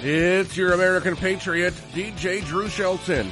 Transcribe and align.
It's 0.00 0.56
your 0.56 0.74
American 0.74 1.16
Patriot, 1.16 1.74
DJ 1.92 2.44
Drew 2.44 2.68
Shelton. 2.68 3.28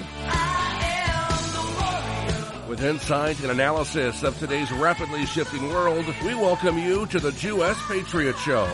With 2.68 2.82
insight 2.82 3.38
and 3.40 3.52
analysis 3.52 4.24
of 4.24 4.36
today's 4.40 4.72
rapidly 4.72 5.26
shifting 5.26 5.68
world, 5.68 6.04
we 6.24 6.34
welcome 6.34 6.76
you 6.76 7.06
to 7.06 7.20
the 7.20 7.30
Jew-S 7.30 7.78
Patriot 7.86 8.36
Show. 8.38 8.66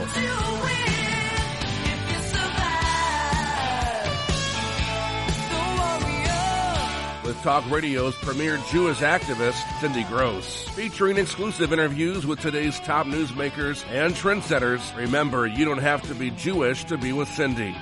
Talk 7.42 7.68
Radio's 7.68 8.14
premier 8.14 8.56
Jewish 8.70 8.98
activist, 8.98 9.60
Cindy 9.80 10.04
Gross. 10.04 10.68
Featuring 10.68 11.16
exclusive 11.16 11.72
interviews 11.72 12.24
with 12.24 12.38
today's 12.38 12.78
top 12.78 13.08
newsmakers 13.08 13.84
and 13.90 14.14
trendsetters. 14.14 14.96
Remember, 14.96 15.48
you 15.48 15.64
don't 15.64 15.78
have 15.78 16.02
to 16.02 16.14
be 16.14 16.30
Jewish 16.30 16.84
to 16.84 16.96
be 16.96 17.12
with 17.12 17.26
Cindy. 17.26 17.74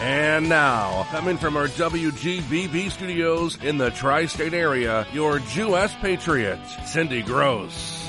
And 0.00 0.48
now, 0.48 1.06
coming 1.10 1.36
from 1.36 1.58
our 1.58 1.68
WGBB 1.68 2.90
studios 2.90 3.62
in 3.62 3.76
the 3.76 3.90
tri-state 3.90 4.54
area, 4.54 5.06
your 5.12 5.40
Jew-S 5.40 5.94
Patriot, 5.96 6.58
Cindy 6.86 7.20
Gross. 7.20 8.08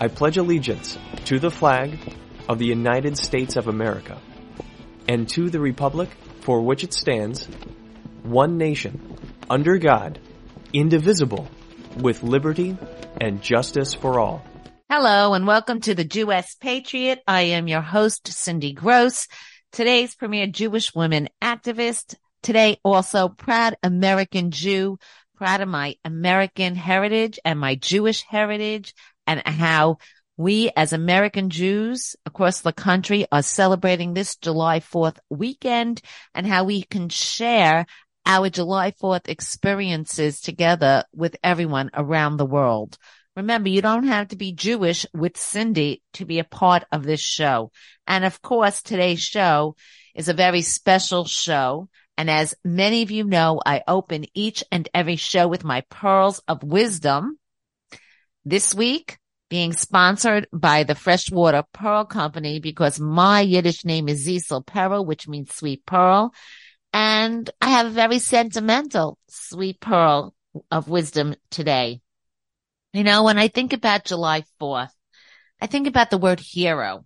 I 0.00 0.08
pledge 0.08 0.38
allegiance 0.38 0.98
to 1.26 1.38
the 1.38 1.52
flag 1.52 2.00
of 2.48 2.58
the 2.58 2.66
United 2.66 3.16
States 3.16 3.54
of 3.54 3.68
America 3.68 4.18
and 5.06 5.28
to 5.28 5.50
the 5.50 5.60
republic 5.60 6.08
for 6.42 6.60
which 6.60 6.82
it 6.82 6.92
stands, 6.92 7.46
one 8.24 8.58
nation, 8.58 9.16
under 9.48 9.78
God, 9.78 10.18
indivisible, 10.72 11.48
with 11.98 12.22
liberty 12.22 12.76
and 13.20 13.40
justice 13.40 13.94
for 13.94 14.18
all. 14.18 14.44
Hello 14.90 15.34
and 15.34 15.46
welcome 15.46 15.80
to 15.80 15.94
the 15.94 16.04
Jew-S 16.04 16.56
Patriot. 16.56 17.22
I 17.26 17.42
am 17.42 17.68
your 17.68 17.80
host, 17.80 18.26
Cindy 18.26 18.72
Gross, 18.72 19.28
today's 19.70 20.16
premier 20.16 20.48
Jewish 20.48 20.94
woman 20.94 21.28
activist. 21.40 22.16
Today 22.42 22.78
also 22.84 23.28
proud 23.28 23.76
American 23.84 24.50
Jew, 24.50 24.98
proud 25.36 25.60
of 25.60 25.68
my 25.68 25.94
American 26.04 26.74
heritage 26.74 27.38
and 27.44 27.58
my 27.58 27.76
Jewish 27.76 28.22
heritage 28.22 28.94
and 29.28 29.40
how 29.46 29.98
we 30.36 30.70
as 30.76 30.92
American 30.92 31.50
Jews 31.50 32.16
across 32.24 32.60
the 32.60 32.72
country 32.72 33.26
are 33.30 33.42
celebrating 33.42 34.14
this 34.14 34.36
July 34.36 34.80
4th 34.80 35.18
weekend 35.28 36.00
and 36.34 36.46
how 36.46 36.64
we 36.64 36.82
can 36.82 37.08
share 37.08 37.86
our 38.24 38.48
July 38.48 38.92
4th 38.92 39.28
experiences 39.28 40.40
together 40.40 41.04
with 41.14 41.36
everyone 41.42 41.90
around 41.94 42.36
the 42.36 42.46
world. 42.46 42.96
Remember, 43.36 43.68
you 43.68 43.82
don't 43.82 44.06
have 44.06 44.28
to 44.28 44.36
be 44.36 44.52
Jewish 44.52 45.06
with 45.14 45.36
Cindy 45.36 46.02
to 46.14 46.24
be 46.24 46.38
a 46.38 46.44
part 46.44 46.84
of 46.92 47.02
this 47.02 47.20
show. 47.20 47.70
And 48.06 48.24
of 48.24 48.42
course, 48.42 48.82
today's 48.82 49.22
show 49.22 49.76
is 50.14 50.28
a 50.28 50.34
very 50.34 50.62
special 50.62 51.24
show. 51.24 51.88
And 52.18 52.28
as 52.28 52.54
many 52.62 53.02
of 53.02 53.10
you 53.10 53.24
know, 53.24 53.60
I 53.64 53.82
open 53.88 54.26
each 54.34 54.62
and 54.70 54.88
every 54.92 55.16
show 55.16 55.48
with 55.48 55.64
my 55.64 55.80
pearls 55.88 56.42
of 56.46 56.62
wisdom. 56.62 57.38
This 58.44 58.74
week, 58.74 59.18
being 59.52 59.74
sponsored 59.74 60.48
by 60.50 60.82
the 60.82 60.94
Freshwater 60.94 61.62
Pearl 61.74 62.06
Company 62.06 62.58
because 62.58 62.98
my 62.98 63.42
Yiddish 63.42 63.84
name 63.84 64.08
is 64.08 64.26
Zisel 64.26 64.64
Pearl, 64.64 65.04
which 65.04 65.28
means 65.28 65.54
sweet 65.54 65.84
pearl. 65.84 66.32
And 66.94 67.50
I 67.60 67.68
have 67.68 67.84
a 67.84 67.90
very 67.90 68.18
sentimental 68.18 69.18
sweet 69.28 69.78
pearl 69.78 70.34
of 70.70 70.88
wisdom 70.88 71.34
today. 71.50 72.00
You 72.94 73.04
know, 73.04 73.24
when 73.24 73.36
I 73.36 73.48
think 73.48 73.74
about 73.74 74.06
July 74.06 74.44
4th, 74.58 74.88
I 75.60 75.66
think 75.66 75.86
about 75.86 76.08
the 76.08 76.16
word 76.16 76.40
hero. 76.40 77.04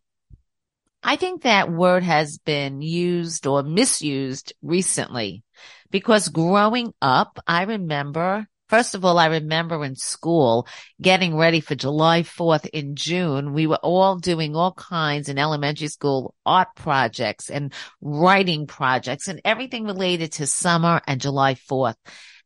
I 1.03 1.17
think 1.17 1.43
that 1.43 1.73
word 1.73 2.05
has 2.05 2.39
been 2.39 2.81
used 2.81 3.49
or 3.49 3.65
misused 3.65 4.53
recently 4.63 5.43
because 5.91 6.29
growing 6.29 6.95
up, 7.03 7.41
I 7.45 7.65
remember 7.65 8.47
First 8.69 8.97
of 8.97 9.05
all, 9.05 9.19
I 9.19 9.27
remember 9.27 9.85
in 9.85 9.95
school 9.95 10.67
getting 11.01 11.37
ready 11.37 11.61
for 11.61 11.77
July 11.77 12.23
4th 12.23 12.67
in 12.73 12.97
June. 12.97 13.53
We 13.53 13.69
were 13.69 13.79
all 13.81 14.17
doing 14.17 14.57
all 14.57 14.73
kinds 14.73 15.29
in 15.29 15.39
elementary 15.39 15.87
school 15.87 16.35
art 16.45 16.69
projects 16.75 17.49
and 17.49 17.73
writing 18.01 18.67
projects 18.67 19.29
and 19.29 19.41
everything 19.45 19.85
related 19.85 20.33
to 20.33 20.49
summer 20.49 21.01
and 21.07 21.21
July 21.21 21.55
4th. 21.55 21.95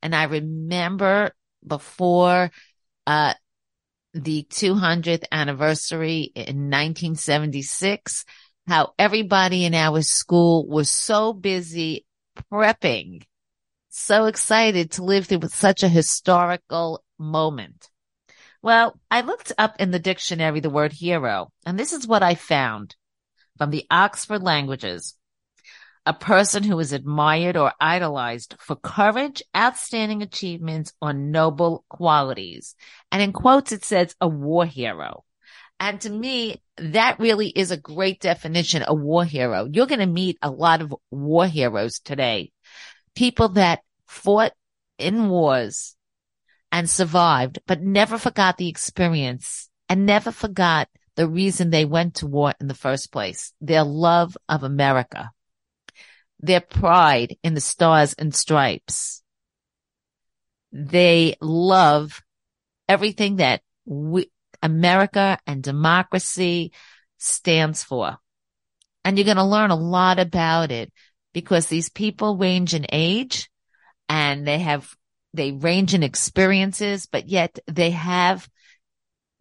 And 0.02 0.14
I 0.14 0.24
remember 0.24 1.32
before, 1.66 2.50
uh, 3.06 3.34
the 4.12 4.46
200th 4.50 5.24
anniversary 5.30 6.32
in 6.34 6.68
1976, 6.68 8.24
how 8.66 8.92
everybody 8.98 9.64
in 9.64 9.74
our 9.74 10.02
school 10.02 10.66
was 10.66 10.90
so 10.90 11.32
busy 11.32 12.04
prepping 12.52 13.22
so 13.90 14.26
excited 14.26 14.92
to 14.92 15.04
live 15.04 15.26
through 15.26 15.48
such 15.48 15.82
a 15.82 15.88
historical 15.88 17.04
moment. 17.18 17.88
Well, 18.62 18.98
I 19.10 19.22
looked 19.22 19.52
up 19.58 19.76
in 19.80 19.90
the 19.90 19.98
dictionary 19.98 20.60
the 20.60 20.70
word 20.70 20.92
hero, 20.92 21.50
and 21.66 21.78
this 21.78 21.92
is 21.92 22.06
what 22.06 22.22
I 22.22 22.34
found 22.34 22.94
from 23.58 23.70
the 23.70 23.86
Oxford 23.90 24.42
languages. 24.42 25.16
A 26.06 26.14
person 26.14 26.62
who 26.62 26.78
is 26.78 26.92
admired 26.92 27.56
or 27.56 27.72
idolized 27.80 28.56
for 28.58 28.76
courage, 28.76 29.42
outstanding 29.56 30.22
achievements, 30.22 30.94
or 31.00 31.12
noble 31.12 31.84
qualities. 31.88 32.74
And 33.12 33.20
in 33.20 33.32
quotes, 33.32 33.72
it 33.72 33.84
says 33.84 34.14
a 34.20 34.28
war 34.28 34.64
hero. 34.64 35.24
And 35.78 36.00
to 36.02 36.10
me, 36.10 36.62
that 36.76 37.18
really 37.18 37.48
is 37.48 37.70
a 37.70 37.76
great 37.76 38.20
definition, 38.20 38.84
a 38.86 38.94
war 38.94 39.24
hero. 39.24 39.68
You're 39.70 39.86
going 39.86 40.00
to 40.00 40.06
meet 40.06 40.38
a 40.42 40.50
lot 40.50 40.82
of 40.82 40.94
war 41.10 41.46
heroes 41.46 41.98
today 41.98 42.52
people 43.14 43.50
that 43.50 43.80
fought 44.06 44.52
in 44.98 45.28
wars 45.28 45.96
and 46.72 46.88
survived, 46.88 47.58
but 47.66 47.82
never 47.82 48.18
forgot 48.18 48.56
the 48.56 48.68
experience 48.68 49.68
and 49.88 50.06
never 50.06 50.30
forgot 50.30 50.88
the 51.16 51.28
reason 51.28 51.70
they 51.70 51.84
went 51.84 52.16
to 52.16 52.26
war 52.26 52.54
in 52.60 52.68
the 52.68 52.74
first 52.74 53.12
place, 53.12 53.52
their 53.60 53.84
love 53.84 54.36
of 54.48 54.62
America, 54.62 55.30
their 56.38 56.60
pride 56.60 57.36
in 57.42 57.54
the 57.54 57.60
stars 57.60 58.14
and 58.14 58.34
stripes. 58.34 59.22
They 60.72 61.36
love 61.40 62.22
everything 62.88 63.36
that 63.36 63.62
we, 63.84 64.30
America 64.62 65.38
and 65.46 65.62
democracy 65.62 66.72
stands 67.18 67.82
for. 67.82 68.18
And 69.04 69.18
you're 69.18 69.24
going 69.24 69.36
to 69.36 69.44
learn 69.44 69.70
a 69.70 69.76
lot 69.76 70.18
about 70.18 70.70
it 70.70 70.92
because 71.32 71.66
these 71.66 71.88
people 71.88 72.36
range 72.36 72.74
in 72.74 72.86
age 72.90 73.50
and 74.08 74.46
they 74.46 74.58
have, 74.58 74.94
they 75.34 75.52
range 75.52 75.94
in 75.94 76.02
experiences, 76.02 77.06
but 77.06 77.28
yet 77.28 77.58
they 77.66 77.90
have 77.90 78.48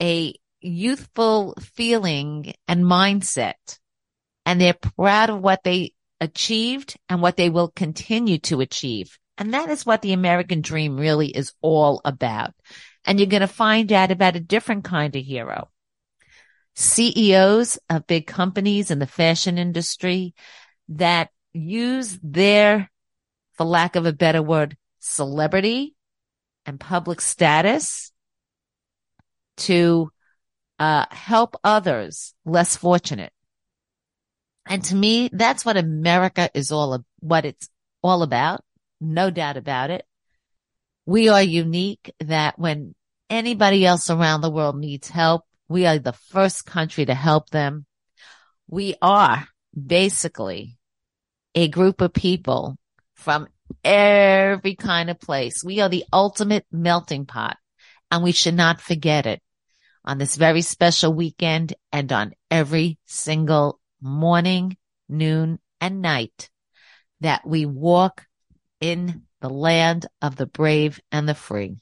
a 0.02 0.34
youthful 0.62 1.56
feeling 1.62 2.54
and 2.68 2.84
mindset 2.84 3.80
and 4.46 4.60
they're 4.60 4.74
proud 4.74 5.30
of 5.30 5.42
what 5.42 5.64
they 5.64 5.94
achieved 6.20 6.98
and 7.08 7.22
what 7.22 7.38
they 7.38 7.50
will 7.50 7.70
continue 7.70 8.40
to 8.40 8.62
achieve. 8.62 9.18
And 9.38 9.54
that 9.54 9.70
is 9.70 9.86
what 9.86 10.02
the 10.02 10.14
American 10.14 10.62
dream 10.62 10.98
really 10.98 11.30
is 11.30 11.54
all 11.62 12.02
about. 12.04 12.54
And 13.06 13.20
you're 13.20 13.28
going 13.28 13.42
to 13.42 13.48
find 13.48 13.92
out 13.92 14.12
about 14.12 14.36
a 14.36 14.42
different 14.42 14.84
kind 14.84 15.16
of 15.16 15.24
hero. 15.24 15.70
CEOs 16.76 17.80
of 17.90 18.08
big 18.08 18.28
companies 18.28 18.92
in 18.92 19.00
the 19.00 19.08
fashion 19.08 19.58
industry 19.58 20.34
that 20.90 21.30
use 21.60 22.20
their, 22.24 22.90
for 23.54 23.66
lack 23.66 23.96
of 23.96 24.06
a 24.06 24.14
better 24.14 24.42
word, 24.42 24.78
celebrity 25.00 25.96
and 26.66 26.80
public 26.80 27.22
status 27.22 28.12
to 29.58 30.12
uh, 30.78 31.06
help 31.12 31.56
others 31.64 32.34
less 32.46 32.76
fortunate. 32.76 33.34
And 34.66 34.84
to 34.86 34.96
me, 34.96 35.30
that's 35.32 35.66
what 35.66 35.78
America 35.78 36.50
is 36.54 36.72
all, 36.72 37.04
what 37.20 37.46
it's 37.46 37.70
all 38.02 38.24
about. 38.24 38.64
No 39.02 39.30
doubt 39.30 39.58
about 39.58 39.90
it. 39.90 40.06
We 41.06 41.30
are 41.30 41.42
unique 41.42 42.14
that 42.20 42.60
when 42.60 42.94
anybody 43.30 43.86
else 43.86 44.10
around 44.10 44.42
the 44.42 44.52
world 44.52 44.78
needs 44.78 45.10
help, 45.10 45.44
we 45.68 45.86
are 45.86 45.98
the 45.98 46.14
first 46.14 46.66
country 46.66 47.06
to 47.06 47.14
help 47.14 47.50
them. 47.50 47.86
We 48.68 48.96
are 49.02 49.48
basically 49.76 50.79
a 51.56 51.68
group 51.68 52.02
of 52.02 52.14
people 52.14 52.78
from 53.16 53.48
every 53.84 54.76
kind 54.76 55.10
of 55.10 55.20
place. 55.20 55.64
We 55.64 55.80
are 55.82 55.90
the 55.90 56.06
ultimate 56.12 56.66
melting 56.72 57.26
pot 57.26 57.58
and 58.12 58.24
we 58.24 58.32
should 58.32 58.56
not 58.56 58.82
forget 58.82 59.26
it 59.26 59.42
on 60.06 60.18
this 60.18 60.36
very 60.36 60.62
special 60.62 61.14
weekend 61.14 61.74
and 61.92 62.12
on 62.12 62.34
every 62.50 62.98
single 63.06 63.80
morning, 64.02 64.78
noon 65.08 65.60
and 65.82 66.02
night 66.02 66.50
that 67.22 67.46
we 67.46 67.66
walk 67.66 68.26
in 68.80 69.24
the 69.42 69.50
land 69.50 70.06
of 70.22 70.36
the 70.36 70.46
brave 70.46 71.00
and 71.12 71.28
the 71.28 71.36
free. 71.36 71.78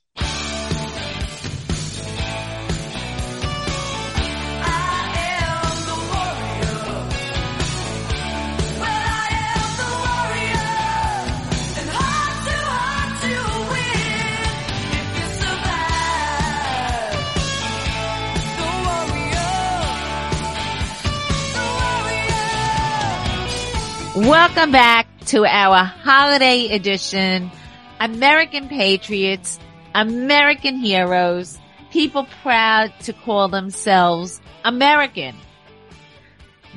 Welcome 24.17 24.71
back 24.71 25.07
to 25.27 25.45
our 25.45 25.83
holiday 25.83 26.69
edition. 26.69 27.51
American 27.99 28.67
Patriots, 28.67 29.59
American 29.93 30.75
heroes, 30.77 31.59
people 31.91 32.25
proud 32.41 32.91
to 33.01 33.13
call 33.13 33.47
themselves 33.47 34.41
American. 34.65 35.35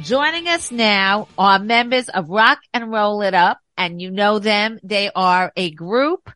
Joining 0.02 0.48
us 0.48 0.70
now 0.70 1.28
are 1.38 1.58
members 1.58 2.10
of 2.10 2.28
Rock 2.28 2.58
and 2.74 2.92
Roll 2.92 3.22
It 3.22 3.32
Up, 3.32 3.58
and 3.74 4.02
you 4.02 4.10
know 4.10 4.38
them. 4.38 4.78
They 4.82 5.10
are 5.10 5.50
a 5.56 5.70
group, 5.70 6.30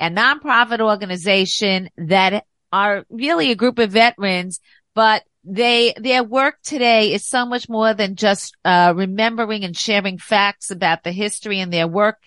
a 0.00 0.08
nonprofit 0.08 0.80
organization 0.80 1.90
that 1.98 2.46
are 2.72 3.04
really 3.10 3.50
a 3.50 3.56
group 3.56 3.78
of 3.78 3.90
veterans, 3.90 4.60
but 4.94 5.22
they 5.46 5.94
their 5.96 6.24
work 6.24 6.56
today 6.62 7.14
is 7.14 7.24
so 7.24 7.46
much 7.46 7.68
more 7.68 7.94
than 7.94 8.16
just 8.16 8.56
uh, 8.64 8.92
remembering 8.96 9.64
and 9.64 9.76
sharing 9.76 10.18
facts 10.18 10.70
about 10.70 11.04
the 11.04 11.12
history 11.12 11.60
and 11.60 11.72
their 11.72 11.86
work 11.86 12.18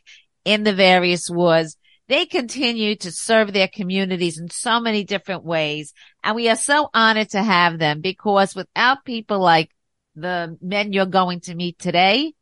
in 0.45 0.63
the 0.63 0.73
various 0.73 1.29
wars. 1.29 1.75
They 2.07 2.25
continue 2.25 2.95
to 2.95 3.11
serve 3.11 3.53
their 3.53 3.67
communities 3.67 4.39
in 4.39 4.49
so 4.49 4.79
many 4.79 5.03
different 5.03 5.43
ways, 5.43 5.93
and 6.23 6.35
we 6.35 6.49
are 6.49 6.55
so 6.55 6.89
honored 6.93 7.29
to 7.31 7.43
have 7.43 7.77
them 7.77 7.99
because 8.01 8.55
without 8.55 9.03
people 9.03 9.39
like 9.39 9.69
the 10.15 10.57
men 10.61 10.93
you're 10.93 11.05
going 11.05 11.41
to 11.41 11.55
meet 11.55 11.77
today, 11.77 12.33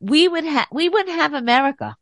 we 0.00 0.26
would 0.26 0.44
have 0.44 0.66
we 0.72 0.88
wouldn't 0.88 1.16
have 1.16 1.34
America 1.34 1.94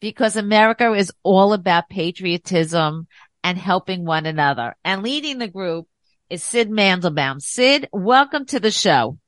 because 0.00 0.36
America 0.36 0.92
is 0.94 1.12
all 1.22 1.52
about 1.52 1.88
patriotism 1.88 3.06
and 3.44 3.58
helping 3.58 4.04
one 4.04 4.26
another. 4.26 4.74
And 4.84 5.02
leading 5.02 5.38
the 5.38 5.48
group 5.48 5.86
is 6.28 6.42
Sid 6.42 6.70
Mandelbaum. 6.70 7.40
Sid, 7.40 7.88
welcome 7.92 8.46
to 8.46 8.58
the 8.58 8.70
show. 8.70 9.18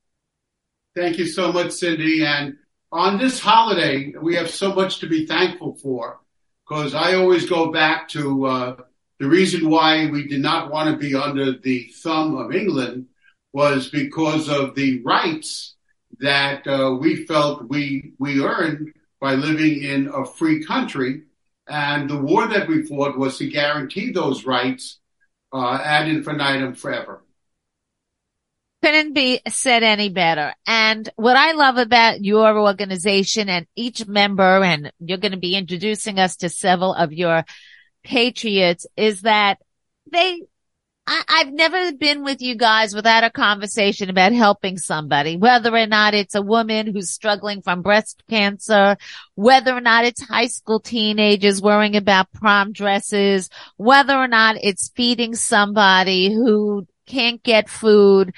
Thank 0.97 1.19
you 1.19 1.27
so 1.27 1.53
much, 1.53 1.71
Cindy. 1.73 2.25
And 2.25 2.57
on 2.91 3.19
this 3.19 3.39
holiday, 3.39 4.15
we 4.21 4.35
have 4.35 4.51
so 4.51 4.75
much 4.75 4.99
to 5.01 5.07
be 5.07 5.27
thankful 5.27 5.77
for 5.77 6.21
because 6.69 6.95
I 6.95 7.15
always 7.15 7.49
go 7.49 7.71
back 7.71 8.09
to 8.11 8.47
uh, 8.47 8.77
the 9.21 9.29
reason 9.29 9.71
why 9.71 10.11
we 10.11 10.27
did 10.27 10.41
not 10.41 10.73
want 10.73 10.91
to 10.91 10.97
be 10.97 11.15
under 11.15 11.53
the 11.53 11.91
thumb 12.03 12.37
of 12.37 12.53
England 12.53 13.07
was 13.53 13.89
because 13.91 14.49
of 14.49 14.75
the 14.75 15.01
rights 15.03 15.77
that 16.19 16.67
uh, 16.67 16.97
we 17.01 17.27
felt 17.27 17.69
we 17.69 18.13
we 18.19 18.43
earned 18.43 18.93
by 19.21 19.35
living 19.35 19.83
in 19.83 20.09
a 20.09 20.25
free 20.25 20.65
country. 20.65 21.23
And 21.69 22.09
the 22.09 22.19
war 22.19 22.49
that 22.49 22.67
we 22.67 22.83
fought 22.83 23.19
was 23.19 23.39
to 23.39 23.49
guarantee 23.49 24.11
those 24.11 24.45
rights 24.45 24.99
uh, 25.53 25.81
ad 25.83 26.09
infinitum 26.09 26.75
forever. 26.75 27.23
Couldn't 28.83 29.13
be 29.13 29.41
said 29.49 29.83
any 29.83 30.09
better. 30.09 30.55
And 30.67 31.09
what 31.17 31.37
I 31.37 31.53
love 31.53 31.79
about 31.79 32.25
your 32.25 32.59
organization 32.59 33.49
and 33.49 33.67
each 33.75 34.07
member, 34.07 34.63
and 34.63 34.93
you're 35.01 35.19
going 35.19 35.33
to 35.33 35.39
be 35.39 35.57
introducing 35.57 36.21
us 36.21 36.37
to 36.37 36.49
several 36.49 36.95
of 36.95 37.13
your 37.13 37.45
patriots, 38.05 38.87
is 38.97 39.23
that 39.23 39.59
they 40.13 40.43
I, 41.11 41.39
have 41.45 41.53
never 41.53 41.93
been 41.93 42.23
with 42.23 42.43
you 42.43 42.55
guys 42.55 42.95
without 42.95 43.25
a 43.25 43.31
conversation 43.31 44.11
about 44.11 44.33
helping 44.33 44.77
somebody, 44.77 45.39
whether 45.39 45.75
or 45.75 45.87
not 45.87 46.13
it's 46.13 46.35
a 46.35 46.43
woman 46.43 46.93
who's 46.93 47.11
struggling 47.11 47.63
from 47.63 47.81
breast 47.81 48.23
cancer, 48.29 48.99
whether 49.35 49.75
or 49.75 49.81
not 49.81 50.05
it's 50.05 50.21
high 50.21 50.49
school 50.49 50.81
teenagers 50.81 51.63
worrying 51.63 51.97
about 51.97 52.31
prom 52.33 52.73
dresses, 52.73 53.49
whether 53.79 54.15
or 54.15 54.29
not 54.29 54.57
it's 54.63 54.91
feeding 54.95 55.35
somebody 55.35 56.31
who 56.31 56.87
can't 57.07 57.43
get 57.43 57.71
food, 57.71 58.35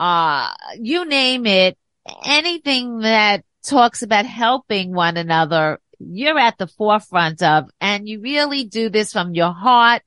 uh, 0.00 0.50
you 0.80 1.04
name 1.04 1.44
it, 1.44 1.76
anything 2.24 3.00
that 3.00 3.44
talks 3.62 4.00
about 4.02 4.24
helping 4.24 4.94
one 4.94 5.18
another, 5.18 5.80
you're 5.98 6.38
at 6.38 6.56
the 6.56 6.66
forefront 6.66 7.42
of, 7.42 7.68
and 7.78 8.08
you 8.08 8.20
really 8.20 8.64
do 8.64 8.88
this 8.88 9.12
from 9.12 9.34
your 9.34 9.52
heart 9.52 10.00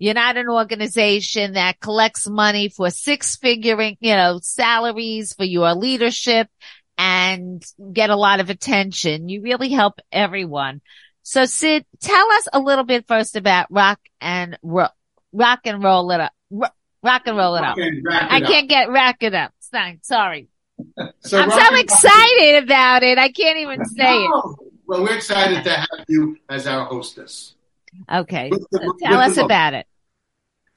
you're 0.00 0.14
not 0.14 0.38
an 0.38 0.48
organization 0.48 1.52
that 1.52 1.78
collects 1.78 2.26
money 2.26 2.70
for 2.70 2.88
six 2.88 3.36
figuring, 3.36 3.98
you 4.00 4.16
know, 4.16 4.40
salaries 4.42 5.34
for 5.34 5.44
your 5.44 5.74
leadership 5.74 6.48
and 6.96 7.62
get 7.92 8.08
a 8.08 8.16
lot 8.16 8.40
of 8.40 8.48
attention. 8.48 9.28
You 9.28 9.42
really 9.42 9.68
help 9.68 10.00
everyone. 10.10 10.80
So 11.22 11.44
Sid, 11.44 11.84
tell 12.00 12.32
us 12.32 12.48
a 12.50 12.60
little 12.60 12.84
bit 12.84 13.06
first 13.06 13.36
about 13.36 13.66
rock 13.68 14.00
and 14.22 14.58
ro- 14.62 14.88
rock 15.34 15.60
and 15.64 15.84
roll 15.84 16.10
it 16.12 16.20
up. 16.20 16.32
rock 16.50 17.22
and 17.26 17.36
roll 17.36 17.56
it 17.56 17.62
up. 17.62 17.76
I 18.10 18.40
can't 18.40 18.70
get 18.70 18.88
rock 18.88 19.16
it 19.20 19.34
up. 19.34 19.52
Sorry. 20.02 20.48
So 21.20 21.38
I'm 21.38 21.50
so 21.50 21.78
excited 21.78 22.64
about 22.64 23.02
it. 23.02 23.18
I 23.18 23.30
can't 23.30 23.58
even 23.58 23.84
say 23.84 24.02
no. 24.02 24.56
it. 24.62 24.70
Well, 24.86 25.02
we're 25.02 25.14
excited 25.14 25.62
to 25.64 25.70
have 25.70 26.06
you 26.08 26.38
as 26.48 26.66
our 26.66 26.86
hostess. 26.86 27.54
Okay. 28.10 28.48
The, 28.48 28.94
tell 29.02 29.18
us 29.18 29.36
about 29.36 29.74
it. 29.74 29.86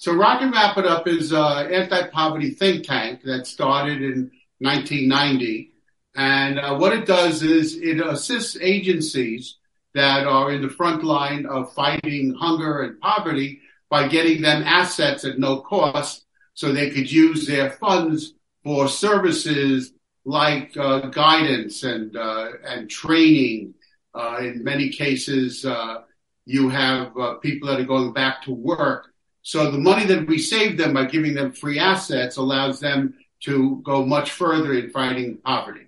So 0.04 0.14
Rock 0.14 0.42
and 0.42 0.52
Wrap 0.52 0.78
It 0.78 0.86
Up 0.86 1.08
is 1.08 1.32
an 1.32 1.72
anti-poverty 1.72 2.50
think 2.50 2.86
tank 2.86 3.22
that 3.24 3.48
started 3.48 4.02
in 4.02 4.32
1990. 4.60 5.72
And 6.14 6.60
uh, 6.60 6.76
what 6.76 6.92
it 6.92 7.06
does 7.06 7.42
is 7.42 7.78
it 7.78 8.06
assists 8.06 8.58
agencies 8.60 9.60
that 9.94 10.28
are 10.28 10.52
in 10.52 10.62
the 10.62 10.68
front 10.68 11.06
line 11.06 11.46
of 11.46 11.72
fighting 11.72 12.36
hunger 12.38 12.82
and 12.82 13.00
poverty 13.00 13.62
by 13.90 14.10
getting 14.10 14.42
them 14.42 14.64
assets 14.64 15.24
at 15.24 15.40
no 15.40 15.62
cost 15.62 16.26
so 16.54 16.74
they 16.74 16.90
could 16.90 17.10
use 17.10 17.48
their 17.48 17.70
funds 17.70 18.34
for 18.62 18.90
services 18.90 19.94
like 20.26 20.76
uh, 20.76 21.00
guidance 21.12 21.84
and 21.84 22.18
uh, 22.18 22.50
and 22.66 22.90
training. 22.90 23.74
Uh, 24.14 24.40
in 24.42 24.66
many 24.66 24.90
cases, 24.90 25.66
uh, 25.66 26.02
you 26.44 26.68
have 26.68 27.18
uh, 27.18 27.36
people 27.36 27.70
that 27.70 27.80
are 27.80 27.86
going 27.86 28.12
back 28.12 28.44
to 28.44 28.52
work 28.52 29.13
so 29.44 29.70
the 29.70 29.78
money 29.78 30.06
that 30.06 30.26
we 30.26 30.40
save 30.40 30.78
them 30.78 30.94
by 30.94 31.06
giving 31.06 31.34
them 31.34 31.52
free 31.52 31.78
assets 31.78 32.38
allows 32.38 32.80
them 32.80 33.14
to 33.42 33.82
go 33.84 34.06
much 34.06 34.32
further 34.32 34.74
in 34.74 34.90
fighting 34.90 35.38
poverty. 35.44 35.88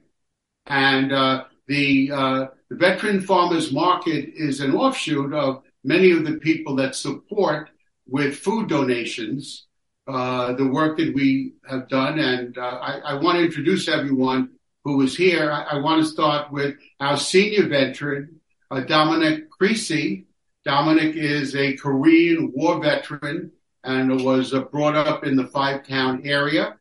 And 0.66 1.14
uh, 1.14 1.46
the, 1.68 2.12
uh, 2.12 2.46
the 2.70 2.76
veteran 2.76 3.22
farmers 3.22 3.72
market 3.72 4.34
is 4.36 4.60
an 4.60 4.76
offshoot 4.76 5.34
of 5.34 5.64
many 5.86 6.12
of 6.12 6.26
the 6.26 6.34
people 6.34 6.76
that 6.76 6.96
support 6.96 7.70
with 8.08 8.36
food 8.36 8.68
donations 8.68 9.66
uh, 10.08 10.54
the 10.54 10.68
work 10.68 10.98
that 10.98 11.16
we 11.16 11.54
have 11.68 11.88
done. 11.88 12.20
And 12.20 12.58
uh, 12.58 12.62
I, 12.62 12.98
I 13.00 13.14
want 13.16 13.38
to 13.38 13.46
introduce 13.46 13.88
everyone 13.88 14.52
who 14.84 15.02
is 15.02 15.16
here. 15.16 15.52
I, 15.52 15.78
I 15.78 15.80
want 15.80 16.04
to 16.04 16.10
start 16.10 16.52
with 16.52 16.76
our 17.00 17.18
senior 17.18 17.68
veteran, 17.68 18.42
uh, 18.70 18.82
Dominic 18.82 19.50
Creasy, 19.50 20.28
Dominic 20.66 21.16
is 21.16 21.56
a 21.56 21.78
Korean 21.78 22.52
war 22.52 22.82
veteran 22.82 23.52
and 23.84 24.24
was 24.24 24.52
uh, 24.52 24.62
brought 24.62 24.96
up 24.96 25.24
in 25.24 25.36
the 25.36 25.46
five 25.48 25.88
town 25.88 26.24
area. 26.26 26.78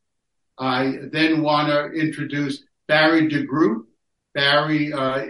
I 0.59 1.01
then 1.13 1.43
want 1.43 1.69
to 1.69 1.91
introduce 1.93 2.65
Barry 2.89 3.29
DeGroot. 3.29 3.85
Barry 4.33 4.93
uh, 4.93 5.27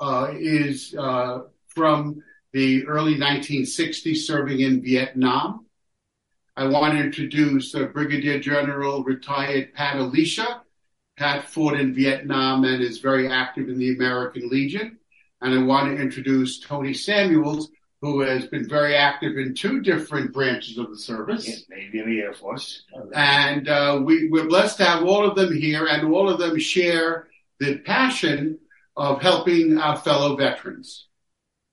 uh, 0.00 0.32
is 0.32 0.94
uh, 0.98 1.42
from 1.68 2.22
the 2.52 2.84
early 2.86 3.14
1960s 3.14 4.16
serving 4.16 4.60
in 4.60 4.82
Vietnam. 4.82 5.66
I 6.56 6.66
want 6.66 6.94
to 6.94 7.04
introduce 7.04 7.74
uh, 7.74 7.84
Brigadier 7.84 8.40
General 8.40 9.04
retired 9.04 9.72
Pat 9.74 9.96
Alicia. 9.96 10.62
Pat 11.16 11.48
fought 11.48 11.78
in 11.78 11.94
Vietnam 11.94 12.64
and 12.64 12.82
is 12.82 12.98
very 12.98 13.28
active 13.28 13.68
in 13.68 13.78
the 13.78 13.94
American 13.94 14.48
Legion. 14.48 14.98
And 15.40 15.54
I 15.54 15.62
want 15.62 15.88
to 15.88 16.02
introduce 16.02 16.60
Tony 16.60 16.94
Samuels, 16.94 17.70
who 18.02 18.20
has 18.20 18.46
been 18.48 18.68
very 18.68 18.96
active 18.96 19.38
in 19.38 19.54
two 19.54 19.80
different 19.80 20.32
branches 20.32 20.76
of 20.76 20.90
the 20.90 20.98
service. 20.98 21.46
Yes, 21.46 21.62
Navy 21.70 22.00
and 22.00 22.12
the 22.12 22.20
Air 22.20 22.34
Force. 22.34 22.82
And 23.14 23.68
uh, 23.68 24.00
we, 24.04 24.28
we're 24.28 24.48
blessed 24.48 24.78
to 24.78 24.84
have 24.84 25.04
all 25.04 25.24
of 25.24 25.36
them 25.36 25.56
here, 25.56 25.86
and 25.86 26.12
all 26.12 26.28
of 26.28 26.40
them 26.40 26.58
share 26.58 27.28
the 27.60 27.78
passion 27.78 28.58
of 28.96 29.22
helping 29.22 29.78
our 29.78 29.96
fellow 29.96 30.36
veterans. 30.36 31.06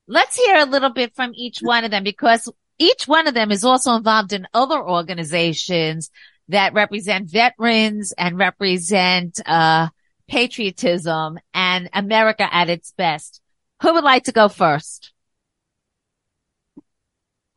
Let's 0.08 0.38
hear 0.38 0.58
a 0.58 0.66
little 0.66 0.92
bit 0.92 1.16
from 1.16 1.32
each 1.34 1.60
one 1.62 1.84
of 1.84 1.90
them 1.90 2.04
because 2.04 2.52
each 2.78 3.08
one 3.08 3.28
of 3.28 3.34
them 3.34 3.52
is 3.52 3.66
also 3.66 3.96
involved 3.96 4.32
in 4.32 4.48
other 4.54 4.80
organizations 4.80 6.12
that 6.50 6.74
represent 6.74 7.30
veterans 7.30 8.14
and 8.16 8.38
represent 8.38 9.40
uh, 9.48 9.90
patriotism 10.28 11.40
and 11.56 11.90
America 11.92 12.48
at 12.52 12.70
its 12.70 12.92
best. 12.92 13.42
Who 13.82 13.94
would 13.94 14.04
like 14.04 14.26
to 14.26 14.32
go 14.32 14.48
first? 14.48 15.12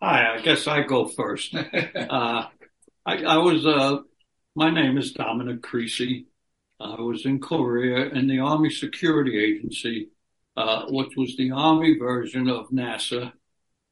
Hi, 0.04 0.34
I 0.34 0.40
guess 0.40 0.66
I 0.66 0.82
go 0.82 1.06
first. 1.06 1.54
uh, 1.54 1.60
I, 2.10 2.48
I, 3.06 3.36
was, 3.36 3.64
uh, 3.64 3.98
my 4.56 4.68
name 4.68 4.98
is 4.98 5.12
Dominic 5.12 5.62
Creasy. 5.62 6.26
I 6.80 7.00
was 7.00 7.24
in 7.24 7.38
Korea 7.38 8.08
in 8.08 8.26
the 8.26 8.40
Army 8.40 8.68
Security 8.68 9.38
Agency, 9.38 10.08
uh, 10.56 10.86
which 10.88 11.16
was 11.16 11.36
the 11.36 11.52
Army 11.52 11.96
version 11.96 12.48
of 12.48 12.70
NSA. 12.70 13.32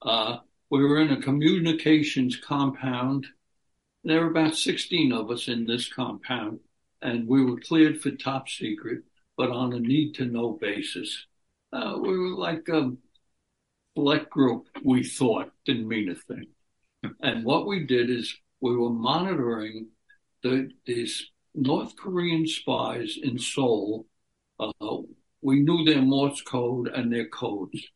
Uh, 0.02 0.38
we 0.68 0.82
were 0.82 1.00
in 1.00 1.12
a 1.12 1.22
communications 1.22 2.36
compound. 2.36 3.28
There 4.02 4.22
were 4.22 4.32
about 4.32 4.56
16 4.56 5.12
of 5.12 5.30
us 5.30 5.46
in 5.46 5.64
this 5.64 5.88
compound, 5.92 6.58
and 7.00 7.28
we 7.28 7.44
were 7.44 7.60
cleared 7.60 8.00
for 8.00 8.10
top 8.10 8.48
secret. 8.48 9.04
but 9.36 9.52
on 9.52 9.72
a 9.74 9.78
need 9.78 10.16
to 10.16 10.24
know 10.24 10.58
basis. 10.60 11.26
Uh, 11.72 11.98
we 12.02 12.18
were 12.18 12.34
like 12.34 12.68
a 12.68 12.90
select 13.96 14.30
group, 14.30 14.66
we 14.84 15.04
thought, 15.04 15.52
didn't 15.64 15.88
mean 15.88 16.10
a 16.10 16.14
thing. 16.14 16.46
and 17.20 17.44
what 17.44 17.66
we 17.66 17.84
did 17.86 18.10
is 18.10 18.36
we 18.60 18.76
were 18.76 18.90
monitoring 18.90 19.88
the, 20.42 20.70
these 20.86 21.30
North 21.54 21.96
Korean 21.96 22.46
spies 22.46 23.18
in 23.20 23.38
Seoul. 23.38 24.06
Uh, 24.58 24.98
we 25.42 25.60
knew 25.60 25.84
their 25.84 26.02
Morse 26.02 26.42
code 26.42 26.88
and 26.88 27.12
their 27.12 27.28
codes. 27.28 27.88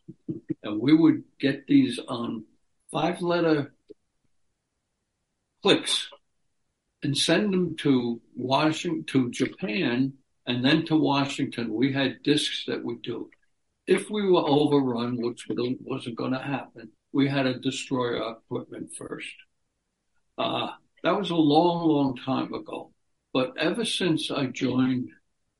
And 0.63 0.81
we 0.81 0.95
would 0.95 1.25
get 1.39 1.67
these 1.67 2.01
on 2.09 2.45
five 2.91 3.21
letter 3.21 3.75
clicks 5.63 6.09
and 7.03 7.17
send 7.17 7.53
them 7.53 7.77
to 7.77 8.21
Washington, 8.35 9.05
to 9.05 9.31
Japan, 9.31 10.15
and 10.47 10.65
then 10.65 10.87
to 10.87 10.97
Washington. 10.97 11.73
We 11.73 11.93
had 11.93 12.23
discs 12.23 12.65
that 12.67 12.83
would 12.83 13.03
do. 13.03 13.31
If 13.87 14.09
we 14.09 14.23
were 14.31 14.47
overrun, 14.47 15.21
which 15.21 15.47
wasn't 15.49 16.17
going 16.17 16.33
to 16.33 16.39
happen, 16.39 16.91
we 17.13 17.29
had 17.29 17.43
to 17.43 17.59
destroy 17.59 18.21
our 18.21 18.39
equipment 18.39 18.95
first. 18.97 19.35
Uh, 20.39 20.71
that 21.03 21.19
was 21.19 21.31
a 21.31 21.37
long, 21.37 21.87
long 21.87 22.17
time 22.17 22.53
ago. 22.55 22.93
But 23.33 23.53
ever 23.59 23.85
since 23.85 24.31
I 24.31 24.47
joined, 24.47 25.11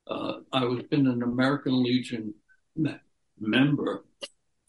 uh, 0.07 0.41
I 0.53 0.65
was 0.65 0.85
been 0.85 1.07
an 1.07 1.23
American 1.23 1.83
Legion 1.83 2.35
me- 2.77 2.97
member 3.39 4.05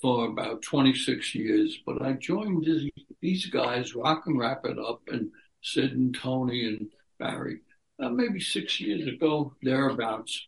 for 0.02 0.26
about 0.26 0.62
26 0.62 1.34
years. 1.34 1.80
But 1.86 2.02
I 2.02 2.14
joined 2.14 2.66
these, 2.66 2.92
these 3.22 3.46
guys, 3.46 3.96
Rock 3.96 4.24
and 4.28 4.38
Wrap 4.38 4.66
It 4.66 4.78
Up, 4.78 5.02
and 5.08 5.32
Sid 5.62 5.94
and 5.94 6.16
Tony 6.16 6.66
and 6.66 6.90
Barry, 7.20 7.60
uh, 8.00 8.10
maybe 8.10 8.40
six 8.40 8.82
years 8.82 9.08
ago, 9.08 9.56
thereabouts. 9.62 10.48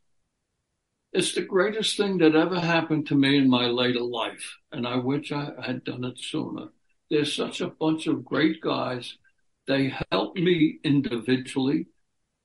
It's 1.14 1.34
the 1.34 1.42
greatest 1.42 1.98
thing 1.98 2.18
that 2.20 2.36
ever 2.36 2.60
happened 2.60 3.08
to 3.08 3.16
me 3.16 3.38
in 3.38 3.50
my 3.50 3.68
later 3.68 4.02
life, 4.02 4.58
and 4.72 4.88
I 4.88 4.98
wish 4.98 5.32
I 5.32 5.52
had 5.66 5.84
done 5.84 6.04
it 6.04 6.20
sooner. 6.20 6.68
There's 7.10 7.34
such 7.34 7.62
a 7.62 7.68
bunch 7.68 8.08
of 8.08 8.26
great 8.26 8.62
guys 8.62 9.18
they 9.68 9.94
helped 10.12 10.40
me 10.40 10.80
individually. 10.84 11.88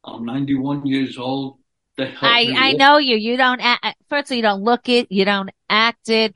I'm 0.04 0.24
91 0.24 0.86
years 0.86 1.18
old. 1.18 1.58
They 1.96 2.06
help 2.06 2.22
I, 2.22 2.44
me. 2.44 2.56
I 2.56 2.72
know 2.72 2.98
you. 2.98 3.16
You 3.16 3.36
don't, 3.36 3.60
act, 3.60 3.96
first 4.08 4.30
of 4.30 4.32
all, 4.32 4.36
you 4.36 4.42
don't 4.42 4.62
look 4.62 4.88
it. 4.88 5.10
You 5.10 5.24
don't 5.24 5.50
act 5.68 6.08
it. 6.08 6.34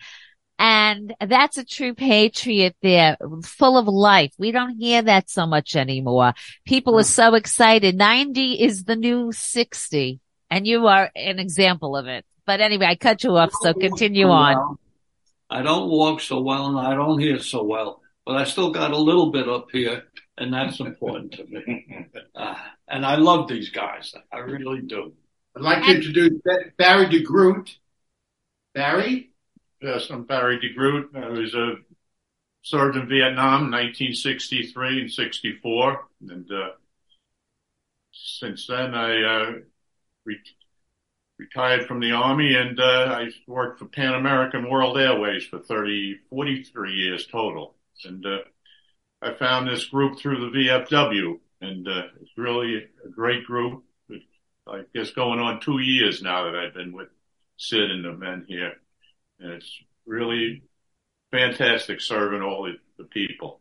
And 0.58 1.14
that's 1.20 1.58
a 1.58 1.64
true 1.64 1.94
patriot 1.94 2.76
there, 2.82 3.18
full 3.44 3.76
of 3.76 3.88
life. 3.88 4.32
We 4.38 4.52
don't 4.52 4.76
hear 4.78 5.02
that 5.02 5.28
so 5.28 5.46
much 5.46 5.76
anymore. 5.76 6.32
People 6.64 6.94
are 6.96 7.02
hmm. 7.02 7.06
so 7.06 7.34
excited. 7.34 7.96
90 7.96 8.62
is 8.62 8.84
the 8.84 8.96
new 8.96 9.32
60 9.32 10.20
and 10.50 10.66
you 10.66 10.86
are 10.86 11.10
an 11.14 11.38
example 11.38 11.96
of 11.96 12.06
it. 12.06 12.24
But 12.46 12.60
anyway, 12.60 12.86
I 12.86 12.96
cut 12.96 13.24
you 13.24 13.36
off. 13.36 13.52
So 13.60 13.74
continue 13.74 14.28
on. 14.28 14.78
I 15.50 15.62
don't 15.62 15.90
walk 15.90 16.20
so 16.20 16.40
well 16.40 16.66
and 16.66 16.78
I 16.78 16.94
don't 16.94 17.20
hear 17.20 17.38
so 17.38 17.62
well, 17.62 18.02
but 18.24 18.36
I 18.36 18.44
still 18.44 18.70
got 18.70 18.92
a 18.92 18.98
little 18.98 19.30
bit 19.30 19.48
up 19.48 19.68
here 19.72 20.04
and 20.38 20.52
that's 20.52 20.80
important 20.80 21.32
to 21.32 21.44
me. 21.44 21.86
Uh, 22.34 22.54
and 22.86 23.06
I 23.06 23.14
love 23.16 23.48
these 23.48 23.70
guys. 23.70 24.14
I 24.30 24.40
really 24.40 24.82
do. 24.82 25.14
I'd 25.56 25.62
like 25.62 25.84
to 25.84 25.94
introduce 25.94 26.38
Barry 26.76 27.06
DeGroot. 27.06 27.74
Barry? 28.74 29.30
Yes, 29.80 30.10
I'm 30.10 30.24
Barry 30.24 30.58
DeGroot. 30.58 31.16
I 31.16 31.30
was 31.30 31.54
a 31.54 31.76
served 32.60 32.96
in 32.96 33.08
Vietnam, 33.08 33.70
1963 33.70 35.00
and 35.00 35.10
64, 35.10 36.04
and 36.28 36.50
uh, 36.52 36.68
since 38.12 38.66
then 38.66 38.94
I 38.94 39.22
uh, 39.22 39.52
re- 40.26 40.38
retired 41.38 41.86
from 41.86 42.00
the 42.00 42.12
army 42.12 42.54
and 42.54 42.78
uh, 42.78 43.16
I 43.18 43.30
worked 43.46 43.78
for 43.78 43.86
Pan 43.86 44.14
American 44.14 44.68
World 44.70 44.98
Airways 44.98 45.46
for 45.46 45.58
30, 45.58 46.18
43 46.30 46.92
years 46.92 47.26
total, 47.26 47.74
and 48.04 48.24
uh, 48.26 48.38
I 49.22 49.34
found 49.34 49.68
this 49.68 49.86
group 49.86 50.18
through 50.18 50.50
the 50.50 50.58
VFW, 50.58 51.38
and 51.60 51.88
uh, 51.88 52.02
it's 52.20 52.36
really 52.36 52.86
a 53.04 53.08
great 53.08 53.44
group. 53.44 53.84
I 54.68 54.82
guess 54.92 55.12
going 55.12 55.38
on 55.38 55.60
two 55.60 55.78
years 55.78 56.22
now 56.22 56.44
that 56.44 56.56
I've 56.56 56.74
been 56.74 56.92
with 56.92 57.08
Sid 57.56 57.88
and 57.90 58.04
the 58.04 58.12
men 58.12 58.44
here, 58.48 58.72
and 59.38 59.52
it's 59.52 59.78
really 60.06 60.64
fantastic 61.30 62.00
serving 62.00 62.42
all 62.42 62.64
the, 62.64 62.76
the 62.98 63.04
people. 63.04 63.60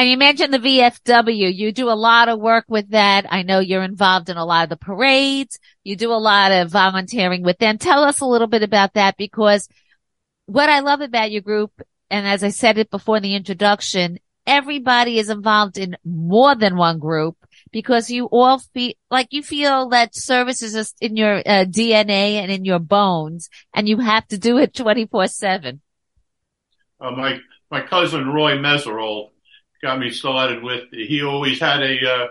And 0.00 0.08
you 0.08 0.16
mentioned 0.16 0.54
the 0.54 0.58
VFW. 0.58 1.54
You 1.54 1.72
do 1.72 1.90
a 1.90 1.92
lot 1.92 2.30
of 2.30 2.40
work 2.40 2.64
with 2.68 2.88
that. 2.92 3.26
I 3.30 3.42
know 3.42 3.58
you're 3.58 3.82
involved 3.82 4.30
in 4.30 4.38
a 4.38 4.46
lot 4.46 4.62
of 4.62 4.70
the 4.70 4.78
parades. 4.78 5.58
You 5.84 5.94
do 5.94 6.10
a 6.10 6.14
lot 6.14 6.52
of 6.52 6.70
volunteering 6.70 7.42
with 7.42 7.58
them. 7.58 7.76
Tell 7.76 8.02
us 8.04 8.20
a 8.20 8.24
little 8.24 8.46
bit 8.46 8.62
about 8.62 8.94
that 8.94 9.18
because 9.18 9.68
what 10.46 10.70
I 10.70 10.80
love 10.80 11.02
about 11.02 11.30
your 11.30 11.42
group, 11.42 11.82
and 12.08 12.26
as 12.26 12.42
I 12.42 12.48
said 12.48 12.78
it 12.78 12.90
before 12.90 13.18
in 13.18 13.22
the 13.22 13.34
introduction, 13.34 14.18
everybody 14.46 15.18
is 15.18 15.28
involved 15.28 15.76
in 15.76 15.98
more 16.02 16.54
than 16.54 16.78
one 16.78 16.98
group 16.98 17.36
because 17.70 18.10
you 18.10 18.24
all 18.24 18.58
feel 18.72 18.94
like 19.10 19.28
you 19.32 19.42
feel 19.42 19.90
that 19.90 20.14
service 20.14 20.62
is 20.62 20.72
just 20.72 20.96
in 21.02 21.14
your 21.14 21.40
uh, 21.40 21.66
DNA 21.66 22.40
and 22.40 22.50
in 22.50 22.64
your 22.64 22.78
bones 22.78 23.50
and 23.74 23.86
you 23.86 23.98
have 23.98 24.26
to 24.28 24.38
do 24.38 24.56
it 24.56 24.72
24 24.72 25.26
seven. 25.26 25.82
Uh, 26.98 27.10
my, 27.10 27.38
my 27.70 27.82
cousin 27.82 28.26
Roy 28.30 28.56
Meserole 28.56 29.32
got 29.82 29.98
me 29.98 30.10
started 30.10 30.62
with, 30.62 30.90
he 30.92 31.22
always 31.22 31.60
had 31.60 31.82
a, 31.82 32.10
uh, 32.10 32.26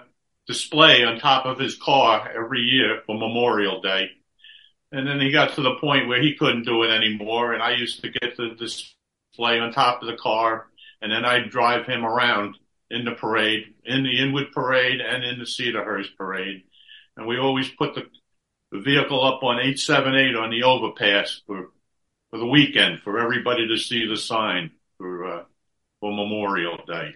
display 0.50 1.04
on 1.04 1.20
top 1.20 1.46
of 1.46 1.60
his 1.60 1.78
car 1.78 2.28
every 2.36 2.62
year 2.62 3.04
for 3.06 3.16
Memorial 3.16 3.82
Day. 3.82 4.10
And 4.92 5.08
then 5.08 5.22
he 5.22 5.32
got 5.32 5.54
to 5.54 5.62
the 5.62 5.76
point 5.76 6.08
where 6.08 6.20
he 6.20 6.36
couldn't 6.36 6.66
do 6.66 6.82
it 6.82 6.90
anymore. 6.90 7.54
And 7.54 7.62
I 7.62 7.76
used 7.76 8.02
to 8.02 8.10
get 8.10 8.36
the 8.36 8.56
display 8.58 9.60
on 9.60 9.72
top 9.72 10.02
of 10.02 10.08
the 10.08 10.18
car 10.18 10.66
and 11.02 11.12
then 11.12 11.24
I'd 11.24 11.52
drive 11.52 11.86
him 11.86 12.04
around 12.04 12.58
in 12.90 13.06
the 13.06 13.12
parade, 13.12 13.76
in 13.86 14.04
the 14.04 14.20
Inwood 14.20 14.52
parade 14.52 15.02
and 15.02 15.24
in 15.24 15.38
the 15.38 15.46
Cedarhurst 15.46 16.18
parade. 16.18 16.64
And 17.16 17.28
we 17.28 17.38
always 17.38 17.70
put 17.70 17.96
the, 17.96 18.08
vehicle 18.72 19.24
up 19.24 19.42
on 19.42 19.56
878 19.56 20.36
on 20.36 20.52
the 20.52 20.62
overpass 20.62 21.42
for, 21.48 21.72
for 22.30 22.38
the 22.38 22.46
weekend 22.46 23.00
for 23.00 23.20
everybody 23.20 23.68
to 23.68 23.78
see 23.78 24.08
the 24.08 24.16
sign 24.16 24.70
for, 25.00 25.26
uh, 25.26 25.44
for 26.00 26.12
Memorial 26.12 26.78
Day. 26.88 27.16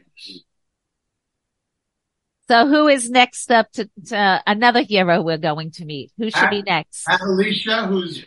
So 2.50 2.68
who 2.68 2.88
is 2.88 3.10
next 3.10 3.52
up 3.52 3.72
to, 3.74 3.90
to 4.08 4.44
another 4.46 4.82
hero 4.82 5.22
we're 5.22 5.38
going 5.38 5.72
to 5.72 5.86
meet? 5.86 6.12
Who 6.18 6.30
should 6.30 6.50
be 6.50 6.62
next? 6.62 7.06
Alicia, 7.08 7.88
who's 7.88 8.26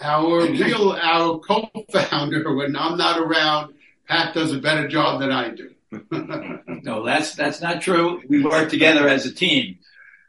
our 0.00 0.46
real, 0.46 0.92
our 1.00 1.38
co-founder 1.38 2.54
when 2.56 2.76
I'm 2.76 2.98
not 2.98 3.20
around 3.20 3.74
Pat 4.08 4.34
does 4.34 4.52
a 4.52 4.58
better 4.58 4.88
job 4.88 5.20
than 5.20 5.30
I 5.30 5.50
do. 5.50 5.70
no, 6.82 7.04
that's 7.04 7.34
that's 7.34 7.60
not 7.60 7.82
true. 7.82 8.22
We 8.28 8.42
work 8.42 8.68
together 8.68 9.08
as 9.08 9.26
a 9.26 9.32
team. 9.32 9.78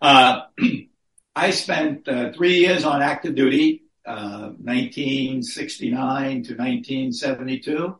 Uh, 0.02 0.42
I 1.36 1.50
spent 1.52 2.08
uh, 2.08 2.32
three 2.34 2.60
years 2.60 2.84
on 2.86 3.02
active 3.02 3.34
duty, 3.36 3.84
uh, 4.06 4.52
1969 4.62 6.44
to 6.44 6.56
1972, 6.56 7.98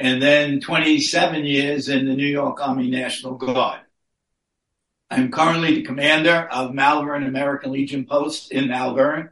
and 0.00 0.22
then 0.22 0.60
27 0.60 1.44
years 1.44 1.90
in 1.90 2.06
the 2.06 2.14
New 2.14 2.26
York 2.26 2.66
Army 2.66 2.88
National 2.88 3.34
Guard. 3.34 3.80
I'm 5.10 5.30
currently 5.30 5.74
the 5.74 5.82
commander 5.82 6.48
of 6.50 6.72
Malverne 6.72 7.26
American 7.26 7.72
Legion 7.72 8.06
Post 8.06 8.50
in 8.50 8.68
Malverne, 8.68 9.28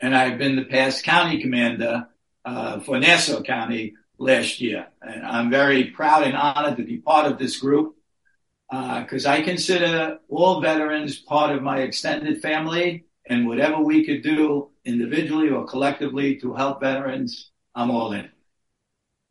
and 0.00 0.14
I've 0.14 0.36
been 0.36 0.56
the 0.56 0.66
past 0.66 1.02
county 1.02 1.40
commander 1.40 2.08
uh, 2.44 2.80
for 2.80 2.98
Nassau 2.98 3.40
County 3.42 3.94
last 4.18 4.60
year. 4.60 4.88
And 5.00 5.24
I'm 5.24 5.50
very 5.50 5.84
proud 5.84 6.24
and 6.24 6.36
honored 6.36 6.76
to 6.76 6.84
be 6.84 6.98
part 6.98 7.24
of 7.24 7.38
this 7.38 7.56
group 7.56 7.96
because 8.70 9.24
uh, 9.24 9.30
I 9.30 9.40
consider 9.40 10.18
all 10.28 10.60
veterans 10.60 11.18
part 11.18 11.56
of 11.56 11.62
my 11.62 11.78
extended 11.78 12.42
family 12.42 13.06
and 13.30 13.48
whatever 13.48 13.80
we 13.80 14.04
could 14.04 14.22
do 14.22 14.68
individually 14.84 15.48
or 15.48 15.64
collectively 15.64 16.36
to 16.40 16.52
help 16.52 16.82
veterans, 16.82 17.50
I'm 17.74 17.90
all 17.90 18.12
in. 18.12 18.28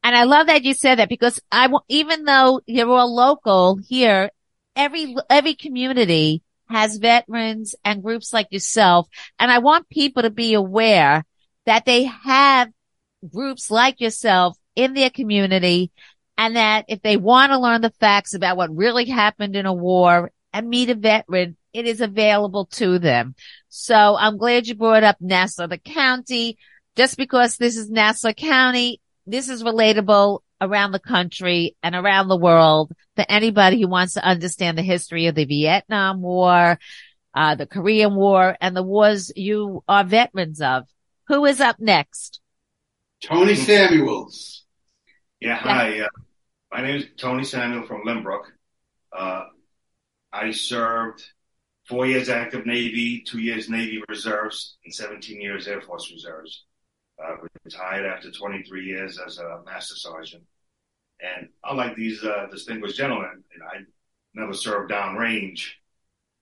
And 0.03 0.15
I 0.15 0.23
love 0.23 0.47
that 0.47 0.63
you 0.63 0.73
said 0.73 0.99
that 0.99 1.09
because 1.09 1.39
I, 1.51 1.69
even 1.87 2.25
though 2.25 2.61
you're 2.65 2.89
all 2.89 3.13
local 3.13 3.77
here, 3.77 4.31
every, 4.75 5.15
every 5.29 5.55
community 5.55 6.41
has 6.69 6.97
veterans 6.97 7.75
and 7.83 8.01
groups 8.01 8.33
like 8.33 8.47
yourself. 8.51 9.07
And 9.37 9.51
I 9.51 9.59
want 9.59 9.89
people 9.89 10.23
to 10.23 10.29
be 10.29 10.53
aware 10.53 11.25
that 11.65 11.85
they 11.85 12.03
have 12.03 12.69
groups 13.31 13.69
like 13.69 14.01
yourself 14.01 14.57
in 14.75 14.93
their 14.93 15.09
community 15.09 15.91
and 16.37 16.55
that 16.55 16.85
if 16.87 17.01
they 17.01 17.17
want 17.17 17.51
to 17.51 17.59
learn 17.59 17.81
the 17.81 17.91
facts 17.91 18.33
about 18.33 18.57
what 18.57 18.75
really 18.75 19.05
happened 19.05 19.55
in 19.55 19.65
a 19.65 19.73
war 19.73 20.31
and 20.53 20.69
meet 20.69 20.89
a 20.89 20.95
veteran, 20.95 21.57
it 21.73 21.85
is 21.85 22.01
available 22.01 22.65
to 22.65 22.99
them. 22.99 23.35
So 23.69 24.15
I'm 24.17 24.37
glad 24.37 24.67
you 24.67 24.75
brought 24.75 25.03
up 25.03 25.17
Nassau, 25.19 25.67
the 25.67 25.77
county. 25.77 26.57
Just 26.95 27.15
because 27.15 27.57
this 27.57 27.77
is 27.77 27.89
Nassau 27.89 28.33
County, 28.33 29.00
this 29.25 29.49
is 29.49 29.63
relatable 29.63 30.39
around 30.59 30.91
the 30.91 30.99
country 30.99 31.75
and 31.81 31.95
around 31.95 32.27
the 32.27 32.37
world 32.37 32.91
for 33.15 33.25
anybody 33.27 33.81
who 33.81 33.87
wants 33.87 34.13
to 34.13 34.25
understand 34.25 34.77
the 34.77 34.83
history 34.83 35.27
of 35.27 35.35
the 35.35 35.45
Vietnam 35.45 36.21
War 36.21 36.77
uh, 37.33 37.55
the 37.55 37.65
Korean 37.65 38.15
War 38.15 38.57
and 38.59 38.75
the 38.75 38.83
wars 38.83 39.31
you 39.35 39.83
are 39.87 40.03
veterans 40.03 40.61
of. 40.61 40.87
Who 41.27 41.45
is 41.45 41.61
up 41.61 41.79
next? 41.79 42.41
Tony 43.23 43.55
Samuels. 43.55 44.65
Yeah, 45.39 45.55
hi. 45.55 46.01
Uh, 46.01 46.07
my 46.71 46.81
name 46.81 46.97
is 46.97 47.05
Tony 47.17 47.43
Samuel 47.43 47.87
from 47.87 48.03
Lynbrook. 48.05 48.43
Uh, 49.15 49.45
I 50.33 50.51
served 50.51 51.23
four 51.87 52.05
years 52.05 52.29
active 52.29 52.65
Navy, 52.65 53.23
two 53.25 53.39
years 53.39 53.69
Navy 53.69 54.01
Reserves, 54.09 54.77
and 54.83 54.93
17 54.93 55.39
years 55.39 55.67
Air 55.67 55.81
Force 55.81 56.11
Reserves. 56.11 56.65
Uh, 57.19 57.35
retired 57.63 58.05
after 58.05 58.31
23 58.31 58.85
years 58.85 59.19
as 59.19 59.37
a 59.37 59.61
Master 59.65 59.95
Sergeant. 59.95 60.43
And 61.19 61.49
unlike 61.63 61.95
these 61.95 62.23
uh, 62.23 62.47
distinguished 62.49 62.97
gentlemen, 62.97 63.43
I 63.71 63.81
never 64.33 64.53
served 64.53 64.91
downrange, 64.91 65.67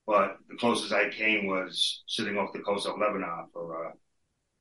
but 0.08 0.38
the 0.48 0.56
closest 0.56 0.94
I 0.94 1.10
came 1.10 1.48
was 1.48 2.04
sitting 2.08 2.38
off 2.38 2.54
the 2.54 2.60
coast 2.60 2.88
of 2.88 2.98
Lebanon 2.98 3.48
for 3.52 3.88
uh, 3.88 3.92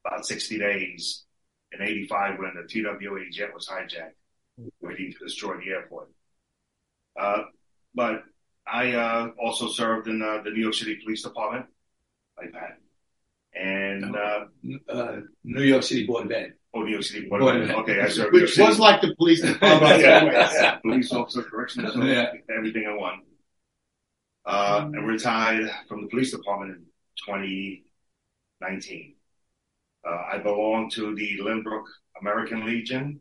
about 0.05 0.27
60 0.27 0.59
days 0.59 1.25
in 1.73 1.83
85 1.83 2.39
when 2.39 2.55
the 2.55 2.67
TWA 2.67 3.31
jet 3.31 3.55
was 3.55 3.69
hijacked, 3.69 4.15
waiting 4.81 5.13
to 5.13 5.25
destroy 5.25 5.57
the 5.59 5.71
airport. 5.71 6.09
Uh, 7.19 7.45
but 7.95 8.25
I 8.67 8.93
uh, 8.93 9.31
also 9.39 9.69
served 9.69 10.09
in 10.09 10.21
uh, 10.23 10.43
the 10.43 10.51
New 10.51 10.63
York 10.63 10.75
City 10.75 10.99
Police 11.03 11.23
Department, 11.23 11.67
like 12.37 12.53
that. 12.53 12.79
And 13.55 14.15
uh, 14.17 14.45
Uh, 14.89 15.17
New 15.45 15.63
York 15.63 15.83
City 15.83 16.07
Board 16.07 16.27
of 16.27 16.33
Ed. 16.33 16.53
oh, 16.75 16.83
New 16.83 16.93
York 16.93 17.03
City 17.05 17.29
Board 17.29 17.41
Board 17.41 17.57
of 17.57 17.71
Ed. 17.71 17.75
Okay, 17.77 18.01
I 18.01 18.09
served 18.09 18.33
Which 18.35 18.57
was 18.59 18.79
like 18.79 19.01
the 19.01 19.15
police 19.17 19.41
department. 19.47 20.01
yeah, 20.01 20.77
police 20.77 21.13
officer, 21.13 21.43
correctional 21.43 21.91
officer, 21.91 22.07
Yeah. 22.07 22.33
everything 22.57 22.85
in 22.85 22.97
one. 22.99 23.21
Uh, 24.47 24.89
and 24.95 25.07
retired 25.07 25.71
from 25.89 26.03
the 26.03 26.09
police 26.09 26.31
department 26.31 26.73
in 26.77 26.85
2019. 27.27 29.15
Uh, 30.07 30.23
I 30.33 30.39
belong 30.39 30.89
to 30.91 31.15
the 31.15 31.39
Lynbrook 31.43 31.85
American 32.21 32.65
Legion, 32.65 33.21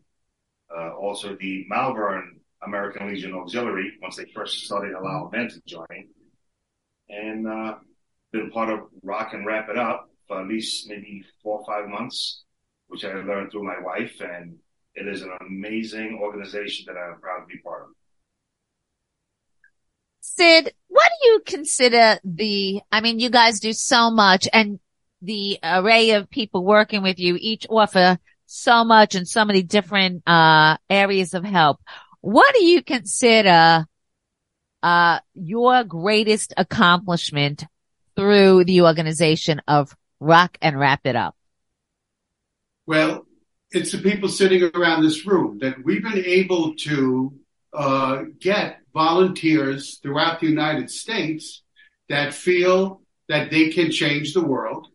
uh, 0.75 0.91
also 0.91 1.35
the 1.39 1.65
Malverne 1.69 2.39
American 2.63 3.07
Legion 3.09 3.33
Auxiliary 3.33 3.93
once 4.01 4.15
they 4.17 4.25
first 4.33 4.65
started 4.65 4.93
allowing 4.93 5.31
men 5.31 5.49
to 5.49 5.61
join. 5.65 6.07
And, 7.09 7.47
uh, 7.47 7.75
been 8.31 8.51
part 8.51 8.69
of 8.69 8.79
Rock 9.03 9.33
and 9.33 9.45
Wrap 9.45 9.69
It 9.69 9.77
Up 9.77 10.09
for 10.27 10.41
at 10.41 10.47
least 10.47 10.87
maybe 10.89 11.23
four 11.41 11.59
or 11.59 11.65
five 11.65 11.89
months, 11.89 12.43
which 12.87 13.05
I 13.05 13.13
learned 13.13 13.51
through 13.51 13.63
my 13.63 13.79
wife 13.81 14.19
and 14.21 14.57
it 14.95 15.07
is 15.07 15.21
an 15.21 15.31
amazing 15.41 16.19
organization 16.21 16.85
that 16.87 16.99
I'm 16.99 17.19
proud 17.19 17.41
to 17.41 17.45
be 17.45 17.59
part 17.59 17.83
of. 17.83 17.89
Sid, 20.21 20.73
what 20.87 21.11
do 21.21 21.29
you 21.29 21.41
consider 21.45 22.19
the, 22.23 22.81
I 22.91 23.01
mean, 23.01 23.19
you 23.19 23.29
guys 23.29 23.59
do 23.59 23.73
so 23.73 24.09
much 24.11 24.47
and 24.51 24.79
the 25.21 25.59
array 25.63 26.11
of 26.11 26.29
people 26.29 26.63
working 26.63 27.03
with 27.03 27.19
you 27.19 27.37
each 27.39 27.65
offer 27.69 28.19
so 28.45 28.83
much 28.83 29.15
and 29.15 29.27
so 29.27 29.45
many 29.45 29.61
different, 29.61 30.23
uh, 30.27 30.77
areas 30.89 31.33
of 31.33 31.43
help. 31.43 31.79
What 32.21 32.53
do 32.55 32.63
you 32.63 32.81
consider, 32.81 33.85
uh, 34.83 35.19
your 35.33 35.83
greatest 35.83 36.53
accomplishment 36.57 37.65
through 38.15 38.65
the 38.65 38.81
organization 38.81 39.61
of 39.67 39.95
Rock 40.19 40.57
and 40.61 40.79
Wrap 40.79 41.05
It 41.05 41.15
Up? 41.15 41.35
Well, 42.85 43.25
it's 43.71 43.91
the 43.91 43.97
people 43.97 44.29
sitting 44.29 44.63
around 44.73 45.03
this 45.03 45.25
room 45.25 45.59
that 45.59 45.83
we've 45.83 46.03
been 46.03 46.23
able 46.25 46.75
to 46.75 47.33
uh, 47.73 48.23
get 48.39 48.79
volunteers 48.93 49.99
throughout 50.01 50.39
the 50.39 50.47
United 50.47 50.89
States 50.89 51.63
that 52.09 52.33
feel 52.33 53.01
that 53.27 53.51
they 53.51 53.69
can 53.69 53.91
change 53.91 54.33
the 54.33 54.43
world 54.43 54.87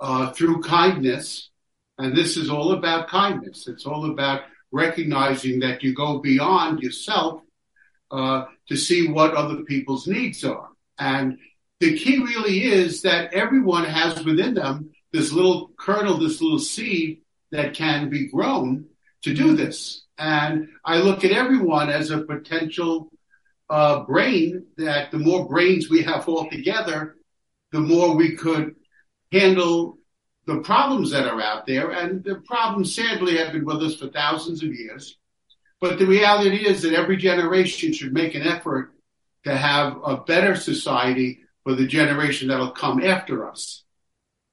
uh, 0.00 0.32
through 0.32 0.60
kindness. 0.62 1.50
And 1.98 2.14
this 2.14 2.36
is 2.36 2.50
all 2.50 2.72
about 2.72 3.08
kindness. 3.08 3.66
It's 3.68 3.86
all 3.86 4.10
about 4.10 4.42
recognizing 4.70 5.60
that 5.60 5.82
you 5.82 5.94
go 5.94 6.18
beyond 6.18 6.80
yourself 6.80 7.40
uh, 8.10 8.44
to 8.68 8.76
see 8.76 9.08
what 9.08 9.34
other 9.34 9.62
people's 9.62 10.06
needs 10.06 10.44
are. 10.44 10.68
And 10.98 11.38
the 11.80 11.98
key 11.98 12.18
really 12.18 12.64
is 12.64 13.02
that 13.02 13.34
everyone 13.34 13.84
has 13.84 14.24
within 14.24 14.54
them 14.54 14.90
this 15.12 15.32
little 15.32 15.70
kernel, 15.78 16.18
this 16.18 16.40
little 16.40 16.58
seed 16.58 17.20
that 17.52 17.74
can 17.74 18.10
be 18.10 18.26
grown 18.26 18.86
to 19.22 19.32
do 19.32 19.54
this. 19.54 20.04
And 20.18 20.68
I 20.84 20.98
look 20.98 21.24
at 21.24 21.30
everyone 21.30 21.88
as 21.88 22.10
a 22.10 22.22
potential 22.22 23.10
uh, 23.70 24.04
brain 24.04 24.66
that 24.76 25.10
the 25.10 25.18
more 25.18 25.48
brains 25.48 25.88
we 25.88 26.02
have 26.02 26.28
all 26.28 26.50
together, 26.50 27.16
the 27.72 27.80
more 27.80 28.16
we 28.16 28.36
could 28.36 28.74
handle 29.32 29.98
the 30.46 30.60
problems 30.60 31.10
that 31.12 31.26
are 31.26 31.40
out 31.40 31.66
there. 31.66 31.90
And 31.90 32.22
the 32.22 32.36
problems 32.46 32.94
sadly 32.94 33.38
have 33.38 33.52
been 33.52 33.64
with 33.64 33.82
us 33.82 33.96
for 33.96 34.08
thousands 34.08 34.62
of 34.62 34.74
years. 34.74 35.16
But 35.80 35.98
the 35.98 36.06
reality 36.06 36.66
is 36.66 36.82
that 36.82 36.94
every 36.94 37.16
generation 37.16 37.92
should 37.92 38.12
make 38.12 38.34
an 38.34 38.42
effort 38.42 38.92
to 39.44 39.56
have 39.56 39.96
a 40.04 40.16
better 40.18 40.56
society 40.56 41.40
for 41.64 41.74
the 41.74 41.86
generation 41.86 42.48
that'll 42.48 42.70
come 42.70 43.02
after 43.02 43.48
us. 43.48 43.82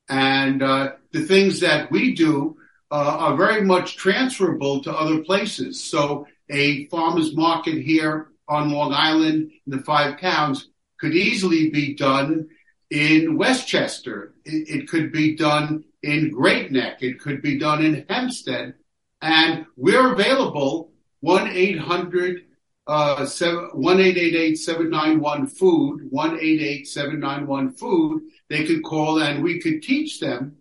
And 0.09 0.63
uh, 0.63 0.93
the 1.11 1.21
things 1.21 1.59
that 1.59 1.91
we 1.91 2.15
do 2.15 2.57
uh, 2.89 3.17
are 3.19 3.37
very 3.37 3.61
much 3.61 3.95
transferable 3.95 4.81
to 4.83 4.91
other 4.91 5.19
places. 5.23 5.83
So 5.83 6.27
a 6.49 6.87
farmer's 6.87 7.35
market 7.35 7.81
here 7.81 8.27
on 8.47 8.71
Long 8.71 8.93
Island 8.93 9.51
in 9.65 9.77
the 9.77 9.83
five 9.83 10.19
towns 10.19 10.69
could 10.99 11.13
easily 11.13 11.69
be 11.69 11.95
done 11.95 12.49
in 12.89 13.37
Westchester. 13.37 14.33
It, 14.43 14.81
it 14.81 14.87
could 14.89 15.11
be 15.11 15.35
done 15.35 15.85
in 16.03 16.31
Great 16.31 16.71
Neck. 16.71 17.01
It 17.01 17.19
could 17.19 17.41
be 17.41 17.57
done 17.57 17.83
in 17.83 18.05
Hempstead. 18.09 18.73
And 19.21 19.65
we're 19.77 20.13
available 20.13 20.91
1-800 21.23 22.43
uh, 22.91 23.23
1-888-791-FOOD, 23.23 26.11
1-888-791-FOOD. 26.11 28.21
They 28.49 28.65
could 28.65 28.83
call 28.83 29.21
and 29.21 29.41
we 29.41 29.61
could 29.61 29.81
teach 29.81 30.19
them 30.19 30.57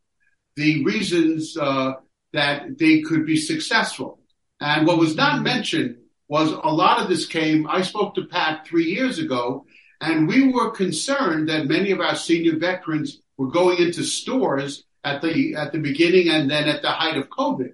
the 0.55 0.85
reasons 0.85 1.57
uh, 1.57 1.95
that 2.33 2.79
they 2.79 3.01
could 3.01 3.27
be 3.27 3.37
successful. 3.37 4.21
And 4.61 4.87
what 4.87 4.99
was 4.99 5.17
not 5.17 5.43
mentioned 5.43 5.97
was 6.29 6.53
a 6.53 6.73
lot 6.73 7.01
of 7.01 7.09
this 7.09 7.27
came, 7.27 7.67
I 7.67 7.83
spoke 7.83 8.15
to 8.15 8.27
Pat 8.27 8.65
three 8.65 8.85
years 8.85 9.19
ago, 9.19 9.67
and 10.01 10.29
we 10.29 10.53
were 10.53 10.71
concerned 10.71 11.49
that 11.49 11.67
many 11.67 11.91
of 11.91 11.99
our 11.99 12.15
senior 12.15 12.59
veterans 12.59 13.21
were 13.39 13.51
going 13.51 13.79
into 13.79 14.05
stores 14.05 14.85
at 15.03 15.21
the, 15.21 15.57
at 15.57 15.73
the 15.73 15.81
beginning 15.81 16.29
and 16.29 16.49
then 16.49 16.69
at 16.69 16.83
the 16.83 16.91
height 16.91 17.17
of 17.17 17.29
COVID. 17.29 17.73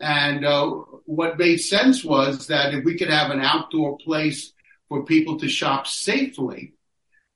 And 0.00 0.44
uh, 0.44 0.70
what 1.06 1.38
made 1.38 1.58
sense 1.58 2.04
was 2.04 2.48
that 2.48 2.74
if 2.74 2.84
we 2.84 2.96
could 2.98 3.10
have 3.10 3.30
an 3.30 3.40
outdoor 3.40 3.96
place 3.98 4.52
for 4.88 5.04
people 5.04 5.38
to 5.38 5.48
shop 5.48 5.86
safely, 5.86 6.74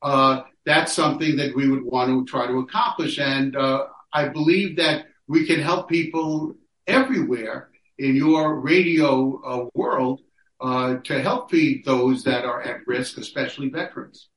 uh, 0.02 0.42
that's 0.64 0.92
something 0.92 1.36
that 1.36 1.54
we 1.54 1.68
would 1.68 1.84
want 1.84 2.10
to 2.10 2.30
try 2.30 2.46
to 2.46 2.58
accomplish. 2.58 3.18
And 3.18 3.56
uh, 3.56 3.86
I 4.12 4.28
believe 4.28 4.76
that 4.76 5.06
we 5.26 5.46
can 5.46 5.60
help 5.60 5.88
people 5.88 6.54
everywhere 6.86 7.70
in 7.98 8.16
your 8.16 8.60
radio 8.60 9.40
uh, 9.42 9.68
world 9.74 10.20
uh, 10.60 10.96
to 11.04 11.20
help 11.20 11.50
feed 11.50 11.84
those 11.84 12.24
that 12.24 12.44
are 12.44 12.62
at 12.62 12.86
risk, 12.86 13.18
especially 13.18 13.68
veterans. 13.68 14.28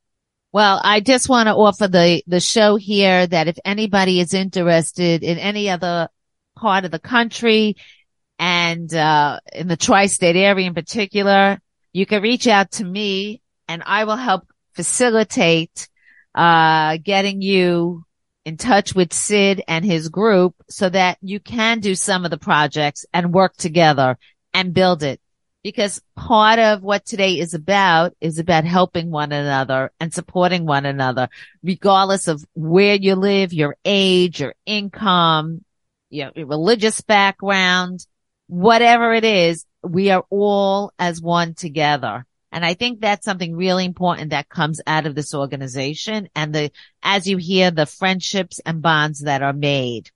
Well, 0.54 0.82
I 0.84 1.00
just 1.00 1.30
want 1.30 1.48
to 1.48 1.54
offer 1.54 1.88
the, 1.88 2.24
the 2.28 2.42
show 2.42 2.76
here 2.76 3.26
that 3.26 3.48
if 3.48 3.58
anybody 3.64 4.20
is 4.20 4.34
interested 4.34 5.24
in 5.24 5.38
any 5.38 5.70
other 5.70 6.10
part 6.58 6.84
of 6.84 6.92
the 6.92 7.00
country 7.00 7.78
and, 8.42 8.92
uh, 8.92 9.40
in 9.54 9.68
the 9.68 9.78
tri-state 9.78 10.36
area 10.36 10.66
in 10.66 10.74
particular, 10.74 11.62
you 11.94 12.08
can 12.08 12.24
reach 12.24 12.48
out 12.48 12.72
to 12.72 12.84
me 12.84 13.40
and 13.68 13.84
I 13.86 14.06
will 14.06 14.16
help 14.18 14.48
facilitate, 14.74 15.88
uh, 16.34 16.98
getting 17.04 17.44
you 17.44 18.04
in 18.44 18.58
touch 18.58 18.96
with 18.96 19.14
Sid 19.14 19.62
and 19.68 19.86
his 19.86 20.10
group 20.10 20.56
so 20.68 20.90
that 20.90 21.20
you 21.22 21.40
can 21.40 21.82
do 21.82 21.94
some 21.94 22.26
of 22.26 22.32
the 22.32 22.40
projects 22.40 23.06
and 23.14 23.32
work 23.32 23.56
together 23.58 24.18
and 24.56 24.74
build 24.74 25.04
it. 25.04 25.22
Because 25.64 26.02
part 26.16 26.58
of 26.58 26.82
what 26.82 27.06
today 27.06 27.38
is 27.38 27.54
about 27.54 28.16
is 28.20 28.40
about 28.40 28.66
helping 28.66 29.12
one 29.12 29.32
another 29.32 29.92
and 30.00 30.12
supporting 30.12 30.66
one 30.66 30.88
another, 30.88 31.30
regardless 31.62 32.28
of 32.28 32.44
where 32.56 32.96
you 32.96 33.14
live, 33.14 33.54
your 33.54 33.76
age, 33.86 34.42
your 34.42 34.56
income, 34.66 35.64
your 36.10 36.32
religious 36.36 37.02
background, 37.02 38.08
whatever 38.52 39.14
it 39.14 39.24
is, 39.24 39.66
we 39.82 40.12
are 40.12 40.26
all 40.30 40.92
as 41.00 41.22
one 41.22 41.54
together. 41.54 42.26
And 42.52 42.66
I 42.66 42.74
think 42.74 43.00
that's 43.00 43.24
something 43.24 43.56
really 43.56 43.86
important 43.86 44.32
that 44.32 44.50
comes 44.50 44.82
out 44.86 45.06
of 45.06 45.16
this 45.16 45.34
organization 45.34 46.28
and 46.36 46.54
the, 46.54 46.72
as 47.02 47.28
you 47.28 47.38
hear, 47.38 47.72
the 47.72 47.86
friendships 47.86 48.60
and 48.66 48.82
bonds 48.82 49.22
that 49.22 49.42
are 49.42 49.54
made. 49.54 50.12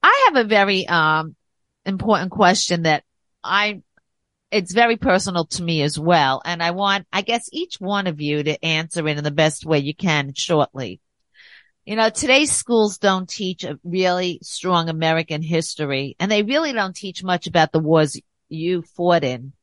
I 0.00 0.26
have 0.26 0.44
a 0.44 0.48
very, 0.48 0.86
um, 0.86 1.34
important 1.84 2.30
question 2.30 2.82
that 2.82 3.02
I, 3.42 3.82
it's 4.52 4.72
very 4.72 4.96
personal 4.96 5.46
to 5.46 5.62
me 5.64 5.82
as 5.82 5.98
well. 5.98 6.40
And 6.44 6.62
I 6.62 6.70
want, 6.70 7.08
I 7.12 7.22
guess 7.22 7.48
each 7.52 7.80
one 7.80 8.06
of 8.06 8.20
you 8.20 8.44
to 8.44 8.64
answer 8.64 9.08
it 9.08 9.18
in 9.18 9.24
the 9.24 9.32
best 9.32 9.66
way 9.66 9.80
you 9.80 9.96
can 9.96 10.32
shortly. 10.32 11.00
You 11.88 11.96
know, 11.96 12.10
today's 12.10 12.52
schools 12.52 12.98
don't 12.98 13.26
teach 13.26 13.64
a 13.64 13.78
really 13.82 14.40
strong 14.42 14.90
American 14.90 15.40
history 15.40 16.16
and 16.20 16.30
they 16.30 16.42
really 16.42 16.74
don't 16.74 16.94
teach 16.94 17.24
much 17.24 17.46
about 17.46 17.72
the 17.72 17.78
wars 17.78 18.20
you 18.50 18.82
fought 18.82 19.24
in. 19.24 19.54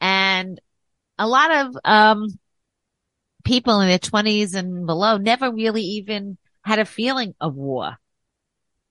And 0.00 0.58
a 1.18 1.28
lot 1.28 1.50
of, 1.50 1.76
um, 1.84 2.38
people 3.44 3.82
in 3.82 3.88
their 3.88 3.98
twenties 3.98 4.54
and 4.54 4.86
below 4.86 5.18
never 5.18 5.52
really 5.52 5.82
even 5.82 6.38
had 6.62 6.78
a 6.78 6.86
feeling 6.86 7.34
of 7.38 7.54
war. 7.54 7.98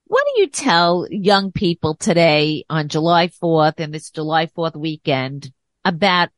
What 0.05 0.23
do 0.35 0.41
you 0.41 0.47
tell 0.47 1.07
young 1.09 1.51
people 1.51 1.95
today 1.95 2.63
on 2.69 2.89
July 2.89 3.29
4th 3.29 3.79
and 3.79 3.91
this 3.91 4.11
July 4.11 4.45
4th 4.45 4.75
weekend 4.75 5.51
about 5.83 6.29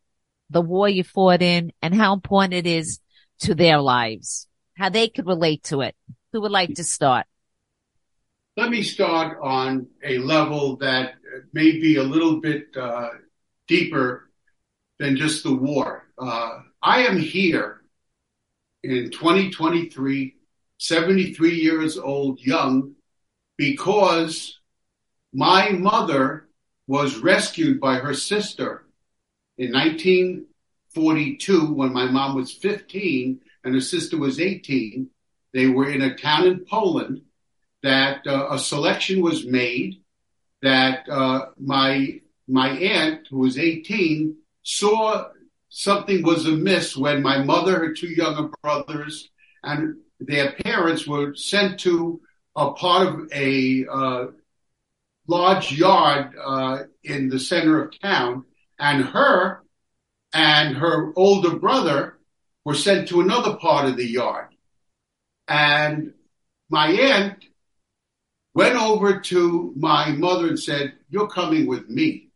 the 0.50 0.62
war 0.62 0.88
you 0.88 1.04
fought 1.04 1.42
in 1.42 1.74
and 1.82 1.94
how 1.94 2.14
important 2.14 2.54
it 2.54 2.66
is 2.66 3.02
to 3.40 3.56
their 3.56 3.82
lives, 3.82 4.48
how 4.78 4.88
they 4.88 5.10
could 5.10 5.28
relate 5.28 5.64
to 5.64 5.82
it? 5.82 5.98
Who 6.32 6.42
would 6.42 6.52
like 6.52 6.76
to 6.76 6.84
start? 6.84 7.26
Let 8.56 8.70
me 8.70 8.84
start 8.84 9.40
on 9.42 9.88
a 10.04 10.20
level 10.20 10.76
that 10.78 11.16
may 11.54 11.80
be 11.80 11.96
a 11.96 12.04
little 12.04 12.40
bit 12.40 12.68
uh, 12.78 13.10
deeper 13.68 14.30
than 15.00 15.18
just 15.18 15.44
the 15.44 15.54
war. 15.54 16.08
Uh, 16.18 16.60
I 16.82 17.04
am 17.04 17.18
here 17.18 17.82
in 18.84 19.12
2023, 19.12 20.36
73 20.78 21.56
years 21.56 21.98
old, 21.98 22.42
young, 22.42 22.96
because 23.58 24.60
my 25.34 25.70
mother 25.70 26.48
was 26.88 27.18
rescued 27.18 27.80
by 27.80 27.96
her 27.96 28.14
sister 28.14 28.86
in 29.58 29.72
1942 29.72 31.74
when 31.74 31.94
my 31.94 32.06
mom 32.06 32.36
was 32.36 32.52
15 32.52 33.40
and 33.64 33.74
her 33.74 33.82
sister 33.82 34.18
was 34.18 34.40
18. 34.40 35.10
They 35.54 35.68
were 35.68 35.90
in 35.90 36.02
a 36.02 36.16
town 36.16 36.48
in 36.48 36.66
Poland 36.66 37.22
that 37.82 38.28
uh, 38.28 38.48
a 38.52 38.60
selection 38.60 39.22
was 39.22 39.46
made 39.46 40.02
that 40.62 41.08
uh, 41.10 41.48
my 41.58 42.22
my 42.48 42.70
aunt 42.70 43.28
who 43.30 43.40
was 43.40 43.58
18 43.58 44.36
saw 44.64 45.26
something 45.70 46.24
was 46.24 46.48
amiss 46.48 46.98
when 46.98 47.22
my 47.22 47.44
mother, 47.44 47.80
her 47.80 47.94
two 47.94 48.10
younger 48.10 48.50
brothers, 48.62 49.30
and 49.64 49.98
their 50.20 50.54
parents 50.54 51.08
were 51.08 51.36
sent 51.36 51.80
to 51.82 52.20
a 52.56 52.72
part 52.74 53.08
of 53.08 53.30
a 53.32 53.86
uh, 53.90 54.26
large 55.28 55.72
yard 55.72 56.34
uh, 56.44 56.80
in 57.04 57.30
the 57.30 57.40
center 57.40 57.84
of 57.84 58.00
town, 58.00 58.44
and 58.80 59.06
her 59.06 59.64
and 60.34 60.76
her 60.76 61.14
older 61.16 61.56
brother 61.58 62.18
were 62.66 62.76
sent 62.76 63.08
to 63.08 63.22
another 63.22 63.56
part 63.56 63.88
of 63.88 63.96
the 63.96 64.08
yard. 64.08 64.49
And 65.50 66.14
my 66.70 66.92
aunt 66.92 67.44
went 68.54 68.76
over 68.76 69.20
to 69.20 69.74
my 69.76 70.12
mother 70.12 70.48
and 70.48 70.60
said, 70.60 70.94
"You're 71.10 71.28
coming 71.28 71.66
with 71.66 71.90
me." 71.90 72.30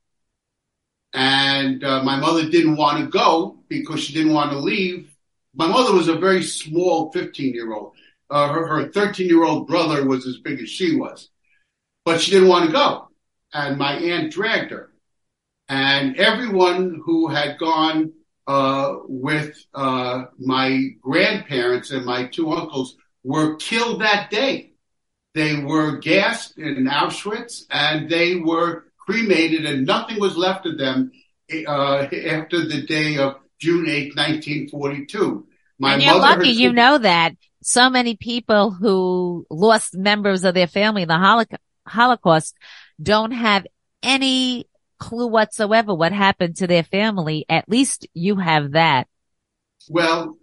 And 1.14 1.84
uh, 1.84 2.04
my 2.04 2.16
mother 2.16 2.50
didn't 2.50 2.76
want 2.76 3.00
to 3.00 3.08
go 3.08 3.60
because 3.70 4.04
she 4.04 4.14
didn't 4.14 4.34
want 4.34 4.52
to 4.52 4.58
leave. 4.58 5.16
My 5.54 5.68
mother 5.68 5.94
was 5.94 6.08
a 6.08 6.16
very 6.16 6.42
small 6.42 7.12
15 7.12 7.54
year 7.54 7.72
old. 7.72 7.94
Uh, 8.32 8.52
her, 8.52 8.66
her 8.66 8.92
13 8.92 9.28
year 9.28 9.44
old 9.44 9.68
brother 9.68 10.06
was 10.06 10.26
as 10.26 10.38
big 10.38 10.60
as 10.60 10.70
she 10.70 10.96
was, 10.96 11.30
but 12.06 12.20
she 12.20 12.32
didn't 12.32 12.50
want 12.50 12.66
to 12.66 12.72
go. 12.72 13.10
And 13.54 13.78
my 13.78 13.94
aunt 13.94 14.34
dragged 14.34 14.72
her. 14.72 14.92
And 15.70 16.18
everyone 16.18 17.00
who 17.06 17.28
had 17.28 17.60
gone 17.60 18.14
uh, 18.48 18.96
with 19.08 19.64
uh, 19.76 20.26
my 20.40 20.90
grandparents 21.02 21.92
and 21.92 22.06
my 22.06 22.26
two 22.26 22.52
uncles 22.52 22.98
were 23.24 23.56
killed 23.58 24.02
that 24.02 24.30
day. 24.30 24.72
They 25.34 25.60
were 25.60 25.98
gassed 25.98 26.58
in 26.58 26.86
Auschwitz 26.86 27.64
and 27.72 28.10
they 28.10 28.36
were 28.36 28.86
cremated 28.98 29.66
and 29.66 29.86
nothing 29.86 30.20
was 30.20 30.38
left 30.38 30.66
of 30.66 30.78
them 30.78 31.12
uh, 31.68 32.08
after 32.28 32.66
the 32.66 32.84
day 32.88 33.18
of 33.18 33.38
June 33.60 33.88
8, 33.88 34.16
1942. 34.16 35.48
My 35.80 35.94
and 35.94 36.04
you're 36.04 36.20
lucky 36.20 36.50
you 36.50 36.72
know 36.72 36.98
that. 36.98 37.36
So 37.62 37.90
many 37.90 38.16
people 38.16 38.72
who 38.72 39.48
lost 39.50 39.96
members 39.96 40.44
of 40.44 40.54
their 40.54 40.68
family 40.68 41.04
in 41.04 41.08
the 41.08 41.58
Holocaust 41.88 42.56
don't 43.02 43.32
have 43.32 43.66
any 44.02 44.68
clue 45.00 45.28
whatsoever 45.28 45.94
what 45.94 46.12
happened 46.12 46.58
to 46.58 46.68
their 46.68 46.84
family. 46.84 47.46
At 47.50 47.70
least 47.70 48.08
you 48.14 48.36
have 48.36 48.74
that. 48.74 49.08
Well, 49.90 50.38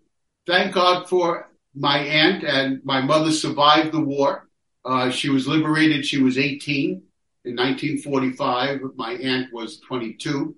thank 0.47 0.75
God 0.75 1.09
for 1.09 1.50
my 1.75 1.99
aunt 1.99 2.45
and 2.45 2.85
my 2.85 3.01
mother 3.01 3.31
survived 3.31 3.93
the 3.93 4.01
war. 4.01 4.49
Uh, 4.85 5.11
she 5.11 5.29
was 5.29 5.47
liberated. 5.47 6.05
She 6.05 6.23
was 6.23 6.39
18 6.39 7.03
in 7.45 7.57
1945. 7.57 8.81
My 8.97 9.13
aunt 9.13 9.53
was 9.53 9.81
22. 9.81 10.57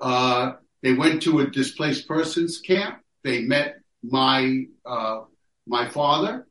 Uh, 0.00 0.52
they 0.82 0.92
went 0.92 1.22
to 1.22 1.40
a 1.40 1.50
displaced 1.50 2.08
persons 2.08 2.60
camp. 2.60 2.98
They 3.24 3.42
met 3.42 3.76
my 4.02 4.64
uh, 4.84 5.20
my 5.66 5.88
father. 5.88 6.46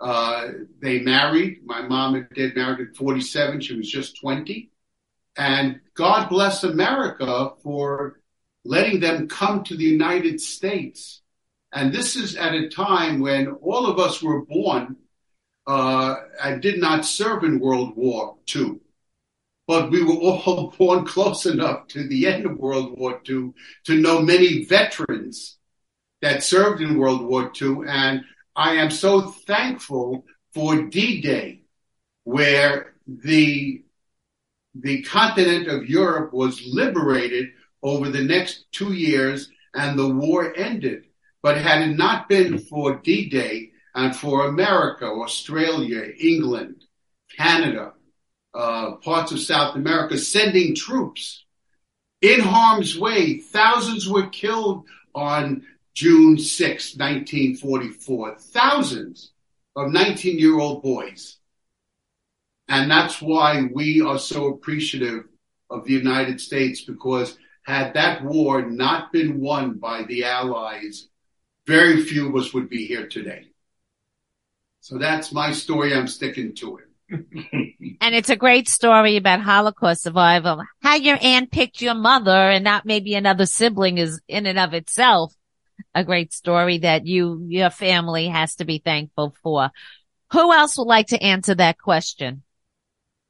Uh, 0.00 0.48
they 0.80 1.00
married. 1.00 1.60
My 1.64 1.82
mom 1.82 2.16
and 2.16 2.28
dad 2.34 2.56
married 2.56 2.88
at 2.88 2.96
47. 2.96 3.60
She 3.60 3.76
was 3.76 3.90
just 3.90 4.20
20. 4.20 4.70
And 5.36 5.80
God 5.94 6.28
bless 6.28 6.64
America 6.64 7.50
for 7.62 8.20
letting 8.64 9.00
them 9.00 9.28
come 9.28 9.64
to 9.64 9.76
the 9.76 9.84
United 9.84 10.40
States. 10.40 11.21
And 11.72 11.92
this 11.92 12.16
is 12.16 12.36
at 12.36 12.54
a 12.54 12.68
time 12.68 13.20
when 13.20 13.48
all 13.48 13.86
of 13.86 13.98
us 13.98 14.22
were 14.22 14.44
born 14.44 14.96
uh, 15.66 16.16
and 16.42 16.60
did 16.60 16.80
not 16.80 17.04
serve 17.04 17.44
in 17.44 17.60
World 17.60 17.96
War 17.96 18.36
II 18.54 18.80
but 19.66 19.90
we 19.90 20.02
were 20.02 20.14
all 20.14 20.70
born 20.78 21.04
close 21.04 21.46
enough 21.46 21.86
to 21.88 22.06
the 22.06 22.26
end 22.26 22.46
of 22.46 22.58
World 22.58 22.98
War 22.98 23.20
II 23.28 23.52
to 23.84 23.94
know 24.00 24.20
many 24.20 24.64
veterans 24.64 25.56
that 26.20 26.42
served 26.42 26.80
in 26.82 26.98
World 26.98 27.24
War 27.24 27.50
II. 27.60 27.82
And 27.86 28.22
I 28.54 28.74
am 28.74 28.90
so 28.90 29.30
thankful 29.30 30.24
for 30.52 30.82
D-Day, 30.82 31.62
where 32.24 32.94
the, 33.06 33.82
the 34.74 35.02
continent 35.02 35.68
of 35.68 35.88
Europe 35.88 36.32
was 36.32 36.62
liberated 36.66 37.48
over 37.82 38.10
the 38.10 38.22
next 38.22 38.66
two 38.72 38.92
years 38.92 39.50
and 39.74 39.98
the 39.98 40.08
war 40.08 40.54
ended. 40.54 41.04
But 41.42 41.58
had 41.58 41.82
it 41.82 41.96
not 41.96 42.28
been 42.28 42.58
for 42.58 42.96
D-Day 42.96 43.70
and 43.94 44.14
for 44.14 44.46
America, 44.46 45.06
Australia, 45.06 46.04
England, 46.18 46.84
Canada, 47.36 47.92
uh, 48.54 48.92
parts 48.96 49.32
of 49.32 49.40
South 49.40 49.76
America 49.76 50.18
sending 50.18 50.74
troops 50.74 51.44
in 52.20 52.40
harm's 52.40 52.98
way. 52.98 53.38
Thousands 53.38 54.08
were 54.08 54.28
killed 54.28 54.84
on 55.14 55.66
June 55.94 56.38
6, 56.38 56.96
1944. 56.96 58.36
Thousands 58.38 59.32
of 59.76 59.90
19 59.90 60.38
year 60.38 60.58
old 60.58 60.82
boys. 60.82 61.38
And 62.68 62.90
that's 62.90 63.20
why 63.20 63.68
we 63.72 64.00
are 64.00 64.18
so 64.18 64.46
appreciative 64.46 65.24
of 65.68 65.84
the 65.84 65.92
United 65.92 66.40
States 66.40 66.82
because 66.82 67.36
had 67.64 67.94
that 67.94 68.24
war 68.24 68.62
not 68.62 69.12
been 69.12 69.40
won 69.40 69.74
by 69.74 70.04
the 70.04 70.24
Allies, 70.24 71.08
very 71.66 72.02
few 72.02 72.28
of 72.28 72.36
us 72.36 72.52
would 72.52 72.68
be 72.68 72.86
here 72.86 73.06
today. 73.06 73.46
So 74.80 74.98
that's 74.98 75.32
my 75.32 75.52
story. 75.52 75.94
I'm 75.94 76.08
sticking 76.08 76.54
to 76.56 76.78
it. 76.78 76.84
and 78.00 78.14
it's 78.14 78.30
a 78.30 78.36
great 78.36 78.68
story 78.68 79.16
about 79.16 79.40
Holocaust 79.40 80.02
survival. 80.02 80.62
How 80.80 80.96
your 80.96 81.18
aunt 81.20 81.50
picked 81.50 81.80
your 81.80 81.94
mother 81.94 82.30
and 82.30 82.64
not 82.64 82.86
maybe 82.86 83.14
another 83.14 83.46
sibling 83.46 83.98
is 83.98 84.20
in 84.28 84.46
and 84.46 84.58
of 84.58 84.74
itself 84.74 85.34
a 85.94 86.04
great 86.04 86.32
story 86.32 86.78
that 86.78 87.06
you, 87.06 87.44
your 87.48 87.70
family 87.70 88.28
has 88.28 88.56
to 88.56 88.64
be 88.64 88.78
thankful 88.78 89.34
for. 89.42 89.70
Who 90.32 90.52
else 90.52 90.78
would 90.78 90.86
like 90.86 91.08
to 91.08 91.22
answer 91.22 91.54
that 91.54 91.78
question? 91.78 92.42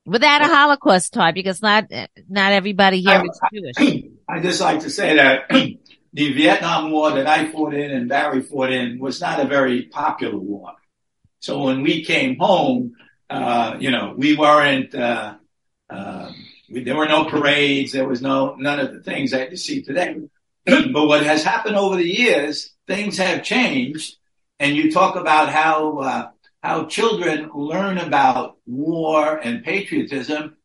Without 0.04 0.42
a 0.42 0.48
Holocaust 0.48 1.12
type, 1.12 1.34
because 1.34 1.62
not, 1.62 1.84
not 2.28 2.52
everybody 2.52 3.00
here 3.00 3.22
I, 3.22 3.22
is 3.22 3.40
Jewish. 3.52 4.04
I 4.28 4.40
just 4.40 4.60
like 4.60 4.80
to 4.80 4.90
say 4.90 5.16
that 5.16 5.50
the 6.12 6.32
Vietnam 6.32 6.90
War 6.90 7.12
that 7.12 7.26
I 7.26 7.50
fought 7.50 7.74
in 7.74 7.90
and 7.90 8.08
Barry 8.08 8.42
fought 8.42 8.70
in 8.70 8.98
was 8.98 9.20
not 9.20 9.40
a 9.40 9.46
very 9.46 9.84
popular 9.84 10.36
war. 10.36 10.74
So 11.40 11.62
when 11.64 11.82
we 11.82 12.04
came 12.04 12.38
home, 12.38 12.94
uh, 13.30 13.76
you 13.80 13.90
know, 13.90 14.14
we 14.16 14.36
weren't, 14.36 14.94
uh, 14.94 15.34
uh, 15.88 16.30
we, 16.70 16.84
there 16.84 16.96
were 16.96 17.08
no 17.08 17.24
parades. 17.24 17.92
There 17.92 18.06
was 18.06 18.20
no, 18.20 18.54
none 18.56 18.78
of 18.78 18.92
the 18.92 19.02
things 19.02 19.30
that 19.30 19.50
you 19.50 19.56
see 19.56 19.82
today. 19.82 20.16
but 20.66 21.06
what 21.06 21.24
has 21.24 21.42
happened 21.42 21.76
over 21.76 21.96
the 21.96 22.08
years, 22.08 22.72
things 22.86 23.16
have 23.16 23.42
changed. 23.42 24.16
And 24.60 24.76
you 24.76 24.92
talk 24.92 25.16
about 25.16 25.48
how, 25.48 25.98
uh, 25.98 26.30
how 26.62 26.84
children 26.84 27.50
learn 27.54 27.98
about 27.98 28.58
war 28.66 29.36
and 29.36 29.64
patriotism. 29.64 30.56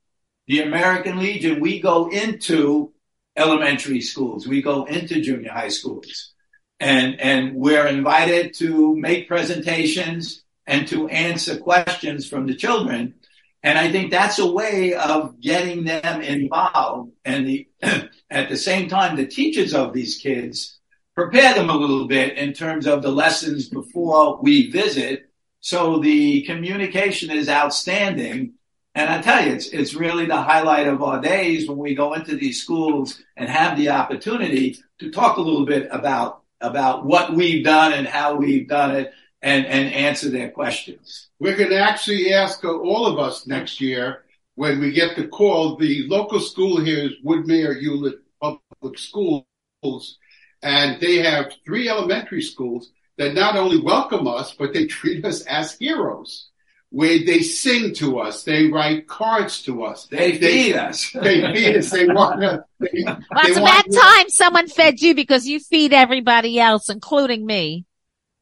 The 0.48 0.62
American 0.62 1.20
Legion, 1.20 1.62
we 1.62 1.80
go 1.80 2.10
into 2.10 2.94
elementary 3.38 4.02
schools. 4.02 4.48
We 4.48 4.62
go 4.62 4.86
into 4.86 5.22
junior 5.22 5.52
high 5.52 5.70
schools 5.70 6.34
and, 6.80 7.20
and 7.20 7.56
we're 7.56 7.88
invited 7.88 8.54
to 8.56 8.96
make 8.96 9.28
presentations 9.28 10.44
and 10.66 10.88
to 10.90 11.08
answer 11.08 11.58
questions 11.58 12.28
from 12.28 12.46
the 12.46 12.56
children. 12.56 13.16
And 13.64 13.78
I 13.78 13.92
think 13.92 14.12
that's 14.12 14.40
a 14.40 14.52
way 14.52 14.94
of 14.94 15.40
getting 15.40 15.86
them 15.86 16.22
involved. 16.22 17.12
And 17.26 17.48
the, 17.48 17.68
at 18.30 18.50
the 18.50 18.58
same 18.58 18.90
time, 18.90 19.16
the 19.16 19.26
teachers 19.26 19.74
of 19.74 19.94
these 19.94 20.18
kids 20.18 20.78
prepare 21.16 21.56
them 21.56 21.70
a 21.70 21.76
little 21.76 22.08
bit 22.08 22.38
in 22.38 22.54
terms 22.54 22.86
of 22.86 23.02
the 23.02 23.12
lessons 23.12 23.70
before 23.70 24.40
we 24.42 24.70
visit. 24.70 25.30
So 25.62 26.00
the 26.00 26.44
communication 26.44 27.32
is 27.32 27.50
outstanding. 27.50 28.54
And 28.98 29.12
I 29.12 29.22
tell 29.22 29.46
you, 29.46 29.54
it's, 29.54 29.68
it's 29.68 29.94
really 29.94 30.26
the 30.26 30.42
highlight 30.42 30.88
of 30.88 31.04
our 31.04 31.22
days 31.22 31.70
when 31.70 31.78
we 31.78 31.94
go 31.94 32.16
into 32.16 32.36
these 32.36 32.64
schools 32.64 33.22
and 33.36 33.48
have 33.48 33.78
the 33.78 33.90
opportunity 33.90 34.80
to 34.98 35.12
talk 35.12 35.38
a 35.38 35.42
little 35.42 35.68
bit 35.68 35.88
about, 35.92 36.42
about 36.62 37.06
what 37.06 37.32
we've 37.32 37.64
done 37.64 37.94
and 37.94 38.08
how 38.08 38.34
we've 38.34 38.68
done 38.68 38.96
it 38.96 39.14
and, 39.44 39.68
and 39.68 39.94
answer 39.94 40.32
their 40.32 40.50
questions. 40.50 41.30
We're 41.40 41.56
going 41.56 41.70
to 41.70 41.80
actually 41.80 42.34
ask 42.34 42.66
all 42.66 43.06
of 43.06 43.20
us 43.20 43.46
next 43.46 43.80
year 43.80 44.24
when 44.56 44.80
we 44.80 44.92
get 44.92 45.16
the 45.16 45.28
call. 45.28 45.76
The 45.76 46.08
local 46.08 46.40
school 46.40 46.84
here 46.84 47.06
is 47.06 47.24
Woodmere 47.24 47.80
Hewlett 47.80 48.16
Public 48.42 48.98
Schools, 48.98 50.18
and 50.64 51.00
they 51.00 51.18
have 51.18 51.54
three 51.64 51.88
elementary 51.88 52.42
schools 52.42 52.90
that 53.20 53.36
not 53.36 53.58
only 53.58 53.80
welcome 53.80 54.28
us, 54.28 54.56
but 54.58 54.74
they 54.74 54.88
treat 54.88 55.24
us 55.24 55.42
as 55.42 55.78
heroes. 55.78 56.50
Where 56.90 57.20
they 57.26 57.42
sing 57.42 57.94
to 57.96 58.20
us, 58.20 58.44
they 58.44 58.68
write 58.68 59.08
cards 59.08 59.62
to 59.64 59.84
us, 59.84 60.06
They 60.06 60.38
feed 60.38 60.76
us. 60.76 61.12
they 61.14 61.42
feed 61.54 61.76
us, 61.76 61.92
they 61.92 62.06
want 62.08 62.40
to. 62.42 62.64
They, 62.80 63.04
Well, 63.04 63.20
it's 63.44 63.60
want- 63.60 63.88
about 63.88 64.02
time 64.02 64.30
someone 64.30 64.68
fed 64.70 65.02
you 65.02 65.14
because 65.14 65.46
you 65.48 65.60
feed 65.60 65.92
everybody 65.92 66.60
else, 66.60 66.90
including 66.90 67.46
me. 67.46 67.86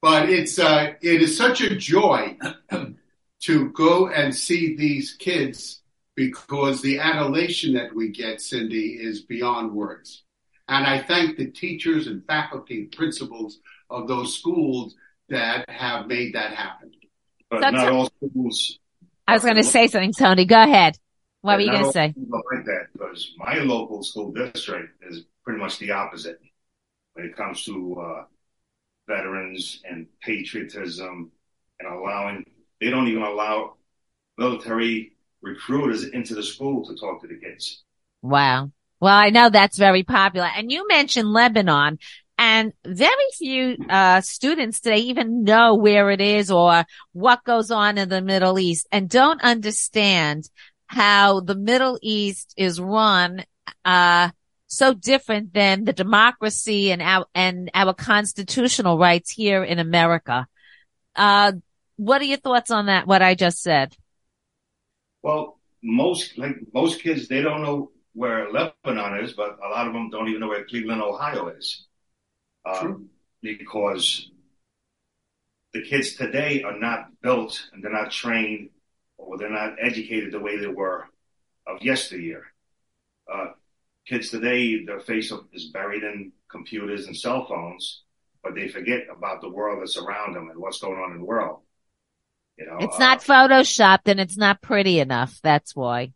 but 0.02 0.30
it's 0.30 0.60
uh, 0.60 0.94
it 1.02 1.22
is 1.24 1.36
such 1.36 1.62
a 1.62 1.76
joy 1.76 2.38
to 3.42 3.70
go 3.72 4.10
and 4.10 4.34
see 4.36 4.76
these 4.76 5.14
kids 5.14 5.82
because 6.16 6.82
the 6.82 7.00
adulation 7.00 7.74
that 7.74 7.94
we 7.96 8.10
get, 8.10 8.42
Cindy, 8.42 8.98
is 9.02 9.22
beyond 9.22 9.74
words. 9.74 10.24
And 10.68 10.86
I 10.86 11.02
thank 11.02 11.38
the 11.38 11.48
teachers 11.52 12.08
and 12.08 12.24
faculty 12.26 12.82
and 12.82 12.92
principals 12.92 13.60
of 13.90 14.08
those 14.08 14.38
schools 14.38 14.96
that 15.30 15.68
have 15.70 16.08
made 16.08 16.34
that 16.36 16.54
happen. 16.54 16.92
But 17.62 17.72
not 17.72 17.92
all 17.92 18.10
schools. 18.18 18.80
I 19.28 19.34
was 19.34 19.44
going 19.44 19.56
to 19.56 19.64
say 19.64 19.88
something, 19.88 20.14
Tony. 20.14 20.46
Go 20.46 20.62
ahead. 20.62 20.98
What 21.42 21.58
were 21.58 21.62
you 21.62 21.72
going 21.72 21.86
to 21.86 21.92
say? 21.92 22.14
Like 22.18 22.66
that, 22.66 22.88
because 22.94 23.34
my 23.38 23.58
local 23.60 24.04
school 24.04 24.32
district 24.32 25.04
is 25.08 25.24
pretty 25.44 25.60
much 25.60 25.78
the 25.78 25.92
opposite 25.92 26.40
when 27.14 27.26
it 27.26 27.36
comes 27.36 27.64
to 27.66 28.02
uh, 28.02 28.24
veterans 29.08 29.82
and 29.90 30.08
patriotism 30.22 31.32
and 31.80 31.94
allowing. 31.94 32.46
They 32.82 32.90
don't 32.90 33.08
even 33.08 33.24
allow 33.24 33.76
military 34.38 35.14
recruiters 35.42 36.04
into 36.04 36.36
the 36.36 36.44
school 36.44 36.86
to 36.88 36.96
talk 36.96 37.22
to 37.22 37.28
the 37.28 37.38
kids. 37.38 37.84
Wow. 38.22 38.72
Well, 39.00 39.14
I 39.14 39.30
know 39.30 39.50
that's 39.50 39.78
very 39.78 40.04
popular. 40.04 40.48
And 40.48 40.72
you 40.72 40.88
mentioned 40.88 41.32
Lebanon 41.32 42.00
and 42.38 42.74
very 42.86 43.10
few, 43.34 43.78
uh, 43.90 44.22
students 44.22 44.82
today 44.82 44.98
even 44.98 45.44
know 45.44 45.76
where 45.76 46.10
it 46.12 46.22
is 46.22 46.52
or 46.52 46.86
what 47.14 47.44
goes 47.44 47.72
on 47.72 47.98
in 47.98 48.10
the 48.10 48.22
Middle 48.22 48.60
East 48.60 48.88
and 48.92 49.10
don't 49.10 49.42
understand 49.42 50.50
how 50.88 51.40
the 51.40 51.56
Middle 51.56 51.98
East 52.02 52.54
is 52.58 52.80
run, 52.80 53.44
uh, 53.84 54.30
so 54.68 54.94
different 54.94 55.54
than 55.54 55.86
the 55.86 55.94
democracy 55.94 56.92
and 56.92 57.02
our, 57.02 57.26
and 57.34 57.72
our 57.74 57.94
constitutional 57.94 58.98
rights 58.98 59.32
here 59.32 59.64
in 59.64 59.80
America. 59.80 60.48
Uh, 61.16 61.54
what 61.96 62.22
are 62.22 62.26
your 62.26 62.38
thoughts 62.38 62.72
on 62.72 62.88
that? 62.88 63.08
What 63.08 63.22
I 63.22 63.36
just 63.36 63.62
said? 63.62 63.96
Well, 65.24 65.60
most 65.82 66.38
like 66.38 66.58
most 66.74 67.02
kids, 67.02 67.28
they 67.28 67.42
don't 67.42 67.62
know 67.62 67.92
where 68.14 68.52
Lebanon 68.52 69.24
is, 69.24 69.34
but 69.34 69.58
a 69.64 69.70
lot 69.70 69.88
of 69.88 69.94
them 69.94 70.10
don't 70.10 70.28
even 70.28 70.42
know 70.42 70.48
where 70.48 70.66
Cleveland, 70.66 71.02
Ohio 71.02 71.48
is, 71.50 71.86
um, 72.66 73.10
because 73.42 74.30
the 75.74 75.82
kids 75.84 76.16
today 76.16 76.64
are 76.64 76.78
not 76.78 77.10
built 77.22 77.70
and 77.74 77.84
they're 77.84 77.92
not 77.92 78.12
trained 78.12 78.70
or 79.18 79.38
they're 79.38 79.50
not 79.50 79.76
educated 79.82 80.32
the 80.32 80.40
way 80.40 80.58
they 80.58 80.68
were 80.68 81.06
of 81.68 81.82
yesteryear. 81.82 82.46
Uh, 83.32 83.48
kids 84.08 84.30
today, 84.30 84.86
their 84.86 85.00
face 85.00 85.32
is 85.54 85.66
buried 85.66 86.04
in 86.04 86.32
computers 86.50 87.08
and 87.08 87.18
cell 87.18 87.46
phones, 87.46 88.04
but 88.44 88.56
they 88.56 88.68
forget 88.68 89.08
about 89.16 89.42
the 89.42 89.50
world 89.50 89.82
that's 89.82 89.98
around 89.98 90.34
them 90.34 90.50
and 90.50 90.60
what's 90.60 90.80
going 90.80 91.00
on 91.00 91.12
in 91.12 91.20
the 91.20 91.26
world. 91.26 91.60
You 92.58 92.68
know, 92.68 92.78
It's 92.80 92.96
uh, 92.96 93.00
not 93.00 93.20
photoshopped 93.20 94.08
and 94.08 94.20
it's 94.20 94.38
not 94.38 94.62
pretty 94.62 95.00
enough. 95.00 95.40
That's 95.44 95.76
why. 95.76 96.14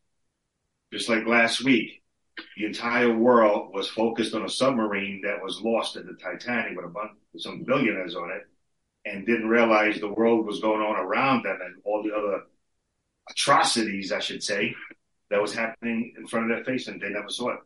just 0.93 1.09
like 1.09 1.25
last 1.25 1.63
week, 1.63 1.98
the 2.60 2.65
entire 2.65 3.17
world 3.17 3.74
was 3.74 3.88
focused 3.88 4.36
on 4.36 4.43
a 4.43 4.50
submarine 4.50 5.22
that 5.24 5.41
was 5.41 5.62
lost 5.62 5.95
at 5.95 6.06
the 6.06 6.13
Titanic 6.22 6.76
with 6.76 6.84
a 6.84 6.89
bunch 6.89 7.12
with 7.32 7.41
some 7.41 7.63
billionaires 7.63 8.17
on 8.17 8.32
it, 8.32 8.45
and 9.06 9.26
didn't 9.26 9.48
realize 9.48 9.98
the 9.98 10.12
world 10.12 10.45
was 10.45 10.60
going 10.60 10.82
on 10.82 10.98
around 10.98 11.45
them 11.45 11.58
and 11.63 11.76
all 11.86 12.04
the 12.04 12.13
other 12.13 12.41
atrocities, 13.30 14.12
I 14.12 14.19
should 14.19 14.43
say, 14.43 14.76
that 15.32 15.41
was 15.41 15.54
happening 15.54 16.13
in 16.17 16.28
front 16.28 16.52
of 16.52 16.58
their 16.58 16.65
face, 16.65 16.89
and 16.89 17.00
they 17.00 17.10
never 17.10 17.30
saw 17.30 17.52
it. 17.52 17.60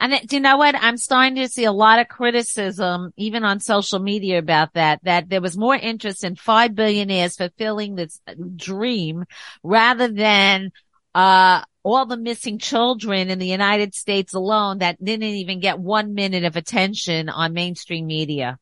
And 0.00 0.26
do 0.26 0.36
you 0.36 0.40
know 0.40 0.56
what? 0.56 0.74
I'm 0.74 0.96
starting 0.96 1.36
to 1.36 1.48
see 1.48 1.64
a 1.64 1.72
lot 1.72 2.00
of 2.00 2.08
criticism, 2.08 3.12
even 3.16 3.44
on 3.44 3.60
social 3.60 4.00
media 4.00 4.38
about 4.38 4.72
that, 4.72 4.98
that 5.04 5.28
there 5.28 5.42
was 5.42 5.56
more 5.56 5.76
interest 5.76 6.24
in 6.24 6.34
five 6.34 6.74
billionaires 6.74 7.36
fulfilling 7.36 7.94
this 7.94 8.20
dream 8.56 9.26
rather 9.62 10.08
than, 10.08 10.72
uh, 11.14 11.62
all 11.82 12.06
the 12.06 12.16
missing 12.16 12.58
children 12.58 13.30
in 13.30 13.38
the 13.38 13.46
United 13.46 13.94
States 13.94 14.34
alone 14.34 14.78
that 14.78 15.02
didn't 15.02 15.22
even 15.24 15.60
get 15.60 15.78
one 15.78 16.14
minute 16.14 16.44
of 16.44 16.56
attention 16.56 17.28
on 17.28 17.52
mainstream 17.52 18.06
media. 18.06 18.58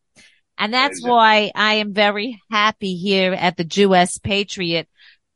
And 0.57 0.75
that's 0.75 1.03
why 1.03 1.53
I 1.55 1.75
am 1.75 1.95
very 1.95 2.41
happy 2.51 2.97
here 2.97 3.33
at 3.33 3.57
the 3.57 3.65
Jew.S. 3.65 4.19
Patriot 4.19 4.89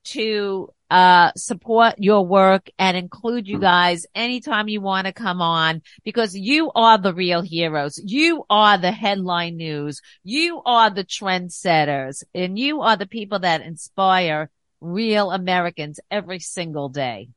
to 0.05 0.69
uh 0.91 1.31
support 1.37 1.95
your 1.99 2.27
work 2.27 2.69
and 2.77 2.97
include 2.97 3.47
you 3.47 3.61
guys 3.61 4.05
anytime 4.17 4.69
you 4.69 4.81
want 4.81 5.07
to 5.07 5.13
come 5.13 5.41
on 5.41 5.81
because 6.05 6.35
you 6.35 6.73
are 6.75 6.99
the 6.99 7.15
real 7.15 7.41
heroes. 7.41 8.01
You 8.05 8.45
are 8.51 8.77
the 8.79 8.91
headline 8.91 9.57
news. 9.57 10.03
You 10.25 10.61
are 10.67 10.91
the 10.91 11.05
trendsetters 11.05 12.25
and 12.35 12.59
you 12.59 12.83
are 12.83 12.97
the 12.97 13.07
people 13.07 13.39
that 13.39 13.63
inspire 13.63 14.51
real 14.83 15.31
Americans 15.31 16.01
every 16.11 16.41
single 16.41 16.89
day. 16.89 17.29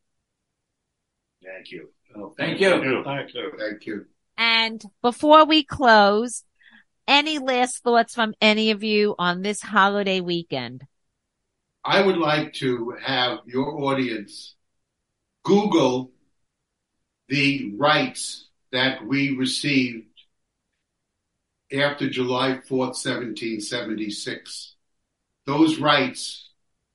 Oh, 1.46 1.50
thank 1.50 1.72
you. 1.72 1.90
Thank 2.38 2.60
you. 2.60 3.04
Thank 3.04 3.34
you. 3.34 3.52
Thank 3.58 3.86
you. 3.86 4.06
And 4.38 4.84
before 5.02 5.46
we 5.46 5.64
close, 5.64 6.44
any 7.08 7.40
last 7.40 7.84
thoughts 7.84 8.16
from 8.16 8.34
any 8.42 8.72
of 8.72 8.84
you 8.84 9.16
on 9.20 9.42
this 9.42 9.62
holiday 9.62 10.22
weekend? 10.22 10.86
I 11.84 12.02
would 12.02 12.18
like 12.18 12.54
to 12.56 12.96
have 13.02 13.40
your 13.46 13.84
audience 13.84 14.56
Google 15.44 16.12
the 17.28 17.74
rights 17.78 18.48
that 18.72 19.06
we 19.06 19.36
received 19.36 20.08
after 21.72 22.10
July 22.10 22.60
4th, 22.68 22.98
1776. 22.98 24.76
Those 25.46 25.80
rights, 25.80 26.45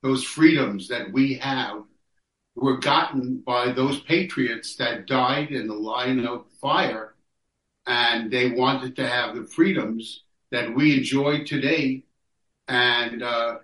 those 0.02 0.24
freedoms 0.24 0.88
that 0.88 1.12
we 1.12 1.34
have 1.34 1.82
were 2.54 2.78
gotten 2.78 3.38
by 3.38 3.72
those 3.72 4.00
patriots 4.00 4.76
that 4.76 5.06
died 5.06 5.50
in 5.50 5.66
the 5.68 5.74
line 5.74 6.26
of 6.26 6.46
fire 6.60 7.14
and 7.86 8.30
they 8.30 8.50
wanted 8.50 8.96
to 8.96 9.08
have 9.08 9.34
the 9.34 9.44
freedoms 9.44 10.22
that 10.50 10.74
we 10.74 10.98
enjoy 10.98 11.44
today. 11.44 12.04
And, 12.68 13.22
uh, 13.22 13.56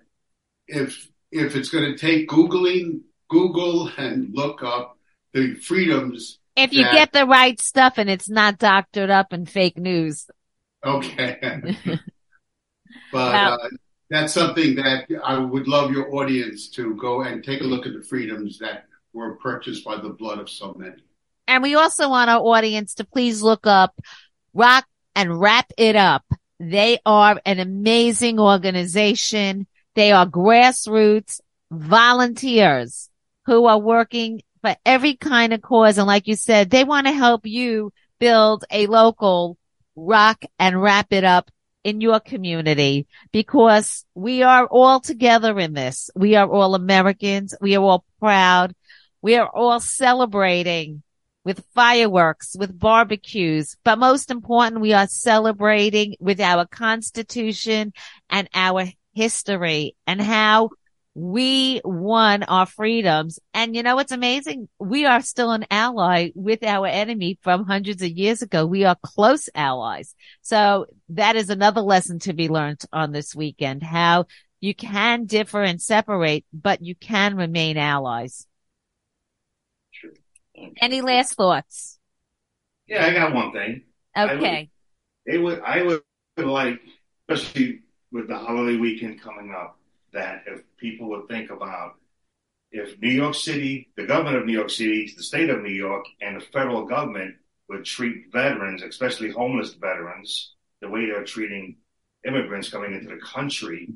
if 0.68 1.08
if 1.32 1.56
it's 1.56 1.68
going 1.68 1.84
to 1.84 1.98
take 1.98 2.28
googling 2.28 3.00
google 3.28 3.90
and 3.98 4.34
look 4.34 4.62
up 4.62 4.98
the 5.32 5.54
freedoms 5.54 6.38
If 6.56 6.72
you 6.72 6.84
Yeah. 6.84 6.92
get 6.92 7.12
the 7.12 7.26
right 7.26 7.60
stuff 7.60 7.98
and 7.98 8.08
it's 8.08 8.28
not 8.30 8.58
doctored 8.58 9.10
up 9.10 9.32
and 9.32 9.48
fake 9.48 9.76
news. 9.76 10.26
okay 10.84 11.38
but 13.12 13.34
Wow. 13.34 13.54
uh, 13.54 13.68
that's 14.10 14.32
something 14.32 14.74
that 14.76 15.06
i 15.24 15.38
would 15.38 15.66
love 15.68 15.90
your 15.90 16.14
audience 16.14 16.68
to 16.68 16.94
go 16.94 17.22
and 17.22 17.42
take 17.44 17.60
a 17.60 17.64
look 17.64 17.86
at 17.86 17.92
the 17.92 18.02
freedoms 18.02 18.58
that 18.58 18.86
were 19.12 19.36
purchased 19.36 19.84
by 19.84 19.96
the 19.96 20.10
blood 20.10 20.38
of 20.38 20.48
so 20.48 20.74
many 20.74 21.02
And 21.48 21.62
we 21.62 21.74
also 21.74 22.08
want 22.08 22.30
our 22.30 22.40
audience 22.40 22.94
to 22.94 23.04
please 23.04 23.42
look 23.42 23.66
up 23.66 23.94
Rock 24.52 24.86
and 25.14 25.38
Wrap 25.38 25.70
It 25.76 25.96
Up. 25.96 26.24
They 26.58 26.98
are 27.04 27.40
an 27.44 27.60
amazing 27.60 28.40
organization. 28.40 29.66
They 29.94 30.12
are 30.12 30.26
grassroots 30.26 31.40
volunteers 31.70 33.10
who 33.46 33.66
are 33.66 33.78
working 33.78 34.42
for 34.62 34.74
every 34.84 35.14
kind 35.14 35.52
of 35.52 35.62
cause. 35.62 35.98
And 35.98 36.06
like 36.06 36.26
you 36.26 36.36
said, 36.36 36.70
they 36.70 36.84
want 36.84 37.06
to 37.06 37.12
help 37.12 37.46
you 37.46 37.92
build 38.18 38.64
a 38.70 38.86
local 38.86 39.58
rock 39.94 40.42
and 40.58 40.80
wrap 40.80 41.12
it 41.12 41.24
up 41.24 41.50
in 41.86 42.00
your 42.00 42.18
community 42.18 43.06
because 43.30 44.04
we 44.16 44.42
are 44.42 44.66
all 44.66 44.98
together 44.98 45.56
in 45.60 45.72
this. 45.72 46.10
We 46.16 46.34
are 46.34 46.50
all 46.50 46.74
Americans. 46.74 47.54
We 47.60 47.76
are 47.76 47.82
all 47.82 48.04
proud. 48.18 48.74
We 49.22 49.36
are 49.36 49.48
all 49.48 49.78
celebrating 49.78 51.04
with 51.44 51.64
fireworks, 51.76 52.56
with 52.58 52.76
barbecues, 52.76 53.76
but 53.84 54.00
most 54.00 54.32
important, 54.32 54.80
we 54.80 54.94
are 54.94 55.06
celebrating 55.06 56.16
with 56.18 56.40
our 56.40 56.66
constitution 56.66 57.92
and 58.28 58.48
our 58.52 58.86
history 59.14 59.94
and 60.08 60.20
how 60.20 60.70
we 61.18 61.80
won 61.82 62.42
our 62.42 62.66
freedoms. 62.66 63.38
And 63.54 63.74
you 63.74 63.82
know, 63.82 63.96
what's 63.96 64.12
amazing. 64.12 64.68
We 64.78 65.06
are 65.06 65.22
still 65.22 65.50
an 65.50 65.64
ally 65.70 66.32
with 66.34 66.62
our 66.62 66.86
enemy 66.86 67.38
from 67.40 67.64
hundreds 67.64 68.02
of 68.02 68.10
years 68.10 68.42
ago. 68.42 68.66
We 68.66 68.84
are 68.84 68.98
close 69.02 69.48
allies. 69.54 70.14
So 70.42 70.84
that 71.08 71.34
is 71.34 71.48
another 71.48 71.80
lesson 71.80 72.18
to 72.20 72.34
be 72.34 72.50
learned 72.50 72.82
on 72.92 73.12
this 73.12 73.34
weekend, 73.34 73.82
how 73.82 74.26
you 74.60 74.74
can 74.74 75.24
differ 75.24 75.62
and 75.62 75.80
separate, 75.80 76.44
but 76.52 76.82
you 76.82 76.94
can 76.94 77.34
remain 77.34 77.78
allies. 77.78 78.46
Sure. 79.92 80.10
Any 80.82 81.00
last 81.00 81.34
thoughts? 81.34 81.98
Yeah, 82.86 83.06
I 83.06 83.14
got 83.14 83.32
one 83.32 83.52
thing. 83.52 83.84
Okay. 84.18 84.70
I 85.26 85.30
would, 85.30 85.34
it 85.34 85.42
would, 85.42 85.62
I 85.64 85.82
would 85.82 86.02
like, 86.36 86.80
especially 87.26 87.80
with 88.12 88.28
the 88.28 88.36
holiday 88.36 88.76
weekend 88.76 89.22
coming 89.22 89.54
up, 89.58 89.78
that 90.12 90.44
if 90.46 90.62
people 90.78 91.08
would 91.10 91.28
think 91.28 91.50
about 91.50 91.96
if 92.70 93.00
New 93.00 93.10
York 93.10 93.34
City, 93.34 93.88
the 93.96 94.06
government 94.06 94.36
of 94.36 94.46
New 94.46 94.52
York 94.52 94.70
City, 94.70 95.12
the 95.16 95.22
state 95.22 95.50
of 95.50 95.62
New 95.62 95.72
York, 95.72 96.04
and 96.20 96.36
the 96.36 96.44
federal 96.44 96.84
government 96.84 97.36
would 97.68 97.84
treat 97.84 98.32
veterans, 98.32 98.82
especially 98.82 99.30
homeless 99.30 99.74
veterans, 99.74 100.54
the 100.80 100.88
way 100.88 101.06
they're 101.06 101.24
treating 101.24 101.76
immigrants 102.26 102.68
coming 102.68 102.92
into 102.92 103.08
the 103.08 103.20
country 103.20 103.88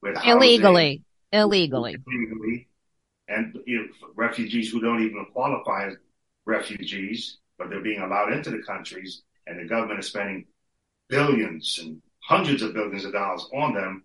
with 0.00 0.16
illegally, 0.24 1.02
housing, 1.32 1.40
illegally, 1.40 1.96
illegally, 2.06 2.68
and 3.28 3.58
you 3.66 3.78
know, 3.78 3.88
refugees 4.14 4.70
who 4.70 4.80
don't 4.80 5.02
even 5.02 5.26
qualify 5.32 5.88
as 5.88 5.94
refugees, 6.46 7.38
but 7.58 7.70
they're 7.70 7.80
being 7.80 8.00
allowed 8.00 8.32
into 8.32 8.50
the 8.50 8.62
countries, 8.62 9.22
and 9.46 9.58
the 9.58 9.68
government 9.68 10.00
is 10.00 10.06
spending 10.06 10.46
billions 11.08 11.78
and 11.82 12.00
hundreds 12.20 12.62
of 12.62 12.72
billions 12.72 13.04
of 13.04 13.12
dollars 13.12 13.46
on 13.52 13.74
them 13.74 14.04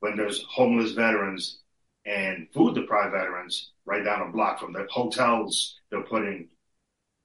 when 0.00 0.16
there's 0.16 0.44
homeless 0.48 0.92
veterans 0.92 1.60
and 2.06 2.48
food 2.54 2.74
deprived 2.74 3.12
veterans 3.12 3.72
right 3.84 4.04
down 4.04 4.28
a 4.28 4.32
block 4.32 4.60
from 4.60 4.72
the 4.72 4.86
hotels 4.90 5.76
they're 5.90 6.02
putting 6.02 6.48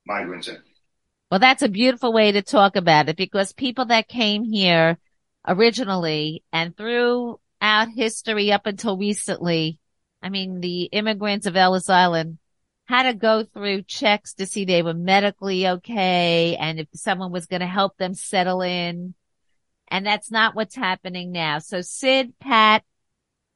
migrants 0.06 0.48
in. 0.48 0.58
Well, 1.32 1.40
that's 1.40 1.64
a 1.64 1.70
beautiful 1.70 2.14
way 2.14 2.32
to 2.32 2.42
talk 2.42 2.76
about 2.76 3.10
it 3.10 3.18
because 3.18 3.54
people 3.54 3.86
that 3.86 4.08
came 4.08 4.44
here 4.44 4.98
originally 5.48 6.44
and 6.52 6.76
throughout 6.76 7.90
history 7.96 8.52
up 8.52 8.66
until 8.66 8.98
recently, 8.98 9.80
I 10.22 10.30
mean, 10.30 10.60
the 10.60 10.84
immigrants 10.84 11.48
of 11.48 11.56
Ellis 11.56 11.90
Island 11.90 12.38
had 12.86 13.04
to 13.04 13.14
go 13.14 13.44
through 13.44 13.84
checks 13.84 14.34
to 14.36 14.46
see 14.46 14.66
they 14.66 14.82
were 14.82 14.94
medically 14.94 15.68
okay 15.68 16.58
and 16.60 16.80
if 16.80 16.88
someone 16.94 17.32
was 17.32 17.46
going 17.46 17.62
to 17.62 17.66
help 17.66 17.98
them 17.98 18.14
settle 18.14 18.62
in 18.62 19.16
and 19.94 20.08
that's 20.08 20.32
not 20.32 20.56
what's 20.56 20.76
happening 20.76 21.32
now. 21.32 21.60
So 21.60 21.82
Sid, 21.82 22.34
Pat, 22.40 22.84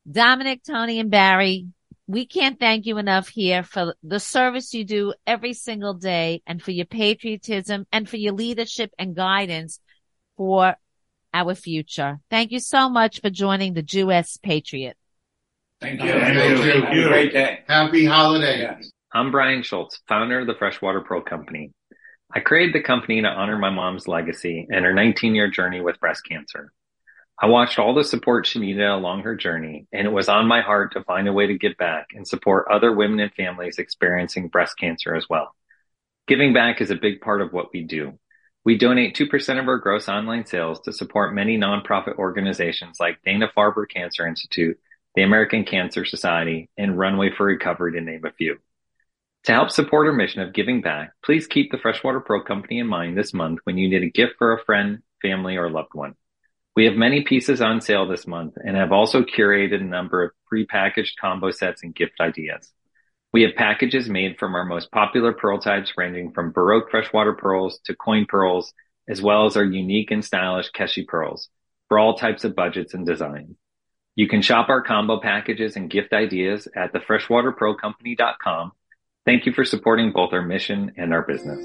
Dominic, 0.09 0.61
Tony, 0.63 0.99
and 0.99 1.09
Barry, 1.09 1.65
we 2.05 2.27
can't 2.27 2.59
thank 2.59 2.85
you 2.85 2.99
enough 2.99 3.27
here 3.27 3.63
for 3.63 3.95
the 4.03 4.19
service 4.19 4.71
you 4.71 4.85
do 4.85 5.15
every 5.25 5.53
single 5.53 5.95
day 5.95 6.43
and 6.45 6.61
for 6.61 6.69
your 6.69 6.85
patriotism 6.85 7.87
and 7.91 8.07
for 8.07 8.17
your 8.17 8.33
leadership 8.33 8.91
and 8.99 9.15
guidance 9.15 9.79
for 10.37 10.75
our 11.33 11.55
future. 11.55 12.19
Thank 12.29 12.51
you 12.51 12.59
so 12.59 12.87
much 12.87 13.19
for 13.19 13.31
joining 13.31 13.73
the 13.73 13.81
Jewess 13.81 14.37
Patriot. 14.37 14.95
Thank 15.81 16.03
you. 16.03 16.11
Thank 16.11 16.35
you. 16.35 16.71
Have 16.71 16.93
a 16.93 17.07
great 17.09 17.33
day. 17.33 17.61
Happy 17.67 18.05
holiday. 18.05 18.61
Yeah. 18.61 18.79
I'm 19.11 19.31
Brian 19.31 19.63
Schultz, 19.63 19.99
founder 20.07 20.41
of 20.41 20.47
the 20.47 20.55
Freshwater 20.55 21.01
Pearl 21.01 21.21
Company. 21.21 21.71
I 22.33 22.41
created 22.41 22.75
the 22.75 22.83
company 22.83 23.21
to 23.21 23.27
honor 23.27 23.57
my 23.57 23.69
mom's 23.69 24.07
legacy 24.07 24.67
and 24.69 24.83
her 24.83 24.93
19 24.93 25.33
year 25.33 25.49
journey 25.49 25.79
with 25.81 25.99
breast 25.99 26.25
cancer. 26.27 26.73
I 27.39 27.45
watched 27.45 27.77
all 27.77 27.93
the 27.93 28.03
support 28.03 28.47
she 28.47 28.59
needed 28.59 28.83
along 28.83 29.21
her 29.21 29.35
journey, 29.35 29.85
and 29.93 30.07
it 30.07 30.11
was 30.11 30.27
on 30.27 30.47
my 30.47 30.61
heart 30.61 30.93
to 30.93 31.03
find 31.03 31.27
a 31.27 31.33
way 31.33 31.47
to 31.47 31.57
give 31.57 31.77
back 31.77 32.07
and 32.13 32.27
support 32.27 32.67
other 32.69 32.91
women 32.91 33.19
and 33.19 33.31
families 33.33 33.77
experiencing 33.77 34.47
breast 34.47 34.77
cancer 34.77 35.15
as 35.15 35.27
well. 35.29 35.55
Giving 36.27 36.51
back 36.51 36.81
is 36.81 36.89
a 36.89 36.95
big 36.95 37.21
part 37.21 37.41
of 37.41 37.53
what 37.53 37.71
we 37.71 37.83
do. 37.83 38.17
We 38.65 38.77
donate 38.77 39.15
2% 39.15 39.59
of 39.59 39.67
our 39.67 39.77
gross 39.77 40.09
online 40.09 40.45
sales 40.45 40.81
to 40.81 40.91
support 40.91 41.33
many 41.33 41.57
nonprofit 41.57 42.17
organizations 42.17 42.97
like 42.99 43.21
Dana-Farber 43.23 43.87
Cancer 43.87 44.27
Institute, 44.27 44.77
the 45.15 45.23
American 45.23 45.63
Cancer 45.63 46.03
Society, 46.03 46.69
and 46.75 46.97
Runway 46.97 47.29
for 47.31 47.45
Recovery 47.45 47.93
to 47.93 48.01
name 48.01 48.25
a 48.25 48.31
few. 48.31 48.57
To 49.47 49.53
help 49.53 49.71
support 49.71 50.07
our 50.07 50.13
mission 50.13 50.41
of 50.41 50.51
giving 50.51 50.81
back, 50.81 51.13
please 51.23 51.47
keep 51.47 51.71
the 51.71 51.77
Freshwater 51.77 52.19
Pearl 52.19 52.43
Company 52.43 52.79
in 52.79 52.87
mind 52.87 53.17
this 53.17 53.33
month 53.33 53.59
when 53.63 53.77
you 53.77 53.87
need 53.87 54.03
a 54.03 54.09
gift 54.09 54.33
for 54.37 54.51
a 54.51 54.61
friend, 54.65 55.01
family, 55.21 55.55
or 55.55 55.69
loved 55.69 55.93
one. 55.93 56.15
We 56.75 56.83
have 56.83 56.95
many 56.95 57.23
pieces 57.23 57.61
on 57.61 57.79
sale 57.79 58.05
this 58.05 58.27
month 58.27 58.55
and 58.57 58.75
have 58.75 58.91
also 58.91 59.23
curated 59.23 59.79
a 59.79 59.85
number 59.85 60.21
of 60.21 60.31
prepackaged 60.51 61.11
combo 61.21 61.51
sets 61.51 61.81
and 61.81 61.95
gift 61.95 62.15
ideas. 62.19 62.73
We 63.31 63.43
have 63.43 63.55
packages 63.55 64.09
made 64.09 64.37
from 64.37 64.53
our 64.53 64.65
most 64.65 64.91
popular 64.91 65.31
pearl 65.31 65.59
types 65.59 65.93
ranging 65.95 66.33
from 66.33 66.51
Baroque 66.51 66.91
freshwater 66.91 67.31
pearls 67.31 67.79
to 67.85 67.95
coin 67.95 68.25
pearls, 68.27 68.73
as 69.07 69.21
well 69.21 69.45
as 69.45 69.55
our 69.55 69.63
unique 69.63 70.11
and 70.11 70.25
stylish 70.25 70.71
Keshi 70.71 71.07
pearls 71.07 71.47
for 71.87 71.97
all 71.97 72.15
types 72.17 72.43
of 72.43 72.53
budgets 72.53 72.93
and 72.93 73.05
designs. 73.05 73.55
You 74.13 74.27
can 74.27 74.41
shop 74.41 74.67
our 74.67 74.81
combo 74.81 75.21
packages 75.21 75.77
and 75.77 75.89
gift 75.89 76.11
ideas 76.11 76.67
at 76.75 76.91
thefreshwaterpearlcompany.com 76.91 78.73
Thank 79.27 79.45
you 79.45 79.51
for 79.51 79.65
supporting 79.65 80.13
both 80.13 80.31
our 80.31 80.41
mission 80.41 80.93
and 80.95 81.13
our 81.13 81.21
business. 81.21 81.59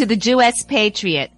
To 0.00 0.06
the 0.06 0.16
Jewess 0.16 0.62
Patriot. 0.62 1.30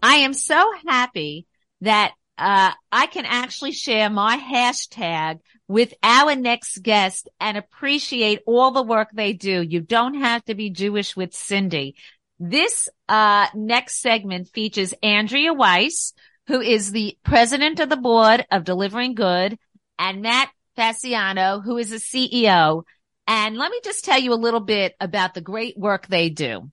I 0.00 0.18
am 0.18 0.34
so 0.34 0.70
happy 0.86 1.48
that 1.80 2.12
uh, 2.38 2.70
I 2.92 3.06
can 3.06 3.24
actually 3.24 3.72
share 3.72 4.08
my 4.08 4.38
hashtag 4.38 5.40
with 5.66 5.94
our 6.00 6.36
next 6.36 6.80
guest 6.80 7.28
and 7.40 7.56
appreciate 7.56 8.38
all 8.46 8.70
the 8.70 8.84
work 8.84 9.08
they 9.12 9.32
do. 9.32 9.62
You 9.62 9.80
don't 9.80 10.14
have 10.14 10.44
to 10.44 10.54
be 10.54 10.70
Jewish 10.70 11.16
with 11.16 11.34
Cindy. 11.34 11.96
This 12.38 12.88
uh, 13.08 13.48
next 13.52 14.00
segment 14.00 14.46
features 14.46 14.94
Andrea 15.02 15.52
Weiss, 15.52 16.12
who 16.46 16.60
is 16.60 16.92
the 16.92 17.18
president 17.24 17.80
of 17.80 17.88
the 17.88 17.96
board 17.96 18.46
of 18.48 18.62
Delivering 18.62 19.16
Good, 19.16 19.58
and 19.98 20.22
Matt 20.22 20.50
Fasciano, 20.78 21.64
who 21.64 21.78
is 21.78 21.90
the 21.90 21.96
CEO. 21.96 22.84
And 23.26 23.56
let 23.56 23.72
me 23.72 23.80
just 23.82 24.04
tell 24.04 24.20
you 24.20 24.34
a 24.34 24.36
little 24.36 24.60
bit 24.60 24.94
about 25.00 25.34
the 25.34 25.40
great 25.40 25.76
work 25.76 26.06
they 26.06 26.28
do. 26.28 26.70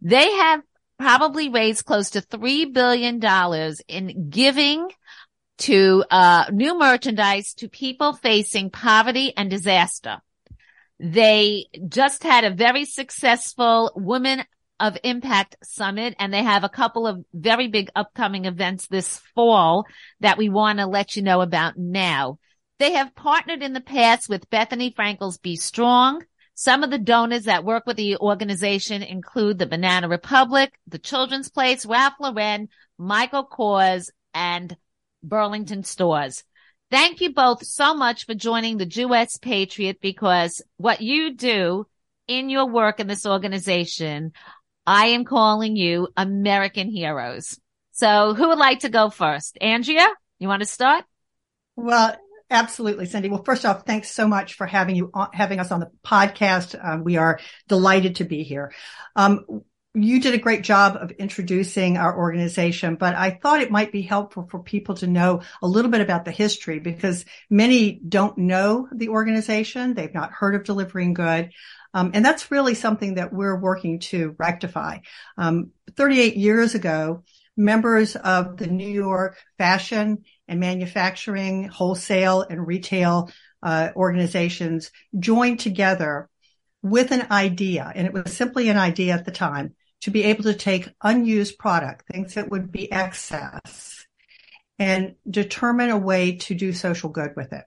They 0.00 0.30
have 0.30 0.62
probably 0.98 1.48
raised 1.48 1.84
close 1.84 2.10
to 2.10 2.20
$3 2.20 2.72
billion 2.72 3.20
in 3.88 4.30
giving 4.30 4.88
to 5.58 6.04
uh, 6.10 6.46
new 6.52 6.78
merchandise 6.78 7.54
to 7.54 7.68
people 7.68 8.12
facing 8.12 8.70
poverty 8.70 9.32
and 9.36 9.50
disaster. 9.50 10.20
They 10.98 11.66
just 11.88 12.22
had 12.22 12.44
a 12.44 12.54
very 12.54 12.84
successful 12.84 13.92
Women 13.94 14.44
of 14.80 14.98
Impact 15.04 15.56
Summit, 15.62 16.14
and 16.18 16.32
they 16.32 16.42
have 16.42 16.64
a 16.64 16.68
couple 16.68 17.06
of 17.06 17.24
very 17.32 17.68
big 17.68 17.90
upcoming 17.94 18.44
events 18.44 18.86
this 18.86 19.18
fall 19.34 19.86
that 20.20 20.38
we 20.38 20.48
want 20.48 20.78
to 20.78 20.86
let 20.86 21.16
you 21.16 21.22
know 21.22 21.40
about 21.40 21.76
now. 21.76 22.38
They 22.78 22.92
have 22.92 23.14
partnered 23.14 23.62
in 23.62 23.72
the 23.72 23.80
past 23.80 24.28
with 24.28 24.50
Bethenny 24.50 24.94
Frankel's 24.94 25.38
Be 25.38 25.56
Strong. 25.56 26.24
Some 26.54 26.84
of 26.84 26.90
the 26.90 26.98
donors 26.98 27.44
that 27.44 27.64
work 27.64 27.84
with 27.86 27.96
the 27.96 28.16
organization 28.16 29.02
include 29.02 29.58
the 29.58 29.66
Banana 29.66 30.08
Republic, 30.08 30.72
the 30.86 30.98
Children's 30.98 31.50
Place, 31.50 31.84
Ralph 31.84 32.14
Lauren, 32.20 32.68
Michael 32.96 33.46
Kors, 33.46 34.10
and 34.32 34.76
Burlington 35.22 35.82
stores. 35.82 36.44
Thank 36.90 37.20
you 37.20 37.32
both 37.32 37.64
so 37.66 37.94
much 37.94 38.24
for 38.24 38.34
joining 38.34 38.76
the 38.76 38.86
Jewess 38.86 39.36
Patriot 39.38 40.00
because 40.00 40.62
what 40.76 41.00
you 41.00 41.34
do 41.34 41.86
in 42.28 42.50
your 42.50 42.66
work 42.66 43.00
in 43.00 43.08
this 43.08 43.26
organization, 43.26 44.32
I 44.86 45.06
am 45.06 45.24
calling 45.24 45.76
you 45.76 46.08
American 46.16 46.88
heroes. 46.88 47.58
So 47.92 48.34
who 48.34 48.48
would 48.48 48.58
like 48.58 48.80
to 48.80 48.88
go 48.88 49.10
first? 49.10 49.58
Andrea, 49.60 50.06
you 50.38 50.48
want 50.48 50.60
to 50.60 50.66
start? 50.66 51.04
Well, 51.76 52.16
absolutely, 52.54 53.06
Cindy. 53.06 53.28
Well, 53.28 53.44
first 53.44 53.66
off, 53.66 53.84
thanks 53.84 54.10
so 54.10 54.26
much 54.26 54.54
for 54.54 54.66
having 54.66 54.96
you 54.96 55.10
having 55.32 55.60
us 55.60 55.70
on 55.70 55.80
the 55.80 55.90
podcast. 56.04 56.82
Um, 56.82 57.04
we 57.04 57.16
are 57.16 57.38
delighted 57.68 58.16
to 58.16 58.24
be 58.24 58.42
here. 58.44 58.72
Um, 59.16 59.62
you 59.96 60.20
did 60.20 60.34
a 60.34 60.38
great 60.38 60.62
job 60.62 60.96
of 60.96 61.12
introducing 61.12 61.96
our 61.96 62.16
organization, 62.18 62.96
but 62.96 63.14
I 63.14 63.30
thought 63.30 63.60
it 63.60 63.70
might 63.70 63.92
be 63.92 64.02
helpful 64.02 64.48
for 64.50 64.60
people 64.60 64.96
to 64.96 65.06
know 65.06 65.42
a 65.62 65.68
little 65.68 65.90
bit 65.90 66.00
about 66.00 66.24
the 66.24 66.32
history 66.32 66.80
because 66.80 67.24
many 67.48 67.92
don't 67.92 68.36
know 68.36 68.88
the 68.92 69.10
organization. 69.10 69.94
They've 69.94 70.12
not 70.12 70.32
heard 70.32 70.56
of 70.56 70.64
Delivering 70.64 71.14
Good. 71.14 71.52
Um, 71.92 72.10
and 72.12 72.24
that's 72.24 72.50
really 72.50 72.74
something 72.74 73.14
that 73.14 73.32
we're 73.32 73.56
working 73.56 74.00
to 74.00 74.34
rectify. 74.36 74.98
Um, 75.38 75.70
38 75.96 76.36
years 76.36 76.74
ago, 76.74 77.22
members 77.56 78.16
of 78.16 78.56
the 78.56 78.66
New 78.66 78.88
York 78.88 79.38
fashion 79.58 80.24
and 80.48 80.60
manufacturing, 80.60 81.68
wholesale 81.68 82.42
and 82.42 82.66
retail 82.66 83.30
uh, 83.62 83.90
organizations 83.96 84.90
joined 85.18 85.60
together 85.60 86.28
with 86.82 87.12
an 87.12 87.26
idea, 87.30 87.90
and 87.94 88.06
it 88.06 88.12
was 88.12 88.36
simply 88.36 88.68
an 88.68 88.76
idea 88.76 89.14
at 89.14 89.24
the 89.24 89.32
time 89.32 89.74
to 90.02 90.10
be 90.10 90.24
able 90.24 90.42
to 90.44 90.54
take 90.54 90.90
unused 91.02 91.58
product, 91.58 92.06
things 92.06 92.34
that 92.34 92.50
would 92.50 92.70
be 92.70 92.92
excess, 92.92 94.04
and 94.78 95.14
determine 95.28 95.88
a 95.88 95.96
way 95.96 96.36
to 96.36 96.54
do 96.54 96.74
social 96.74 97.08
good 97.08 97.30
with 97.36 97.54
it. 97.54 97.64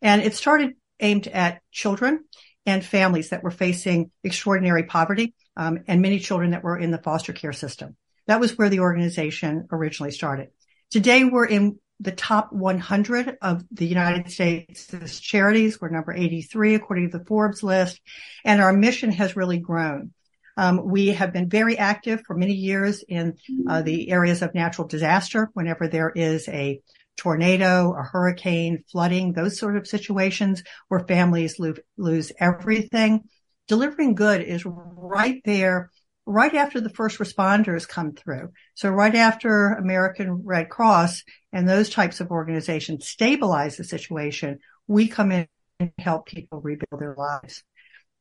And 0.00 0.22
it 0.22 0.34
started 0.34 0.74
aimed 0.98 1.28
at 1.28 1.60
children 1.70 2.24
and 2.64 2.82
families 2.82 3.30
that 3.30 3.42
were 3.42 3.50
facing 3.50 4.10
extraordinary 4.24 4.84
poverty, 4.84 5.34
um, 5.56 5.80
and 5.86 6.00
many 6.00 6.18
children 6.18 6.52
that 6.52 6.64
were 6.64 6.78
in 6.78 6.90
the 6.90 7.02
foster 7.02 7.34
care 7.34 7.52
system. 7.52 7.96
That 8.28 8.40
was 8.40 8.56
where 8.56 8.70
the 8.70 8.80
organization 8.80 9.68
originally 9.70 10.12
started. 10.12 10.48
Today 10.90 11.24
we're 11.24 11.46
in 11.46 11.78
the 12.00 12.12
top 12.12 12.52
100 12.52 13.38
of 13.42 13.64
the 13.72 13.86
United 13.86 14.30
States 14.30 15.20
charities. 15.20 15.80
We're 15.80 15.88
number 15.88 16.12
83 16.12 16.74
according 16.74 17.10
to 17.10 17.18
the 17.18 17.24
Forbes 17.24 17.62
list, 17.62 18.00
and 18.44 18.60
our 18.60 18.72
mission 18.72 19.10
has 19.12 19.36
really 19.36 19.58
grown. 19.58 20.12
Um, 20.56 20.88
we 20.88 21.08
have 21.08 21.32
been 21.32 21.48
very 21.48 21.78
active 21.78 22.22
for 22.26 22.34
many 22.34 22.54
years 22.54 23.04
in 23.08 23.36
uh, 23.68 23.82
the 23.82 24.10
areas 24.10 24.42
of 24.42 24.54
natural 24.54 24.88
disaster. 24.88 25.50
Whenever 25.54 25.86
there 25.86 26.10
is 26.10 26.48
a 26.48 26.80
tornado, 27.16 27.92
a 27.92 28.02
hurricane, 28.02 28.84
flooding, 28.90 29.32
those 29.32 29.58
sort 29.58 29.76
of 29.76 29.86
situations 29.86 30.62
where 30.88 31.00
families 31.00 31.58
lo- 31.58 31.74
lose 31.96 32.32
everything. 32.40 33.24
Delivering 33.66 34.14
good 34.14 34.40
is 34.40 34.64
right 34.64 35.40
there, 35.44 35.90
right 36.28 36.54
after 36.54 36.80
the 36.80 36.90
first 36.90 37.18
responders 37.18 37.88
come 37.88 38.12
through. 38.12 38.52
So 38.74 38.90
right 38.90 39.14
after 39.14 39.68
American 39.68 40.44
Red 40.44 40.68
Cross 40.68 41.24
and 41.52 41.66
those 41.66 41.88
types 41.88 42.20
of 42.20 42.30
organizations 42.30 43.08
stabilize 43.08 43.76
the 43.76 43.84
situation, 43.84 44.58
we 44.86 45.08
come 45.08 45.32
in 45.32 45.48
and 45.80 45.90
help 45.98 46.26
people 46.26 46.60
rebuild 46.60 47.00
their 47.00 47.14
lives. 47.16 47.64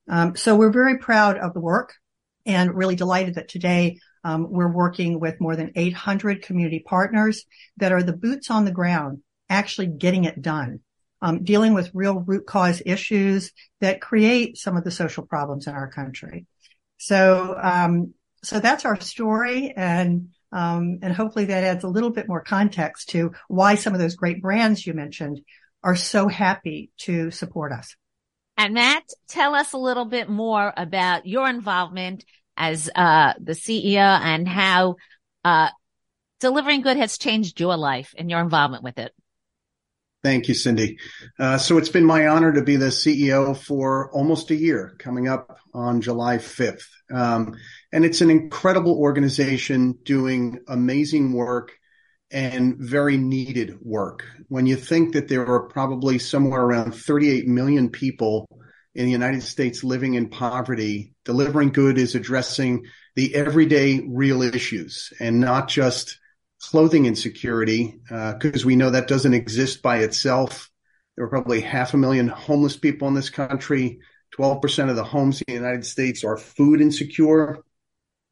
Um, 0.10 0.38
so 0.38 0.56
we're 0.56 0.72
very 0.72 1.00
proud 1.00 1.38
of 1.38 1.54
the 1.54 1.60
work 1.60 1.96
and 2.46 2.74
really 2.74 2.96
delighted 2.96 3.36
that 3.36 3.50
today 3.50 4.00
um, 4.24 4.50
we're 4.50 4.72
working 4.72 5.20
with 5.20 5.42
more 5.42 5.58
than 5.58 5.74
800 5.76 6.42
community 6.42 6.80
partners 6.80 7.44
that 7.76 7.92
are 7.92 8.04
the 8.04 8.14
boots 8.14 8.50
on 8.50 8.64
the 8.64 8.72
ground, 8.72 9.22
actually 9.50 9.88
getting 9.88 10.24
it 10.24 10.42
done, 10.42 10.80
um, 11.22 11.44
dealing 11.44 11.74
with 11.74 11.92
real 11.94 12.22
root 12.22 12.46
cause 12.46 12.82
issues 12.86 13.52
that 13.82 14.00
create 14.00 14.58
some 14.58 14.78
of 14.78 14.86
the 14.86 14.92
social 14.92 15.26
problems 15.26 15.68
in 15.68 15.74
our 15.74 15.92
country. 15.92 16.46
So, 16.98 17.58
um, 17.62 18.14
so 18.44 18.60
that's 18.60 18.86
our 18.86 19.00
story, 19.00 19.74
and 19.76 20.30
um, 20.52 21.00
and 21.02 21.14
hopefully 21.14 21.46
that 21.46 21.64
adds 21.64 21.84
a 21.84 21.90
little 21.90 22.10
bit 22.10 22.28
more 22.28 22.42
context 22.42 23.10
to 23.10 23.34
why 23.48 23.76
some 23.76 23.94
of 23.94 24.00
those 24.00 24.16
great 24.16 24.42
brands 24.42 24.86
you 24.86 24.94
mentioned 24.94 25.42
are 25.84 25.96
so 25.96 26.28
happy 26.28 26.92
to 27.00 27.32
support 27.32 27.72
us. 27.72 27.96
And 28.56 28.74
Matt, 28.74 29.04
tell 29.28 29.54
us 29.54 29.74
a 29.74 29.78
little 29.78 30.06
bit 30.06 30.30
more 30.30 30.74
about 30.76 31.28
your 31.28 31.48
involvement 31.48 32.26
as 32.56 32.90
uh, 32.96 33.34
the 33.40 33.54
CEO 33.54 33.98
and 33.98 34.48
how 34.48 34.96
uh, 35.46 35.70
delivering 36.40 36.82
good 36.82 36.98
has 36.98 37.18
changed 37.18 37.60
your 37.60 37.78
life 37.78 38.16
and 38.18 38.30
your 38.30 38.40
involvement 38.40 38.84
with 38.84 38.98
it. 38.98 39.14
Thank 40.28 40.50
you, 40.50 40.56
Cindy. 40.56 41.00
Uh, 41.40 41.58
so 41.58 41.78
it's 41.78 41.88
been 41.88 42.04
my 42.04 42.28
honor 42.28 42.52
to 42.52 42.62
be 42.62 42.76
the 42.76 42.88
CEO 42.88 43.56
for 43.56 44.12
almost 44.12 44.52
a 44.52 44.56
year, 44.56 44.94
coming 45.00 45.30
up 45.30 45.58
on 45.74 46.02
July 46.02 46.38
5th. 46.38 46.90
Um, 47.10 47.56
and 47.94 48.04
it's 48.04 48.20
an 48.20 48.30
incredible 48.30 49.00
organization 49.00 49.98
doing 50.04 50.60
amazing 50.68 51.32
work 51.32 51.72
and 52.30 52.76
very 52.78 53.16
needed 53.16 53.78
work. 53.82 54.26
When 54.50 54.66
you 54.66 54.76
think 54.76 55.14
that 55.14 55.30
there 55.30 55.48
are 55.48 55.70
probably 55.70 56.20
somewhere 56.20 56.62
around 56.62 56.94
38 56.94 57.48
million 57.48 57.90
people 57.90 58.50
in 58.96 59.06
the 59.06 59.12
United 59.12 59.44
States 59.44 59.82
living 59.82 60.16
in 60.16 60.28
poverty, 60.28 61.14
delivering 61.24 61.70
good 61.70 61.98
is 61.98 62.16
addressing 62.16 62.86
the 63.16 63.34
everyday 63.34 64.02
real 64.06 64.42
issues 64.42 65.14
and 65.22 65.40
not 65.40 65.70
just 65.70 66.20
clothing 66.62 67.06
insecurity, 67.06 68.00
because 68.08 68.64
uh, 68.64 68.68
we 68.68 68.76
know 68.76 68.90
that 68.90 69.08
doesn't 69.08 69.34
exist 69.34 69.82
by 69.82 70.00
itself. 70.00 70.70
There 71.16 71.26
are 71.26 71.30
probably 71.30 71.62
half 71.62 71.94
a 71.94 71.98
million 71.98 72.28
homeless 72.28 72.78
people 72.78 73.08
in 73.08 73.14
this 73.14 73.30
country. 73.30 74.00
12% 74.38 74.90
of 74.90 74.96
the 74.96 75.04
homes 75.04 75.42
in 75.42 75.46
the 75.48 75.60
United 75.60 75.86
States 75.86 76.24
are 76.24 76.38
food 76.38 76.82
insecure. 76.82 77.64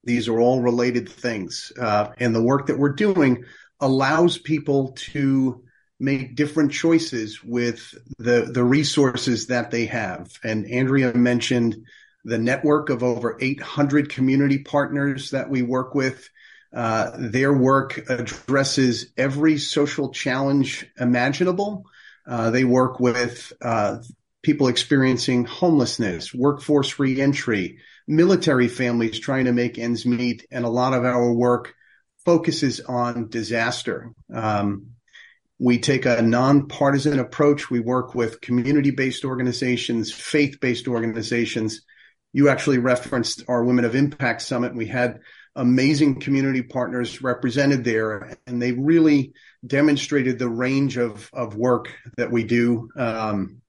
These 0.03 0.28
are 0.28 0.39
all 0.39 0.61
related 0.61 1.09
things. 1.09 1.71
Uh, 1.80 2.09
and 2.17 2.36
the 2.36 2.43
work 2.43 2.67
that 2.67 2.78
we're 2.78 2.93
doing 2.93 3.45
allows 3.80 4.38
people 4.38 4.93
to 4.93 5.63
make 5.99 6.36
different 6.36 6.71
choices 6.71 7.43
with 7.43 7.95
the 8.17 8.49
the 8.51 8.63
resources 8.63 9.47
that 9.47 9.71
they 9.71 9.86
have. 9.86 10.32
And 10.43 10.69
Andrea 10.69 11.13
mentioned 11.13 11.86
the 12.26 12.38
network 12.38 12.89
of 12.89 13.03
over 13.03 13.38
800 13.39 14.09
community 14.09 14.59
partners 14.59 15.32
that 15.32 15.49
we 15.49 15.61
work 15.61 15.95
with. 15.95 16.30
Uh, 16.74 17.11
their 17.18 17.53
work 17.53 18.09
addresses 18.09 19.11
every 19.18 19.57
social 19.57 20.11
challenge 20.11 20.86
imaginable. 20.99 21.86
Uh, 22.28 22.49
they 22.51 22.63
work 22.63 22.99
with 22.99 23.53
uh, 23.61 23.97
people 24.41 24.68
experiencing 24.68 25.45
homelessness, 25.45 26.34
workforce 26.34 26.99
reentry, 26.99 27.80
military 28.07 28.68
families 28.68 29.20
trying 29.20 29.45
to 29.45 29.53
make 29.53 29.78
ends 29.78 30.05
meet, 30.05 30.45
and 30.51 30.66
a 30.66 30.70
lot 30.70 30.93
of 30.93 31.05
our 31.05 31.34
work 31.34 31.74
focuses 32.26 32.80
on 32.82 33.30
disaster. 33.30 34.11
Um, 34.34 34.88
we 35.57 35.80
take 35.80 36.05
a 36.05 36.22
nonpartisan 36.22 37.20
approach. 37.20 37.70
We 37.70 37.80
work 37.80 38.13
with 38.13 38.41
community 38.41 38.91
based 38.91 39.24
organizations, 39.24 40.11
faith 40.11 40.59
based 40.59 40.88
organizations. 40.88 41.82
You 42.34 42.49
actually 42.49 42.80
referenced 42.80 43.43
our 43.47 43.63
Women 43.63 43.86
of 43.86 43.95
Impact 43.95 44.41
Summit. 44.41 44.76
We 44.76 44.88
had 44.88 45.22
amazing 45.56 46.20
community 46.20 46.62
partners 46.62 47.22
represented 47.22 47.84
there, 47.84 48.38
and 48.45 48.62
they 48.62 48.72
really 48.74 49.34
demonstrated 49.66 50.38
the 50.38 50.49
range 50.49 50.97
of 50.97 51.30
of 51.34 51.56
work 51.56 51.89
that 52.18 52.32
we 52.32 52.43
do. 52.43 52.89
Um, 52.95 53.62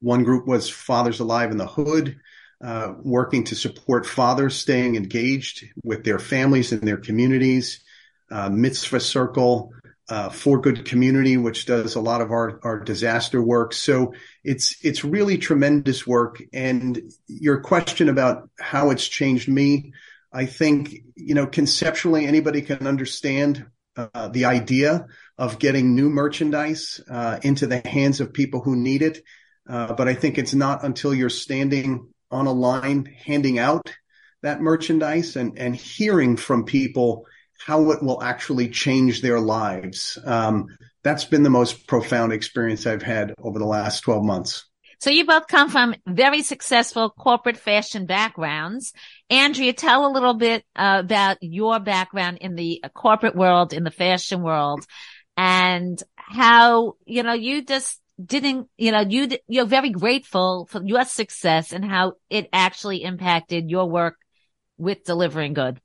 one 0.00 0.24
group 0.24 0.46
was 0.46 0.68
Fathers 0.68 1.20
Alive 1.20 1.50
in 1.50 1.58
the 1.58 1.66
Hood, 1.66 2.18
uh, 2.62 2.94
working 3.02 3.44
to 3.44 3.54
support 3.54 4.06
fathers 4.06 4.56
staying 4.56 4.96
engaged 4.96 5.64
with 5.84 6.04
their 6.04 6.18
families 6.18 6.72
and 6.72 6.82
their 6.82 6.96
communities. 6.96 7.82
Uh, 8.30 8.48
Mitzvah 8.48 9.00
Circle, 9.00 9.72
uh, 10.08 10.28
For 10.30 10.60
Good 10.60 10.84
Community, 10.84 11.36
which 11.36 11.66
does 11.66 11.94
a 11.94 12.00
lot 12.00 12.20
of 12.20 12.30
our, 12.30 12.58
our 12.62 12.80
disaster 12.80 13.42
work. 13.42 13.72
So 13.72 14.14
it's, 14.42 14.76
it's 14.84 15.04
really 15.04 15.38
tremendous 15.38 16.06
work. 16.06 16.42
And 16.52 17.00
your 17.28 17.60
question 17.60 18.08
about 18.08 18.48
how 18.58 18.90
it's 18.90 19.06
changed 19.06 19.48
me, 19.48 19.92
I 20.32 20.46
think, 20.46 20.94
you 21.14 21.34
know, 21.34 21.46
conceptually 21.46 22.26
anybody 22.26 22.62
can 22.62 22.86
understand 22.86 23.66
uh, 23.96 24.28
the 24.28 24.46
idea 24.46 25.06
of 25.36 25.58
getting 25.58 25.94
new 25.94 26.08
merchandise 26.08 27.00
uh, 27.10 27.38
into 27.42 27.66
the 27.66 27.86
hands 27.86 28.20
of 28.20 28.32
people 28.32 28.60
who 28.60 28.76
need 28.76 29.02
it. 29.02 29.22
Uh, 29.68 29.92
but 29.92 30.08
I 30.08 30.14
think 30.14 30.38
it's 30.38 30.54
not 30.54 30.84
until 30.84 31.14
you're 31.14 31.28
standing 31.28 32.08
on 32.30 32.46
a 32.46 32.52
line 32.52 33.04
handing 33.24 33.58
out 33.58 33.94
that 34.42 34.60
merchandise 34.60 35.36
and, 35.36 35.58
and 35.58 35.76
hearing 35.76 36.36
from 36.36 36.64
people 36.64 37.26
how 37.64 37.90
it 37.92 38.02
will 38.02 38.22
actually 38.22 38.68
change 38.68 39.22
their 39.22 39.38
lives. 39.38 40.18
Um, 40.24 40.66
that's 41.04 41.24
been 41.24 41.42
the 41.42 41.50
most 41.50 41.86
profound 41.86 42.32
experience 42.32 42.86
I've 42.86 43.02
had 43.02 43.34
over 43.40 43.58
the 43.58 43.66
last 43.66 44.00
12 44.00 44.24
months. 44.24 44.64
So 45.02 45.10
you 45.10 45.26
both 45.26 45.48
come 45.48 45.68
from 45.68 45.96
very 46.06 46.42
successful 46.42 47.10
corporate 47.10 47.56
fashion 47.56 48.06
backgrounds. 48.06 48.92
Andrea, 49.32 49.72
tell 49.72 50.06
a 50.06 50.12
little 50.12 50.34
bit 50.34 50.62
uh, 50.76 50.98
about 51.00 51.38
your 51.40 51.80
background 51.80 52.38
in 52.42 52.54
the 52.54 52.84
corporate 52.94 53.34
world, 53.34 53.72
in 53.72 53.82
the 53.82 53.90
fashion 53.90 54.42
world, 54.42 54.86
and 55.38 56.00
how, 56.16 56.96
you 57.06 57.22
know, 57.22 57.32
you 57.32 57.64
just 57.64 57.98
didn't, 58.22 58.68
you 58.76 58.92
know, 58.92 59.00
you, 59.00 59.30
you're 59.48 59.64
very 59.64 59.88
grateful 59.88 60.68
for 60.70 60.82
your 60.84 61.06
success 61.06 61.72
and 61.72 61.82
how 61.82 62.12
it 62.28 62.50
actually 62.52 63.02
impacted 63.02 63.70
your 63.70 63.88
work 63.88 64.16
with 64.76 65.02
delivering 65.04 65.54
good. 65.54 65.80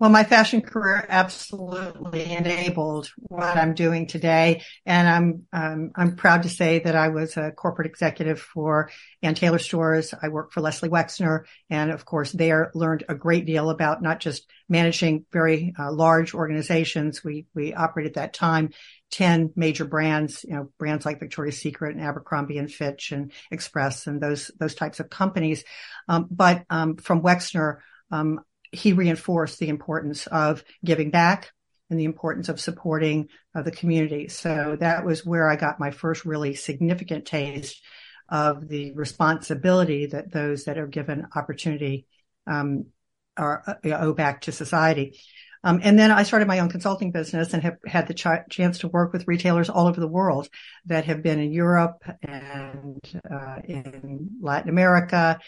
Well, 0.00 0.10
my 0.10 0.24
fashion 0.24 0.60
career 0.60 1.06
absolutely 1.08 2.32
enabled 2.32 3.12
what 3.16 3.56
I'm 3.56 3.74
doing 3.74 4.08
today. 4.08 4.62
And 4.84 5.08
I'm, 5.08 5.42
um, 5.52 5.92
I'm 5.94 6.16
proud 6.16 6.42
to 6.42 6.48
say 6.48 6.80
that 6.80 6.96
I 6.96 7.08
was 7.08 7.36
a 7.36 7.52
corporate 7.52 7.86
executive 7.86 8.40
for 8.40 8.90
Ann 9.22 9.36
Taylor 9.36 9.60
stores. 9.60 10.12
I 10.20 10.28
worked 10.30 10.52
for 10.52 10.62
Leslie 10.62 10.88
Wexner. 10.88 11.44
And 11.70 11.92
of 11.92 12.04
course, 12.04 12.32
there 12.32 12.72
learned 12.74 13.04
a 13.08 13.14
great 13.14 13.46
deal 13.46 13.70
about 13.70 14.02
not 14.02 14.18
just 14.18 14.50
managing 14.68 15.26
very 15.32 15.72
uh, 15.78 15.92
large 15.92 16.34
organizations. 16.34 17.22
We, 17.22 17.46
we 17.54 17.72
operated 17.72 18.16
at 18.16 18.22
that 18.22 18.34
time 18.34 18.70
10 19.12 19.52
major 19.54 19.84
brands, 19.84 20.42
you 20.42 20.56
know, 20.56 20.72
brands 20.76 21.06
like 21.06 21.20
Victoria's 21.20 21.60
Secret 21.60 21.94
and 21.94 22.04
Abercrombie 22.04 22.58
and 22.58 22.70
Fitch 22.70 23.12
and 23.12 23.30
Express 23.52 24.08
and 24.08 24.20
those, 24.20 24.50
those 24.58 24.74
types 24.74 24.98
of 24.98 25.08
companies. 25.08 25.62
Um, 26.08 26.26
but, 26.32 26.64
um, 26.68 26.96
from 26.96 27.22
Wexner, 27.22 27.76
um, 28.10 28.40
he 28.74 28.92
reinforced 28.92 29.58
the 29.58 29.68
importance 29.68 30.26
of 30.26 30.64
giving 30.84 31.10
back 31.10 31.52
and 31.90 31.98
the 31.98 32.04
importance 32.04 32.48
of 32.48 32.60
supporting 32.60 33.28
uh, 33.54 33.62
the 33.62 33.70
community. 33.70 34.28
So 34.28 34.76
that 34.80 35.04
was 35.04 35.24
where 35.24 35.48
I 35.48 35.56
got 35.56 35.80
my 35.80 35.90
first 35.90 36.24
really 36.24 36.54
significant 36.54 37.26
taste 37.26 37.82
of 38.28 38.68
the 38.68 38.92
responsibility 38.94 40.06
that 40.06 40.32
those 40.32 40.64
that 40.64 40.78
are 40.78 40.86
given 40.86 41.26
opportunity 41.34 42.06
um, 42.46 42.86
are 43.36 43.62
uh, 43.66 43.88
owe 43.90 44.14
back 44.14 44.42
to 44.42 44.52
society. 44.52 45.18
Um, 45.62 45.80
and 45.82 45.98
then 45.98 46.10
I 46.10 46.24
started 46.24 46.46
my 46.46 46.58
own 46.58 46.68
consulting 46.68 47.10
business 47.10 47.54
and 47.54 47.62
have 47.62 47.78
had 47.86 48.06
the 48.06 48.14
ch- 48.14 48.50
chance 48.50 48.80
to 48.80 48.88
work 48.88 49.12
with 49.12 49.26
retailers 49.26 49.70
all 49.70 49.86
over 49.86 49.98
the 49.98 50.06
world 50.06 50.48
that 50.86 51.06
have 51.06 51.22
been 51.22 51.38
in 51.40 51.52
Europe 51.52 52.04
and 52.22 53.00
uh, 53.30 53.56
in 53.64 54.28
Latin 54.42 54.68
America 54.68 55.38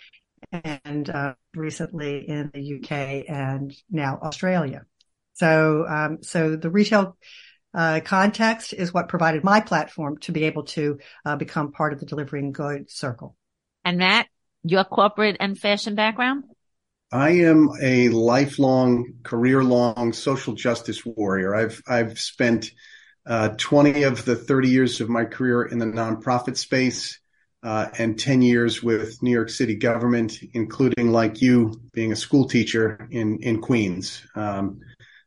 and 0.53 1.11
uh, 1.11 1.35
recently 1.55 2.29
in 2.29 2.51
the 2.53 2.77
UK 2.77 3.25
and 3.29 3.75
now 3.91 4.19
Australia. 4.23 4.85
So, 5.35 5.87
um, 5.89 6.23
so 6.23 6.57
the 6.57 6.71
retail 6.71 7.17
uh, 7.75 8.01
context 8.05 8.73
is 8.73 8.93
what 8.93 9.09
provided 9.09 9.45
my 9.45 9.61
platform 9.61 10.19
to 10.19 10.33
be 10.33 10.45
able 10.45 10.65
to 10.65 10.99
uh, 11.25 11.37
become 11.37 11.73
part 11.73 11.93
of 11.93 12.01
the 12.01 12.07
delivering 12.07 12.53
good 12.53 12.91
circle. 12.91 13.37
And 13.85 13.99
Matt, 13.99 14.29
your 14.63 14.85
corporate 14.85 15.37
and 15.41 15.59
fashion 15.59 15.95
background? 15.95 16.45
I 17.13 17.31
am 17.31 17.71
a 17.81 18.09
lifelong, 18.09 19.15
career-long 19.23 20.13
social 20.13 20.55
justice 20.55 21.05
warrior. 21.05 21.55
I've 21.55 21.81
I've 21.87 22.19
spent 22.19 22.71
uh, 23.27 23.51
20 23.57 24.05
of 24.05 24.25
the 24.25 24.35
30 24.35 24.69
years 24.69 25.01
of 25.01 25.09
my 25.09 25.25
career 25.25 25.63
in 25.63 25.79
the 25.79 25.87
nonprofit 25.87 26.57
space 26.57 27.21
uh, 27.63 27.89
and 27.99 28.19
10 28.19 28.43
years 28.43 28.83
with 28.83 29.23
New 29.23 29.31
York 29.31 29.49
City 29.49 29.75
government, 29.75 30.39
including 30.53 31.11
like 31.11 31.43
you 31.43 31.81
being 31.93 32.13
a 32.13 32.17
school 32.17 32.47
teacher 32.47 33.09
in, 33.11 33.39
in 33.43 33.61
Queens. 33.61 34.23
Um, 34.35 34.81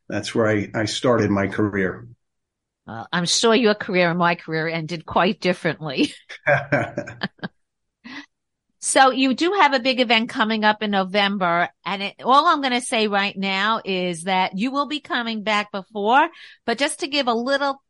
that's 0.08 0.34
where 0.34 0.48
I, 0.48 0.68
I 0.74 0.84
started 0.86 1.30
my 1.30 1.46
career. 1.46 2.08
Well, 2.86 3.06
I'm 3.12 3.26
sure 3.26 3.54
your 3.54 3.74
career 3.74 4.10
and 4.10 4.18
my 4.18 4.34
career 4.34 4.68
ended 4.68 5.06
quite 5.06 5.40
differently. 5.40 6.12
so 8.80 9.10
you 9.10 9.34
do 9.34 9.52
have 9.52 9.74
a 9.74 9.80
big 9.80 10.00
event 10.00 10.30
coming 10.30 10.64
up 10.64 10.82
in 10.82 10.90
November. 10.90 11.68
And 11.84 12.02
it, 12.02 12.14
all 12.24 12.46
I'm 12.46 12.60
going 12.60 12.72
to 12.72 12.80
say 12.80 13.06
right 13.06 13.36
now 13.36 13.80
is 13.84 14.24
that 14.24 14.58
you 14.58 14.70
will 14.70 14.86
be 14.86 15.00
coming 15.00 15.44
back 15.44 15.70
before, 15.70 16.28
but 16.66 16.78
just 16.78 17.00
to 17.00 17.06
give 17.06 17.28
a 17.28 17.34
little 17.34 17.80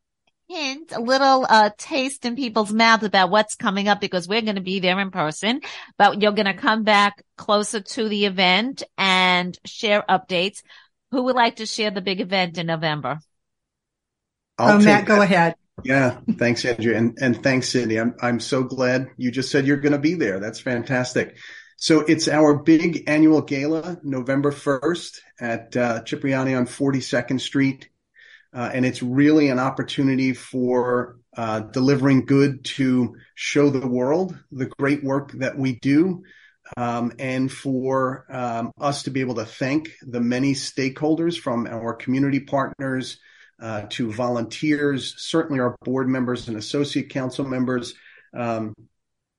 hint, 0.51 0.93
a 0.93 1.01
little 1.01 1.47
uh, 1.49 1.71
taste 1.79 2.25
in 2.25 2.35
people's 2.35 2.73
mouths 2.73 3.05
about 3.05 3.31
what's 3.31 3.55
coming 3.55 3.89
up 3.89 4.01
because 4.01 4.27
we're 4.27 4.43
going 4.43 4.57
to 4.57 4.61
be 4.61 4.81
there 4.81 4.99
in 4.99 5.11
person, 5.11 5.61
but 5.97 6.21
you're 6.21 6.33
going 6.33 6.47
to 6.47 6.55
come 6.55 6.83
back 6.83 7.23
closer 7.37 7.81
to 7.81 8.09
the 8.09 8.27
event 8.27 8.83
and 8.99 9.57
share 9.65 10.05
updates. 10.09 10.63
Who 11.13 11.25
would 11.25 11.37
like 11.37 11.57
to 11.57 11.67
share 11.67 11.91
the 11.91 12.01
big 12.01 12.21
event 12.21 12.59
in 12.59 12.67
November? 12.67 13.21
I'll 14.59 14.77
oh, 14.77 14.79
Matt, 14.79 15.07
that. 15.07 15.17
go 15.17 15.23
ahead. 15.23 15.55
Yeah, 15.83 16.19
thanks, 16.33 16.65
Andrew, 16.65 16.95
and 16.95 17.17
and 17.23 17.43
thanks, 17.43 17.71
Cindy. 17.71 17.99
I'm 17.99 18.15
I'm 18.21 18.39
so 18.39 18.63
glad 18.63 19.09
you 19.17 19.31
just 19.31 19.51
said 19.51 19.67
you're 19.67 19.79
going 19.79 19.93
to 19.93 19.99
be 19.99 20.15
there. 20.15 20.39
That's 20.39 20.61
fantastic. 20.61 21.37
So 21.79 22.01
it's 22.01 22.29
our 22.29 22.59
big 22.59 23.05
annual 23.09 23.41
gala, 23.41 23.99
November 24.03 24.53
1st 24.53 25.21
at 25.41 25.77
uh, 25.79 26.03
Cipriani 26.03 26.55
on 26.55 26.67
42nd 26.67 27.41
Street 27.41 27.89
uh, 28.53 28.71
and 28.73 28.85
it's 28.85 29.03
really 29.03 29.49
an 29.49 29.59
opportunity 29.59 30.33
for 30.33 31.17
uh, 31.37 31.61
delivering 31.61 32.27
good 32.27 32.65
to 32.65 33.17
show 33.35 33.71
the 33.71 33.87
world 33.87 34.37
the 34.51 34.67
great 34.67 35.05
work 35.05 35.33
that 35.33 35.57
we 35.57 35.79
do, 35.79 36.25
um, 36.77 37.13
and 37.19 37.51
for 37.51 38.27
um, 38.29 38.73
us 38.81 39.05
to 39.05 39.11
be 39.11 39.21
able 39.21 39.37
to 39.37 39.45
thank 39.45 39.91
the 40.03 40.21
many 40.21 40.55
stakeholders 40.55 41.39
from 41.39 41.67
our 41.67 41.95
community 41.95 42.41
partners 42.41 43.19
uh, 43.61 43.83
to 43.91 44.11
volunteers, 44.11 45.15
certainly 45.19 45.61
our 45.61 45.77
board 45.85 46.09
members 46.09 46.49
and 46.49 46.57
associate 46.57 47.11
council 47.11 47.45
members. 47.45 47.95
Um, 48.35 48.75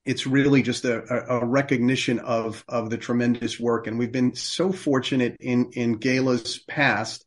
it's 0.04 0.26
really 0.26 0.62
just 0.62 0.84
a, 0.84 1.32
a, 1.32 1.44
recognition 1.44 2.18
of 2.18 2.64
of 2.68 2.90
the 2.90 2.98
tremendous 2.98 3.60
work, 3.60 3.86
and 3.86 3.98
we've 3.98 4.12
been 4.12 4.34
so 4.34 4.72
fortunate 4.72 5.36
in 5.38 5.70
in 5.72 5.94
galas 5.94 6.58
past 6.58 7.24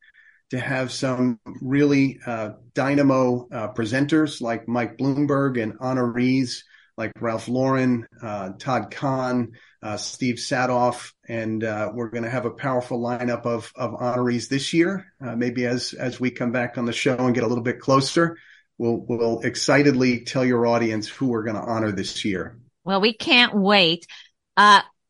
to 0.51 0.59
have 0.59 0.91
some 0.91 1.39
really 1.45 2.19
uh, 2.25 2.51
dynamo 2.73 3.47
uh, 3.51 3.73
presenters 3.73 4.41
like 4.41 4.67
Mike 4.67 4.97
Bloomberg 4.97 5.61
and 5.61 5.77
honorees 5.79 6.61
like 6.97 7.11
Ralph 7.19 7.47
Lauren, 7.47 8.07
uh, 8.21 8.51
Todd 8.57 8.89
Kahn, 8.91 9.51
uh, 9.83 9.97
Steve 9.97 10.35
Sadove, 10.35 11.11
and 11.27 11.63
uh, 11.63 11.91
we're 11.93 12.09
going 12.09 12.23
to 12.23 12.29
have 12.29 12.45
a 12.45 12.51
powerful 12.51 12.99
lineup 12.99 13.45
of 13.45 13.71
of 13.75 13.91
honorees 13.91 14.47
this 14.47 14.73
year. 14.73 15.11
Uh, 15.23 15.35
maybe 15.35 15.65
as 15.65 15.93
as 15.93 16.19
we 16.19 16.31
come 16.31 16.51
back 16.51 16.77
on 16.77 16.85
the 16.85 16.93
show 16.93 17.17
and 17.17 17.35
get 17.35 17.43
a 17.43 17.47
little 17.47 17.63
bit 17.63 17.79
closer, 17.79 18.37
we'll 18.77 19.05
we'll 19.07 19.41
excitedly 19.41 20.21
tell 20.23 20.45
your 20.45 20.65
audience 20.65 21.07
who 21.07 21.27
we're 21.27 21.43
going 21.43 21.57
to 21.57 21.61
honor 21.61 21.91
this 21.91 22.23
year. 22.23 22.57
Well, 22.83 23.01
we 23.01 23.13
can't 23.13 23.53
wait. 23.53 24.07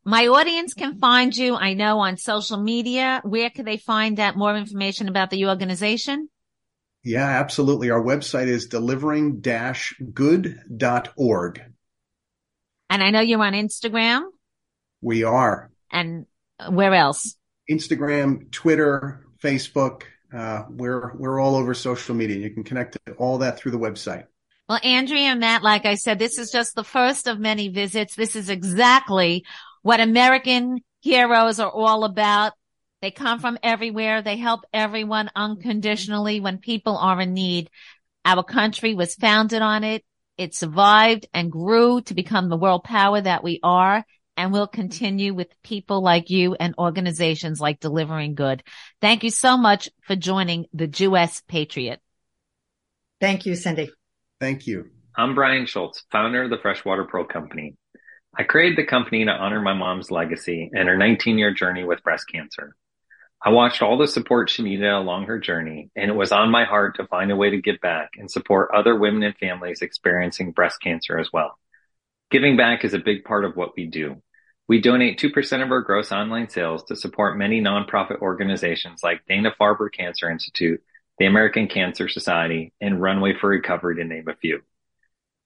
My 0.07 0.27
audience 0.27 0.75
can 0.75 0.99
find 0.99 1.35
you, 1.35 1.55
I 1.55 1.73
know, 1.73 1.97
on 1.97 2.17
social 2.17 2.57
media. 2.57 3.21
Where 3.23 3.49
can 3.49 3.65
they 3.65 3.77
find 3.77 4.19
out 4.19 4.37
more 4.37 4.55
information 4.55 5.09
about 5.09 5.31
the 5.31 5.47
organization? 5.47 6.29
Yeah, 7.03 7.25
absolutely. 7.25 7.89
Our 7.89 8.03
website 8.03 8.45
is 8.47 8.67
delivering-good.org. 8.67 11.61
And 12.89 13.03
I 13.03 13.09
know 13.09 13.19
you're 13.21 13.43
on 13.43 13.53
Instagram. 13.53 14.25
We 15.01 15.23
are. 15.23 15.71
And 15.91 16.27
where 16.69 16.93
else? 16.93 17.35
Instagram, 17.69 18.51
Twitter, 18.51 19.25
Facebook. 19.43 20.03
Uh, 20.31 20.65
we're 20.69 21.15
we're 21.15 21.39
all 21.39 21.55
over 21.55 21.73
social 21.73 22.13
media. 22.13 22.37
You 22.37 22.51
can 22.51 22.63
connect 22.63 22.99
to 23.05 23.13
all 23.13 23.39
that 23.39 23.57
through 23.57 23.71
the 23.71 23.79
website. 23.79 24.25
Well, 24.67 24.79
Andrea 24.83 25.29
and 25.29 25.39
Matt, 25.39 25.63
like 25.63 25.85
I 25.85 25.95
said, 25.95 26.19
this 26.19 26.37
is 26.39 26.51
just 26.51 26.75
the 26.75 26.83
first 26.83 27.27
of 27.27 27.39
many 27.39 27.69
visits. 27.69 28.15
This 28.15 28.35
is 28.35 28.49
exactly 28.49 29.45
what 29.85 29.99
American 29.99 30.79
heroes 31.01 31.59
are 31.59 31.69
all 31.69 32.05
about. 32.05 32.53
They 33.03 33.11
come 33.11 33.37
from 33.37 33.59
everywhere. 33.61 34.23
They 34.23 34.35
help 34.35 34.61
everyone 34.73 35.29
unconditionally 35.35 36.39
when 36.39 36.57
people 36.57 36.97
are 36.97 37.21
in 37.21 37.35
need. 37.35 37.69
Our 38.25 38.41
country 38.41 38.95
was 38.95 39.13
founded 39.13 39.61
on 39.61 39.83
it. 39.83 40.03
It 40.39 40.55
survived 40.55 41.27
and 41.35 41.51
grew 41.51 42.01
to 42.01 42.15
become 42.15 42.49
the 42.49 42.57
world 42.57 42.83
power 42.83 43.21
that 43.21 43.43
we 43.43 43.59
are 43.61 44.03
and 44.35 44.51
will 44.51 44.65
continue 44.65 45.35
with 45.35 45.53
people 45.61 46.01
like 46.01 46.31
you 46.31 46.55
and 46.55 46.73
organizations 46.79 47.61
like 47.61 47.79
Delivering 47.79 48.33
Good. 48.33 48.63
Thank 49.01 49.23
you 49.23 49.29
so 49.29 49.55
much 49.55 49.91
for 50.07 50.15
joining 50.15 50.65
the 50.73 50.87
Jewess 50.87 51.43
Patriot. 51.47 52.01
Thank 53.21 53.45
you, 53.45 53.53
Cindy. 53.55 53.91
Thank 54.39 54.65
you. 54.65 54.89
I'm 55.15 55.35
Brian 55.35 55.67
Schultz, 55.67 56.03
founder 56.11 56.41
of 56.41 56.49
the 56.49 56.57
Freshwater 56.57 57.03
Pearl 57.03 57.25
Company. 57.25 57.75
I 58.37 58.43
created 58.43 58.77
the 58.77 58.85
company 58.85 59.23
to 59.23 59.31
honor 59.31 59.61
my 59.61 59.73
mom's 59.73 60.11
legacy 60.11 60.69
and 60.73 60.89
her 60.89 60.97
19 60.97 61.37
year 61.37 61.53
journey 61.53 61.85
with 61.85 62.03
breast 62.03 62.27
cancer. 62.27 62.75
I 63.43 63.49
watched 63.49 63.81
all 63.81 63.97
the 63.97 64.07
support 64.07 64.49
she 64.49 64.63
needed 64.63 64.89
along 64.89 65.27
her 65.27 65.39
journey, 65.39 65.89
and 65.95 66.09
it 66.09 66.15
was 66.15 66.31
on 66.31 66.49
my 66.49 66.65
heart 66.65 66.97
to 66.97 67.07
find 67.07 67.31
a 67.31 67.35
way 67.35 67.51
to 67.51 67.61
give 67.61 67.79
back 67.79 68.11
and 68.17 68.29
support 68.29 68.71
other 68.73 68.95
women 68.95 69.23
and 69.23 69.37
families 69.37 69.81
experiencing 69.81 70.51
breast 70.51 70.81
cancer 70.81 71.17
as 71.17 71.29
well. 71.31 71.57
Giving 72.31 72.57
back 72.57 72.83
is 72.83 72.93
a 72.93 72.99
big 72.99 73.23
part 73.23 73.45
of 73.45 73.55
what 73.55 73.75
we 73.77 73.85
do. 73.85 74.21
We 74.67 74.81
donate 74.81 75.19
2% 75.19 75.63
of 75.63 75.71
our 75.71 75.81
gross 75.81 76.11
online 76.11 76.49
sales 76.49 76.83
to 76.85 76.95
support 76.95 77.37
many 77.37 77.61
nonprofit 77.61 78.19
organizations 78.19 79.01
like 79.03 79.25
Dana-Farber 79.27 79.93
Cancer 79.93 80.29
Institute, 80.29 80.81
the 81.19 81.27
American 81.27 81.67
Cancer 81.67 82.09
Society, 82.09 82.73
and 82.81 83.01
Runway 83.01 83.35
for 83.39 83.47
Recovery 83.47 83.95
to 83.97 84.03
name 84.03 84.27
a 84.27 84.35
few. 84.35 84.61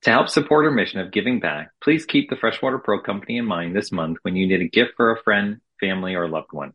To 0.02 0.10
help 0.10 0.30
support 0.30 0.64
our 0.64 0.70
mission 0.70 0.98
of 1.00 1.12
giving 1.12 1.40
back, 1.40 1.72
please 1.82 2.06
keep 2.06 2.30
the 2.30 2.36
Freshwater 2.36 2.78
Pearl 2.78 3.02
Company 3.02 3.36
in 3.36 3.44
mind 3.44 3.76
this 3.76 3.92
month 3.92 4.16
when 4.22 4.34
you 4.34 4.46
need 4.46 4.62
a 4.62 4.68
gift 4.68 4.92
for 4.96 5.10
a 5.10 5.22
friend, 5.22 5.60
family, 5.78 6.14
or 6.14 6.26
loved 6.26 6.52
one. 6.52 6.72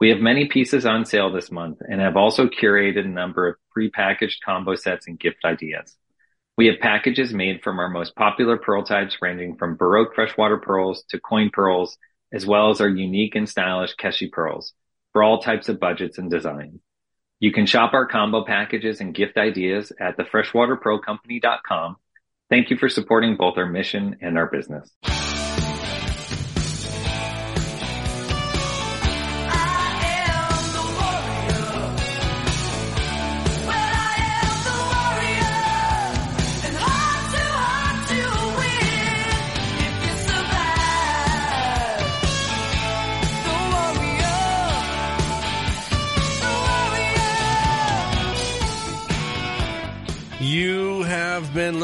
We 0.00 0.08
have 0.08 0.18
many 0.18 0.46
pieces 0.46 0.84
on 0.84 1.04
sale 1.04 1.32
this 1.32 1.52
month 1.52 1.78
and 1.80 2.00
have 2.00 2.16
also 2.16 2.48
curated 2.48 3.04
a 3.04 3.08
number 3.08 3.46
of 3.46 3.56
prepackaged 3.76 4.40
combo 4.44 4.74
sets 4.74 5.06
and 5.06 5.18
gift 5.18 5.44
ideas. 5.44 5.96
We 6.58 6.66
have 6.66 6.80
packages 6.80 7.32
made 7.32 7.62
from 7.62 7.78
our 7.78 7.88
most 7.88 8.16
popular 8.16 8.56
pearl 8.56 8.82
types 8.82 9.16
ranging 9.22 9.56
from 9.58 9.76
Baroque 9.76 10.16
freshwater 10.16 10.58
pearls 10.58 11.04
to 11.10 11.20
coin 11.20 11.50
pearls, 11.52 11.96
as 12.32 12.46
well 12.46 12.70
as 12.70 12.80
our 12.80 12.88
unique 12.88 13.36
and 13.36 13.48
stylish 13.48 13.94
Keshi 13.94 14.30
pearls 14.30 14.72
for 15.12 15.22
all 15.22 15.40
types 15.40 15.68
of 15.68 15.78
budgets 15.78 16.18
and 16.18 16.30
designs. 16.30 16.80
You 17.38 17.52
can 17.52 17.66
shop 17.66 17.94
our 17.94 18.06
combo 18.06 18.44
packages 18.44 19.00
and 19.00 19.14
gift 19.14 19.36
ideas 19.36 19.92
at 20.00 20.16
thefreshwaterpearlcompany.com. 20.18 21.96
Thank 22.48 22.70
you 22.70 22.76
for 22.76 22.88
supporting 22.88 23.36
both 23.36 23.58
our 23.58 23.66
mission 23.66 24.16
and 24.20 24.38
our 24.38 24.46
business. 24.46 24.90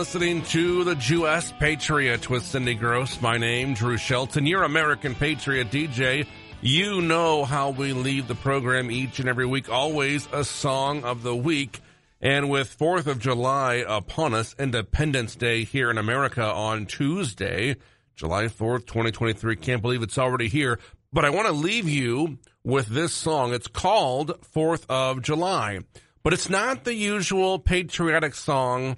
Listening 0.03 0.43
to 0.43 0.83
the 0.83 0.97
Jewess 0.97 1.53
Patriot 1.61 2.29
with 2.29 2.45
Cindy 2.45 2.75
Gross. 2.75 3.21
My 3.21 3.39
name, 3.39 3.73
Drew 3.73 3.97
Shelton. 3.97 4.47
You're 4.47 4.65
American 4.65 5.15
Patriot 5.15 5.71
DJ. 5.71 6.27
You 6.61 7.01
know 7.01 7.45
how 7.45 7.71
we 7.71 7.93
leave 7.93 8.27
the 8.27 8.35
program 8.35 8.91
each 8.91 9.21
and 9.21 9.29
every 9.29 9.47
week. 9.47 9.71
Always 9.71 10.27
a 10.33 10.43
song 10.43 11.05
of 11.05 11.23
the 11.23 11.37
week. 11.37 11.79
And 12.21 12.51
with 12.51 12.77
4th 12.77 13.07
of 13.07 13.21
July 13.21 13.85
upon 13.87 14.35
us, 14.35 14.57
Independence 14.59 15.37
Day 15.37 15.63
here 15.63 15.89
in 15.89 15.99
America 15.99 16.43
on 16.43 16.87
Tuesday, 16.87 17.77
July 18.17 18.47
4th, 18.47 18.87
2023. 18.87 19.55
Can't 19.55 19.83
believe 19.83 20.03
it's 20.03 20.19
already 20.19 20.49
here. 20.49 20.81
But 21.13 21.25
I 21.25 21.31
want 21.31 21.47
to 21.47 21.53
leave 21.53 21.89
you 21.89 22.39
with 22.65 22.87
this 22.87 23.13
song. 23.13 23.55
It's 23.55 23.69
called 23.69 24.33
4th 24.53 24.85
of 24.89 25.23
July. 25.23 25.79
But 26.25 26.33
it's 26.33 26.51
not 26.51 26.83
the 26.83 26.95
usual 26.95 27.61
patriotic 27.61 28.35
song 28.35 28.97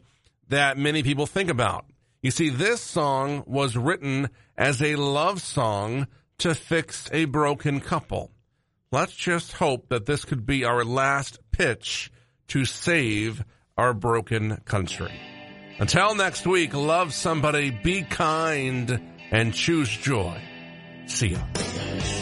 that 0.55 0.79
many 0.79 1.03
people 1.03 1.27
think 1.27 1.51
about. 1.51 1.87
You 2.23 2.31
see, 2.31 2.49
this 2.49 2.81
song 2.81 3.45
was 3.47 3.77
written 3.77 4.31
as 4.57 4.81
a 4.81 4.97
love 4.97 5.43
song 5.43 6.07
to 6.39 6.55
fix 6.55 7.09
a 7.13 7.27
broken 7.27 7.81
couple. 7.81 8.31
Let's 8.91 9.15
just 9.15 9.53
hope 9.53 9.89
that 9.89 10.07
this 10.07 10.25
could 10.25 10.47
be 10.47 10.65
our 10.65 10.85
last 10.85 11.39
pitch 11.53 12.11
to 12.49 12.65
save 12.65 13.45
our 13.77 13.93
broken 13.93 14.59
country. 14.65 15.13
Until 15.79 16.15
next 16.15 16.47
week, 16.47 16.73
love 16.73 17.13
somebody, 17.13 17.71
be 17.71 18.03
kind, 18.03 19.01
and 19.31 19.53
choose 19.53 19.89
joy. 19.89 20.41
See 21.07 21.31
ya. 21.31 22.14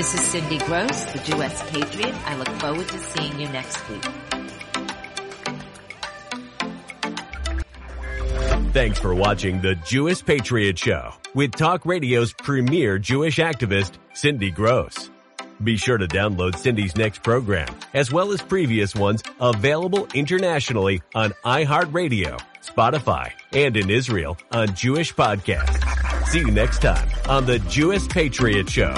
This 0.00 0.14
is 0.14 0.20
Cindy 0.22 0.56
Gross, 0.56 1.04
the 1.12 1.18
Jewess 1.18 1.62
Patriot. 1.70 2.14
I 2.24 2.34
look 2.36 2.48
forward 2.58 2.88
to 2.88 2.98
seeing 2.98 3.38
you 3.38 3.46
next 3.50 3.86
week. 3.90 4.02
Thanks 8.72 8.98
for 8.98 9.14
watching 9.14 9.60
the 9.60 9.74
Jewish 9.84 10.24
Patriot 10.24 10.78
Show 10.78 11.12
with 11.34 11.52
Talk 11.52 11.84
Radio's 11.84 12.32
premier 12.32 12.98
Jewish 12.98 13.36
activist, 13.36 13.98
Cindy 14.14 14.50
Gross. 14.50 15.10
Be 15.62 15.76
sure 15.76 15.98
to 15.98 16.08
download 16.08 16.56
Cindy's 16.56 16.96
next 16.96 17.22
program, 17.22 17.68
as 17.92 18.10
well 18.10 18.32
as 18.32 18.40
previous 18.40 18.94
ones 18.94 19.22
available 19.38 20.08
internationally 20.14 21.02
on 21.14 21.34
iHeartRadio, 21.44 22.40
Spotify, 22.62 23.32
and 23.52 23.76
in 23.76 23.90
Israel 23.90 24.38
on 24.50 24.74
Jewish 24.74 25.14
Podcast. 25.14 26.28
See 26.28 26.38
you 26.38 26.50
next 26.50 26.80
time 26.80 27.06
on 27.28 27.44
the 27.44 27.58
Jewish 27.58 28.08
Patriot 28.08 28.70
Show. 28.70 28.94